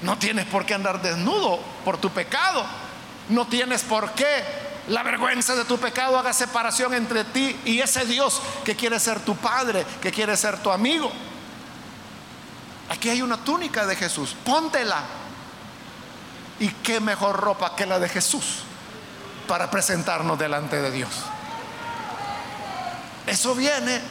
No 0.04 0.18
tienes 0.18 0.46
por 0.46 0.66
qué 0.66 0.74
andar 0.74 1.02
desnudo 1.02 1.60
por 1.84 1.98
tu 1.98 2.10
pecado. 2.10 2.64
No 3.28 3.48
tienes 3.48 3.82
por 3.82 4.12
qué 4.12 4.42
la 4.88 5.04
vergüenza 5.04 5.54
de 5.54 5.66
tu 5.66 5.80
pecado 5.80 6.18
haga 6.18 6.32
separación 6.32 6.94
entre 6.94 7.26
ti 7.26 7.60
y 7.66 7.82
ese 7.82 8.06
Dios 8.06 8.42
que 8.64 8.78
quiere 8.78 9.02
ser 9.02 9.20
tu 9.20 9.36
padre, 9.36 9.86
que 10.02 10.14
quiere 10.14 10.38
ser 10.38 10.60
tu 10.60 10.72
amigo. 10.72 11.12
Aquí 12.92 13.10
hay 13.10 13.22
una 13.22 13.38
túnica 13.38 13.86
de 13.86 13.96
Jesús, 13.96 14.36
póntela. 14.46 15.02
Y 16.60 16.68
qué 16.68 17.00
mejor 17.00 17.40
ropa 17.40 17.74
que 17.74 17.86
la 17.86 17.98
de 18.00 18.10
Jesús 18.10 18.64
para 19.48 19.72
presentarnos 19.72 20.38
delante 20.38 20.82
de 20.82 20.92
Dios. 20.92 21.10
Eso 23.26 23.56
viene 23.56 24.02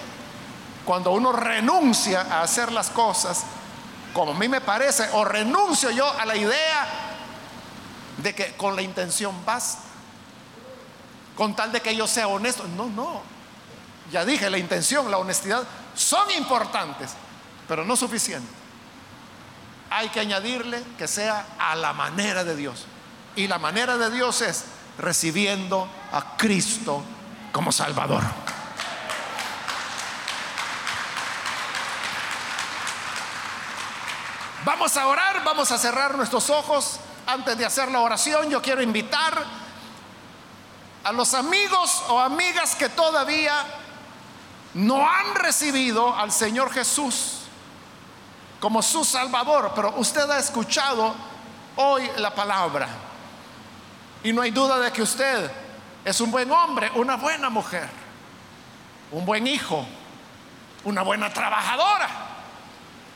cuando 0.86 1.12
uno 1.12 1.30
renuncia 1.30 2.22
a 2.22 2.42
hacer 2.42 2.72
las 2.72 2.88
cosas 2.88 3.44
como 4.14 4.32
a 4.32 4.34
mí 4.34 4.48
me 4.48 4.62
parece, 4.62 5.08
o 5.12 5.24
renuncio 5.24 5.90
yo 5.90 6.10
a 6.18 6.24
la 6.24 6.34
idea 6.34 6.88
de 8.16 8.34
que 8.34 8.54
con 8.54 8.74
la 8.74 8.82
intención 8.82 9.44
basta, 9.44 9.82
con 11.36 11.54
tal 11.54 11.70
de 11.70 11.82
que 11.82 11.94
yo 11.94 12.06
sea 12.06 12.28
honesto. 12.28 12.66
No, 12.76 12.86
no. 12.86 13.20
Ya 14.10 14.24
dije, 14.24 14.48
la 14.48 14.58
intención, 14.58 15.10
la 15.10 15.18
honestidad 15.18 15.62
son 15.94 16.30
importantes, 16.32 17.10
pero 17.68 17.84
no 17.84 17.94
suficientes. 17.94 18.59
Hay 19.90 20.08
que 20.10 20.20
añadirle 20.20 20.82
que 20.96 21.08
sea 21.08 21.44
a 21.58 21.74
la 21.74 21.92
manera 21.92 22.44
de 22.44 22.54
Dios. 22.54 22.86
Y 23.34 23.48
la 23.48 23.58
manera 23.58 23.96
de 23.96 24.10
Dios 24.10 24.40
es 24.40 24.64
recibiendo 24.98 25.88
a 26.12 26.36
Cristo 26.36 27.02
como 27.52 27.72
Salvador. 27.72 28.22
Vamos 34.64 34.96
a 34.96 35.06
orar, 35.08 35.42
vamos 35.42 35.72
a 35.72 35.78
cerrar 35.78 36.16
nuestros 36.16 36.50
ojos. 36.50 37.00
Antes 37.26 37.58
de 37.58 37.66
hacer 37.66 37.90
la 37.90 38.00
oración, 38.00 38.48
yo 38.48 38.62
quiero 38.62 38.82
invitar 38.82 39.44
a 41.02 41.12
los 41.12 41.34
amigos 41.34 42.04
o 42.08 42.20
amigas 42.20 42.76
que 42.76 42.88
todavía 42.88 43.64
no 44.74 45.08
han 45.08 45.34
recibido 45.34 46.14
al 46.14 46.30
Señor 46.30 46.72
Jesús 46.72 47.39
como 48.60 48.82
su 48.82 49.04
Salvador, 49.04 49.72
pero 49.74 49.94
usted 49.96 50.28
ha 50.30 50.38
escuchado 50.38 51.14
hoy 51.76 52.08
la 52.18 52.34
palabra. 52.34 52.88
Y 54.22 54.32
no 54.32 54.42
hay 54.42 54.50
duda 54.50 54.78
de 54.78 54.92
que 54.92 55.02
usted 55.02 55.50
es 56.04 56.20
un 56.20 56.30
buen 56.30 56.50
hombre, 56.52 56.90
una 56.94 57.16
buena 57.16 57.48
mujer, 57.48 57.88
un 59.10 59.24
buen 59.24 59.46
hijo, 59.46 59.86
una 60.84 61.02
buena 61.02 61.32
trabajadora 61.32 62.30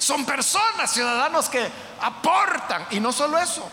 son 0.04 0.24
personas, 0.24 0.92
ciudadanos 0.92 1.48
que 1.48 1.66
aportan. 2.00 2.86
Y 2.90 3.00
no 3.00 3.12
solo 3.12 3.38
eso, 3.38 3.66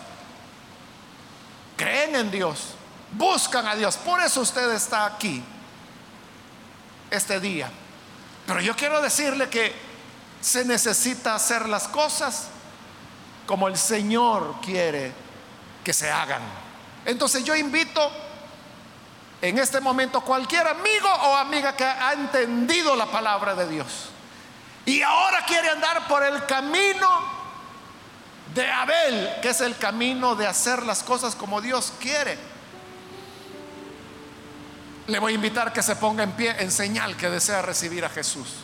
creen 1.76 2.15
en 2.15 2.32
Dios, 2.32 2.74
buscan 3.11 3.67
a 3.67 3.76
Dios. 3.76 3.97
Por 3.97 4.22
eso 4.22 4.41
usted 4.41 4.72
está 4.72 5.05
aquí 5.05 5.43
este 7.09 7.39
día. 7.39 7.69
Pero 8.47 8.61
yo 8.61 8.76
quiero 8.76 9.01
decirle 9.01 9.49
que 9.49 9.90
se 10.41 10.65
necesita 10.65 11.35
hacer 11.35 11.69
las 11.69 11.87
cosas 11.87 12.47
como 13.45 13.67
el 13.67 13.77
Señor 13.77 14.55
quiere 14.61 15.13
que 15.83 15.93
se 15.93 16.11
hagan. 16.11 16.41
Entonces 17.05 17.43
yo 17.43 17.55
invito 17.55 18.11
en 19.41 19.57
este 19.57 19.79
momento 19.79 20.21
cualquier 20.21 20.67
amigo 20.67 21.07
o 21.07 21.35
amiga 21.35 21.75
que 21.75 21.83
ha 21.83 22.13
entendido 22.13 22.95
la 22.95 23.05
palabra 23.07 23.55
de 23.55 23.67
Dios 23.67 24.09
y 24.85 25.01
ahora 25.01 25.43
quiere 25.45 25.69
andar 25.69 26.07
por 26.07 26.23
el 26.23 26.45
camino 26.45 27.07
de 28.53 28.69
Abel, 28.69 29.29
que 29.41 29.49
es 29.49 29.61
el 29.61 29.77
camino 29.77 30.35
de 30.35 30.47
hacer 30.47 30.83
las 30.83 31.03
cosas 31.03 31.35
como 31.35 31.61
Dios 31.61 31.93
quiere. 31.99 32.37
Le 35.07 35.19
voy 35.19 35.33
a 35.33 35.35
invitar 35.35 35.71
que 35.71 35.83
se 35.83 35.95
ponga 35.95 36.23
en 36.23 36.31
pie 36.31 36.55
en 36.59 36.71
señal 36.71 37.15
que 37.15 37.29
desea 37.29 37.61
recibir 37.61 38.03
a 38.05 38.09
Jesús. 38.09 38.61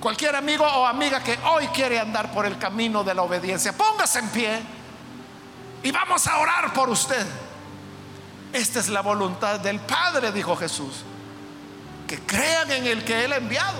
Cualquier 0.00 0.36
amigo 0.36 0.64
o 0.64 0.86
amiga 0.86 1.22
que 1.22 1.36
hoy 1.44 1.66
quiere 1.68 1.98
andar 1.98 2.30
por 2.32 2.46
el 2.46 2.56
camino 2.56 3.02
de 3.02 3.14
la 3.14 3.22
obediencia, 3.22 3.72
póngase 3.72 4.20
en 4.20 4.28
pie 4.28 4.62
y 5.82 5.90
vamos 5.90 6.26
a 6.26 6.38
orar 6.38 6.72
por 6.72 6.88
usted. 6.88 7.26
Esta 8.52 8.78
es 8.78 8.88
la 8.88 9.00
voluntad 9.00 9.60
del 9.60 9.80
Padre, 9.80 10.32
dijo 10.32 10.56
Jesús. 10.56 11.02
Que 12.06 12.18
crean 12.20 12.70
en 12.70 12.86
el 12.86 13.04
que 13.04 13.24
Él 13.24 13.32
ha 13.32 13.36
enviado. 13.36 13.78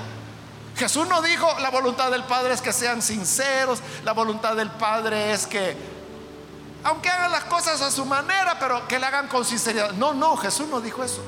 Jesús 0.77 1.09
no 1.09 1.23
dijo, 1.23 1.49
la 1.61 1.71
voluntad 1.71 2.11
del 2.11 2.25
Padre 2.25 2.55
es 2.55 2.61
que 2.61 2.73
sean 2.73 3.01
sinceros, 3.01 3.81
la 4.05 4.12
voluntad 4.12 4.55
del 4.55 4.71
Padre 4.71 5.33
es 5.33 5.47
que, 5.47 5.77
aunque 6.85 7.09
hagan 7.09 7.33
las 7.33 7.45
cosas 7.45 7.81
a 7.81 7.91
su 7.91 8.05
manera, 8.05 8.59
pero 8.61 8.87
que 8.87 8.99
le 8.99 9.07
hagan 9.07 9.27
con 9.29 9.45
sinceridad. 9.45 9.93
No, 9.93 10.14
no, 10.14 10.37
Jesús 10.37 10.69
no 10.69 10.81
dijo 10.81 11.03
eso. 11.03 11.23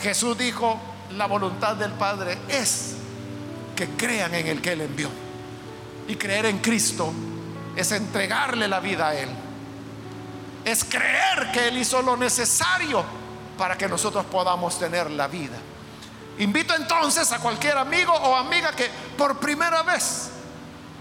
Jesús 0.00 0.38
dijo, 0.38 0.80
la 1.10 1.26
voluntad 1.26 1.76
del 1.76 1.92
Padre 1.92 2.38
es 2.48 2.97
que 3.78 3.90
crean 3.90 4.34
en 4.34 4.48
el 4.48 4.60
que 4.60 4.72
Él 4.72 4.80
envió. 4.80 5.08
Y 6.08 6.16
creer 6.16 6.46
en 6.46 6.58
Cristo 6.58 7.12
es 7.76 7.92
entregarle 7.92 8.66
la 8.66 8.80
vida 8.80 9.10
a 9.10 9.14
Él. 9.14 9.28
Es 10.64 10.82
creer 10.82 11.52
que 11.52 11.68
Él 11.68 11.78
hizo 11.78 12.02
lo 12.02 12.16
necesario 12.16 13.04
para 13.56 13.78
que 13.78 13.86
nosotros 13.86 14.24
podamos 14.24 14.80
tener 14.80 15.08
la 15.12 15.28
vida. 15.28 15.56
Invito 16.40 16.74
entonces 16.74 17.30
a 17.30 17.38
cualquier 17.38 17.78
amigo 17.78 18.12
o 18.12 18.34
amiga 18.34 18.72
que 18.72 18.90
por 19.16 19.38
primera 19.38 19.84
vez 19.84 20.30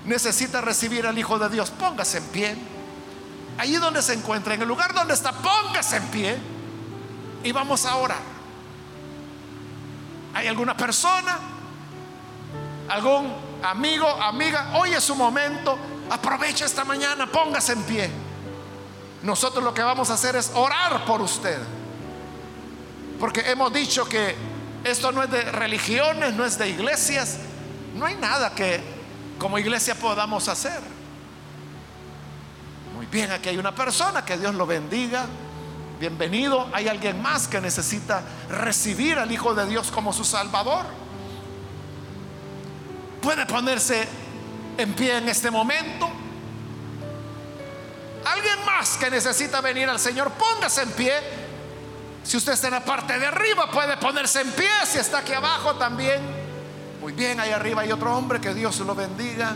necesita 0.05 0.61
recibir 0.61 1.07
al 1.07 1.17
Hijo 1.17 1.39
de 1.39 1.49
Dios, 1.49 1.71
póngase 1.71 2.19
en 2.19 2.25
pie. 2.25 2.55
Allí 3.57 3.78
donde 3.78 4.03
se 4.03 4.13
encuentra, 4.13 4.53
en 4.53 4.61
el 4.61 4.67
lugar 4.67 4.93
donde 4.93 5.15
está, 5.15 5.32
póngase 5.32 5.97
en 5.97 6.07
pie 6.09 6.38
y 7.43 7.51
vamos 7.51 7.88
a 7.88 7.95
orar. 7.95 8.21
¿Hay 10.36 10.45
alguna 10.45 10.78
persona? 10.78 11.56
¿Algún 12.89 13.33
amigo, 13.63 14.07
amiga? 14.07 14.71
Hoy 14.75 14.93
es 14.93 15.03
su 15.03 15.15
momento. 15.15 15.77
Aprovecha 16.09 16.65
esta 16.65 16.85
mañana, 16.85 17.27
póngase 17.27 17.73
en 17.73 17.83
pie. 17.83 18.09
Nosotros 19.23 19.63
lo 19.63 19.73
que 19.73 19.81
vamos 19.81 20.09
a 20.09 20.13
hacer 20.13 20.35
es 20.35 20.51
orar 20.55 21.03
por 21.05 21.21
usted. 21.21 21.57
Porque 23.19 23.41
hemos 23.41 23.73
dicho 23.73 24.07
que 24.07 24.35
esto 24.83 25.11
no 25.11 25.23
es 25.23 25.31
de 25.31 25.41
religiones, 25.41 26.33
no 26.33 26.45
es 26.45 26.57
de 26.57 26.69
iglesias. 26.69 27.38
No 27.95 28.05
hay 28.05 28.15
nada 28.15 28.51
que 28.51 28.81
como 29.38 29.57
iglesia 29.57 29.95
podamos 29.95 30.47
hacer. 30.47 30.79
Muy 32.95 33.05
bien, 33.07 33.31
aquí 33.31 33.49
hay 33.49 33.57
una 33.57 33.75
persona, 33.75 34.23
que 34.23 34.38
Dios 34.38 34.55
lo 34.55 34.65
bendiga. 34.65 35.25
Bienvenido. 35.99 36.69
Hay 36.73 36.88
alguien 36.88 37.21
más 37.21 37.47
que 37.47 37.59
necesita 37.59 38.21
recibir 38.49 39.17
al 39.19 39.31
Hijo 39.31 39.53
de 39.55 39.65
Dios 39.65 39.91
como 39.91 40.13
su 40.13 40.23
Salvador. 40.23 40.85
Puede 43.28 43.45
ponerse 43.45 44.07
en 44.78 44.93
pie 44.93 45.17
en 45.17 45.28
este 45.28 45.51
momento. 45.51 46.09
Alguien 48.23 48.63
más 48.65 48.95
que 48.95 49.11
necesita 49.11 49.59
venir 49.59 49.89
al 49.89 49.99
Señor, 49.99 50.32
póngase 50.32 50.84
en 50.84 50.91
pie 50.91 51.11
si 52.23 52.38
usted 52.38 52.53
está 52.53 52.67
en 52.67 52.75
la 52.75 52.86
parte 52.86 53.19
de 53.19 53.25
arriba, 53.25 53.69
puede 53.69 53.97
ponerse 53.97 54.39
en 54.39 54.49
pie. 54.53 54.69
Si 54.86 54.97
está 54.97 55.17
aquí 55.17 55.34
abajo 55.34 55.75
también. 55.75 56.21
Muy 57.01 57.11
bien, 57.11 57.38
ahí 57.41 57.51
arriba 57.51 57.82
hay 57.82 57.91
otro 57.91 58.15
hombre, 58.15 58.39
que 58.39 58.53
Dios 58.53 58.80
lo 58.80 58.95
bendiga. 58.95 59.55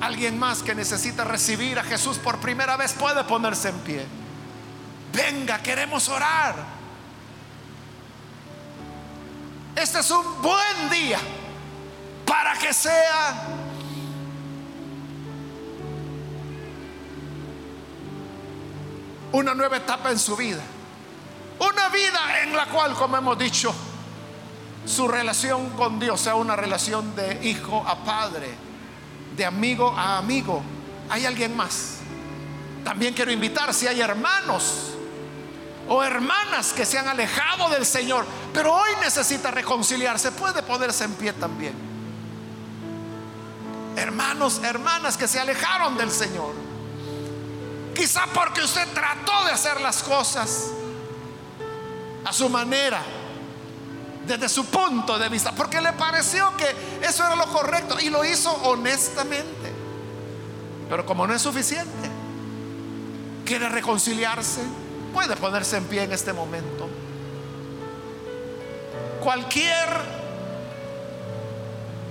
Alguien 0.00 0.38
más 0.38 0.62
que 0.62 0.74
necesita 0.74 1.22
recibir 1.24 1.78
a 1.78 1.84
Jesús 1.84 2.16
por 2.16 2.38
primera 2.38 2.78
vez 2.78 2.94
puede 2.94 3.22
ponerse 3.24 3.68
en 3.68 3.78
pie. 3.80 4.06
Venga, 5.12 5.58
queremos 5.58 6.08
orar. 6.08 6.54
Este 9.76 9.98
es 9.98 10.10
un 10.10 10.40
buen 10.40 10.88
día 10.90 11.18
para 12.30 12.54
que 12.54 12.72
sea 12.72 13.34
una 19.32 19.52
nueva 19.52 19.78
etapa 19.78 20.12
en 20.12 20.18
su 20.20 20.36
vida. 20.36 20.62
Una 21.58 21.88
vida 21.88 22.42
en 22.44 22.54
la 22.54 22.66
cual, 22.66 22.94
como 22.94 23.16
hemos 23.16 23.36
dicho, 23.36 23.74
su 24.86 25.08
relación 25.08 25.70
con 25.70 25.98
Dios 25.98 26.20
sea 26.20 26.36
una 26.36 26.54
relación 26.54 27.16
de 27.16 27.48
hijo 27.48 27.84
a 27.84 27.96
padre, 28.04 28.54
de 29.36 29.44
amigo 29.44 29.92
a 29.98 30.18
amigo. 30.18 30.62
¿Hay 31.08 31.26
alguien 31.26 31.56
más? 31.56 31.96
También 32.84 33.12
quiero 33.12 33.32
invitar 33.32 33.74
si 33.74 33.88
hay 33.88 34.00
hermanos 34.00 34.92
o 35.88 36.00
hermanas 36.04 36.72
que 36.72 36.86
se 36.86 36.96
han 36.96 37.08
alejado 37.08 37.68
del 37.70 37.84
Señor, 37.84 38.24
pero 38.54 38.72
hoy 38.72 38.90
necesita 39.02 39.50
reconciliarse, 39.50 40.30
puede 40.30 40.62
ponerse 40.62 41.02
en 41.02 41.14
pie 41.14 41.32
también. 41.32 41.89
Hermanos, 43.96 44.60
hermanas 44.62 45.16
que 45.16 45.28
se 45.28 45.40
alejaron 45.40 45.96
del 45.96 46.10
Señor. 46.10 46.54
Quizá 47.94 48.26
porque 48.32 48.62
usted 48.62 48.86
trató 48.94 49.44
de 49.44 49.52
hacer 49.52 49.80
las 49.80 50.02
cosas 50.02 50.70
a 52.24 52.32
su 52.32 52.48
manera, 52.48 53.02
desde 54.26 54.48
su 54.48 54.64
punto 54.66 55.18
de 55.18 55.28
vista, 55.28 55.52
porque 55.52 55.80
le 55.80 55.92
pareció 55.94 56.56
que 56.56 56.74
eso 57.02 57.24
era 57.24 57.34
lo 57.34 57.46
correcto 57.46 57.98
y 58.00 58.10
lo 58.10 58.24
hizo 58.24 58.52
honestamente. 58.64 59.72
Pero 60.88 61.04
como 61.04 61.26
no 61.26 61.34
es 61.34 61.42
suficiente, 61.42 62.10
quiere 63.44 63.68
reconciliarse, 63.68 64.62
puede 65.12 65.36
ponerse 65.36 65.76
en 65.76 65.84
pie 65.84 66.04
en 66.04 66.12
este 66.12 66.32
momento. 66.32 66.88
Cualquier 69.20 69.88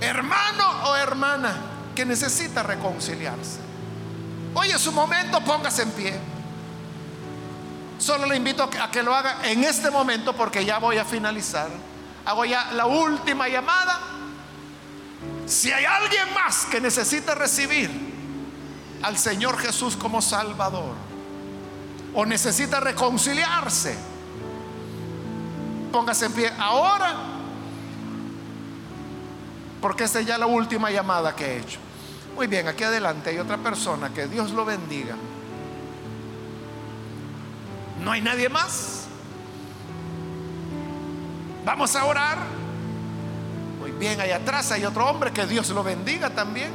hermano 0.00 0.88
o 0.90 0.96
hermana 0.96 1.69
que 2.00 2.06
necesita 2.06 2.62
reconciliarse. 2.62 3.58
Hoy 4.54 4.70
es 4.70 4.80
su 4.80 4.90
momento, 4.90 5.38
póngase 5.42 5.82
en 5.82 5.90
pie. 5.90 6.18
Solo 7.98 8.24
le 8.24 8.36
invito 8.36 8.62
a 8.62 8.90
que 8.90 9.02
lo 9.02 9.14
haga 9.14 9.40
en 9.44 9.62
este 9.64 9.90
momento 9.90 10.34
porque 10.34 10.64
ya 10.64 10.78
voy 10.78 10.96
a 10.96 11.04
finalizar. 11.04 11.68
Hago 12.24 12.46
ya 12.46 12.72
la 12.72 12.86
última 12.86 13.48
llamada. 13.48 14.00
Si 15.44 15.70
hay 15.70 15.84
alguien 15.84 16.32
más 16.32 16.64
que 16.64 16.80
necesite 16.80 17.34
recibir 17.34 17.90
al 19.02 19.18
Señor 19.18 19.58
Jesús 19.58 19.94
como 19.94 20.22
Salvador 20.22 20.94
o 22.14 22.24
necesita 22.24 22.80
reconciliarse, 22.80 23.94
póngase 25.92 26.24
en 26.24 26.32
pie 26.32 26.50
ahora 26.58 27.14
porque 29.82 30.04
esta 30.04 30.20
es 30.20 30.26
ya 30.26 30.38
la 30.38 30.46
última 30.46 30.90
llamada 30.90 31.36
que 31.36 31.44
he 31.44 31.58
hecho. 31.58 31.89
Muy 32.40 32.46
bien, 32.46 32.68
aquí 32.68 32.84
adelante 32.84 33.28
hay 33.28 33.38
otra 33.38 33.58
persona, 33.58 34.14
que 34.14 34.26
Dios 34.26 34.52
lo 34.52 34.64
bendiga. 34.64 35.14
¿No 38.02 38.12
hay 38.12 38.22
nadie 38.22 38.48
más? 38.48 39.04
Vamos 41.66 41.94
a 41.94 42.06
orar. 42.06 42.38
Muy 43.78 43.90
bien, 43.90 44.18
ahí 44.22 44.30
atrás 44.30 44.72
hay 44.72 44.86
otro 44.86 45.06
hombre, 45.06 45.34
que 45.34 45.44
Dios 45.44 45.68
lo 45.68 45.84
bendiga 45.84 46.30
también. 46.30 46.70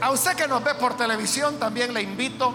A 0.00 0.12
usted 0.12 0.36
que 0.36 0.46
nos 0.46 0.62
ve 0.62 0.76
por 0.76 0.96
televisión, 0.96 1.58
también 1.58 1.92
le 1.92 2.02
invito 2.02 2.54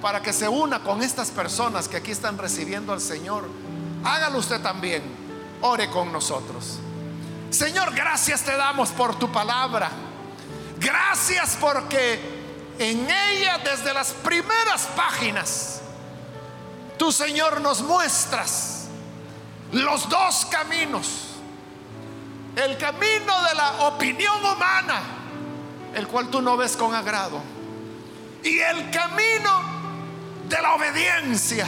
para 0.00 0.22
que 0.22 0.32
se 0.32 0.48
una 0.48 0.78
con 0.78 1.02
estas 1.02 1.32
personas 1.32 1.88
que 1.88 1.96
aquí 1.96 2.12
están 2.12 2.38
recibiendo 2.38 2.92
al 2.92 3.00
Señor. 3.00 3.48
Hágalo 4.04 4.38
usted 4.38 4.60
también. 4.60 5.02
Ore 5.60 5.90
con 5.90 6.12
nosotros. 6.12 6.78
Señor, 7.56 7.94
gracias 7.94 8.42
te 8.42 8.54
damos 8.54 8.90
por 8.90 9.18
tu 9.18 9.32
palabra. 9.32 9.90
Gracias 10.78 11.56
porque 11.58 12.20
en 12.78 13.08
ella 13.10 13.58
desde 13.64 13.94
las 13.94 14.12
primeras 14.12 14.86
páginas, 14.94 15.80
tu 16.98 17.10
Señor 17.10 17.62
nos 17.62 17.80
muestras 17.80 18.88
los 19.72 20.06
dos 20.10 20.44
caminos. 20.50 21.28
El 22.56 22.76
camino 22.76 23.42
de 23.48 23.54
la 23.54 23.70
opinión 23.86 24.36
humana, 24.44 25.00
el 25.94 26.06
cual 26.08 26.28
tú 26.28 26.42
no 26.42 26.58
ves 26.58 26.76
con 26.76 26.94
agrado. 26.94 27.40
Y 28.42 28.58
el 28.58 28.90
camino 28.90 29.62
de 30.46 30.60
la 30.60 30.74
obediencia, 30.74 31.66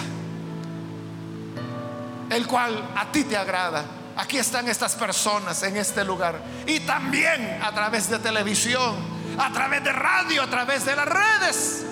el 2.28 2.46
cual 2.46 2.90
a 2.94 3.10
ti 3.10 3.24
te 3.24 3.38
agrada. 3.38 3.97
Aquí 4.18 4.36
están 4.36 4.68
estas 4.68 4.96
personas 4.96 5.62
en 5.62 5.76
este 5.76 6.04
lugar. 6.04 6.40
Y 6.66 6.80
también 6.80 7.60
a 7.62 7.72
través 7.72 8.10
de 8.10 8.18
televisión, 8.18 8.96
a 9.38 9.52
través 9.52 9.84
de 9.84 9.92
radio, 9.92 10.42
a 10.42 10.48
través 10.48 10.84
de 10.84 10.96
las 10.96 11.06
redes. 11.06 11.84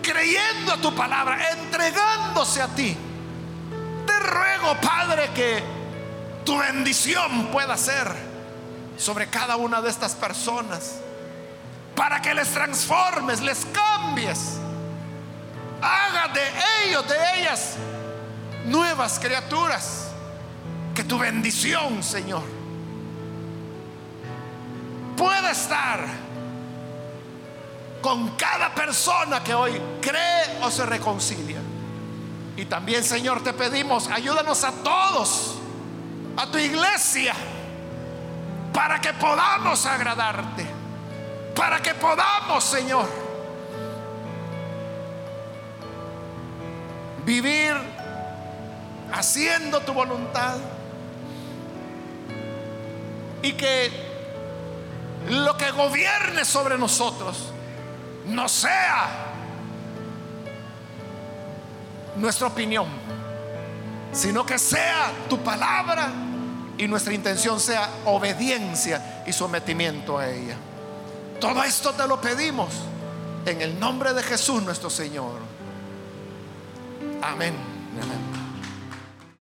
Creyendo 0.00 0.74
a 0.74 0.76
tu 0.76 0.94
palabra, 0.94 1.50
entregándose 1.50 2.62
a 2.62 2.68
ti. 2.68 2.96
Te 4.06 4.20
ruego, 4.20 4.76
Padre, 4.80 5.30
que 5.34 5.60
tu 6.44 6.56
bendición 6.56 7.48
pueda 7.48 7.76
ser 7.76 8.14
sobre 8.96 9.26
cada 9.26 9.56
una 9.56 9.80
de 9.80 9.90
estas 9.90 10.14
personas. 10.14 11.00
Para 11.96 12.22
que 12.22 12.32
les 12.32 12.48
transformes, 12.50 13.40
les 13.40 13.66
cambies. 13.66 14.58
Haga 15.82 16.32
de 16.32 16.86
ellos, 16.86 17.08
de 17.08 17.16
ellas, 17.40 17.74
nuevas 18.66 19.18
criaturas 19.18 20.03
que 20.94 21.04
tu 21.04 21.18
bendición, 21.18 22.02
Señor, 22.02 22.44
pueda 25.16 25.50
estar 25.50 26.00
con 28.00 28.30
cada 28.36 28.72
persona 28.74 29.42
que 29.42 29.54
hoy 29.54 29.80
cree 30.00 30.58
o 30.62 30.70
se 30.70 30.86
reconcilia. 30.86 31.60
Y 32.56 32.66
también, 32.66 33.02
Señor, 33.02 33.42
te 33.42 33.52
pedimos, 33.52 34.08
ayúdanos 34.08 34.62
a 34.62 34.70
todos, 34.70 35.56
a 36.36 36.46
tu 36.46 36.58
iglesia, 36.58 37.34
para 38.72 39.00
que 39.00 39.12
podamos 39.14 39.84
agradarte, 39.86 40.64
para 41.56 41.82
que 41.82 41.94
podamos, 41.94 42.62
Señor, 42.62 43.08
vivir 47.24 47.74
haciendo 49.12 49.80
tu 49.80 49.92
voluntad 49.92 50.56
y 53.44 53.52
que 53.52 53.90
lo 55.28 55.54
que 55.56 55.70
gobierne 55.70 56.46
sobre 56.46 56.78
nosotros 56.78 57.52
no 58.26 58.48
sea 58.48 59.32
nuestra 62.16 62.46
opinión, 62.46 62.86
sino 64.12 64.46
que 64.46 64.58
sea 64.58 65.12
tu 65.28 65.38
palabra 65.40 66.10
y 66.78 66.88
nuestra 66.88 67.12
intención 67.12 67.60
sea 67.60 67.90
obediencia 68.06 69.22
y 69.26 69.32
sometimiento 69.32 70.16
a 70.16 70.26
ella. 70.26 70.56
Todo 71.38 71.62
esto 71.64 71.92
te 71.92 72.08
lo 72.08 72.18
pedimos 72.22 72.70
en 73.44 73.60
el 73.60 73.78
nombre 73.78 74.14
de 74.14 74.22
Jesús 74.22 74.62
nuestro 74.62 74.88
Señor. 74.88 75.38
Amén. 77.20 77.54
Amén. 78.02 78.43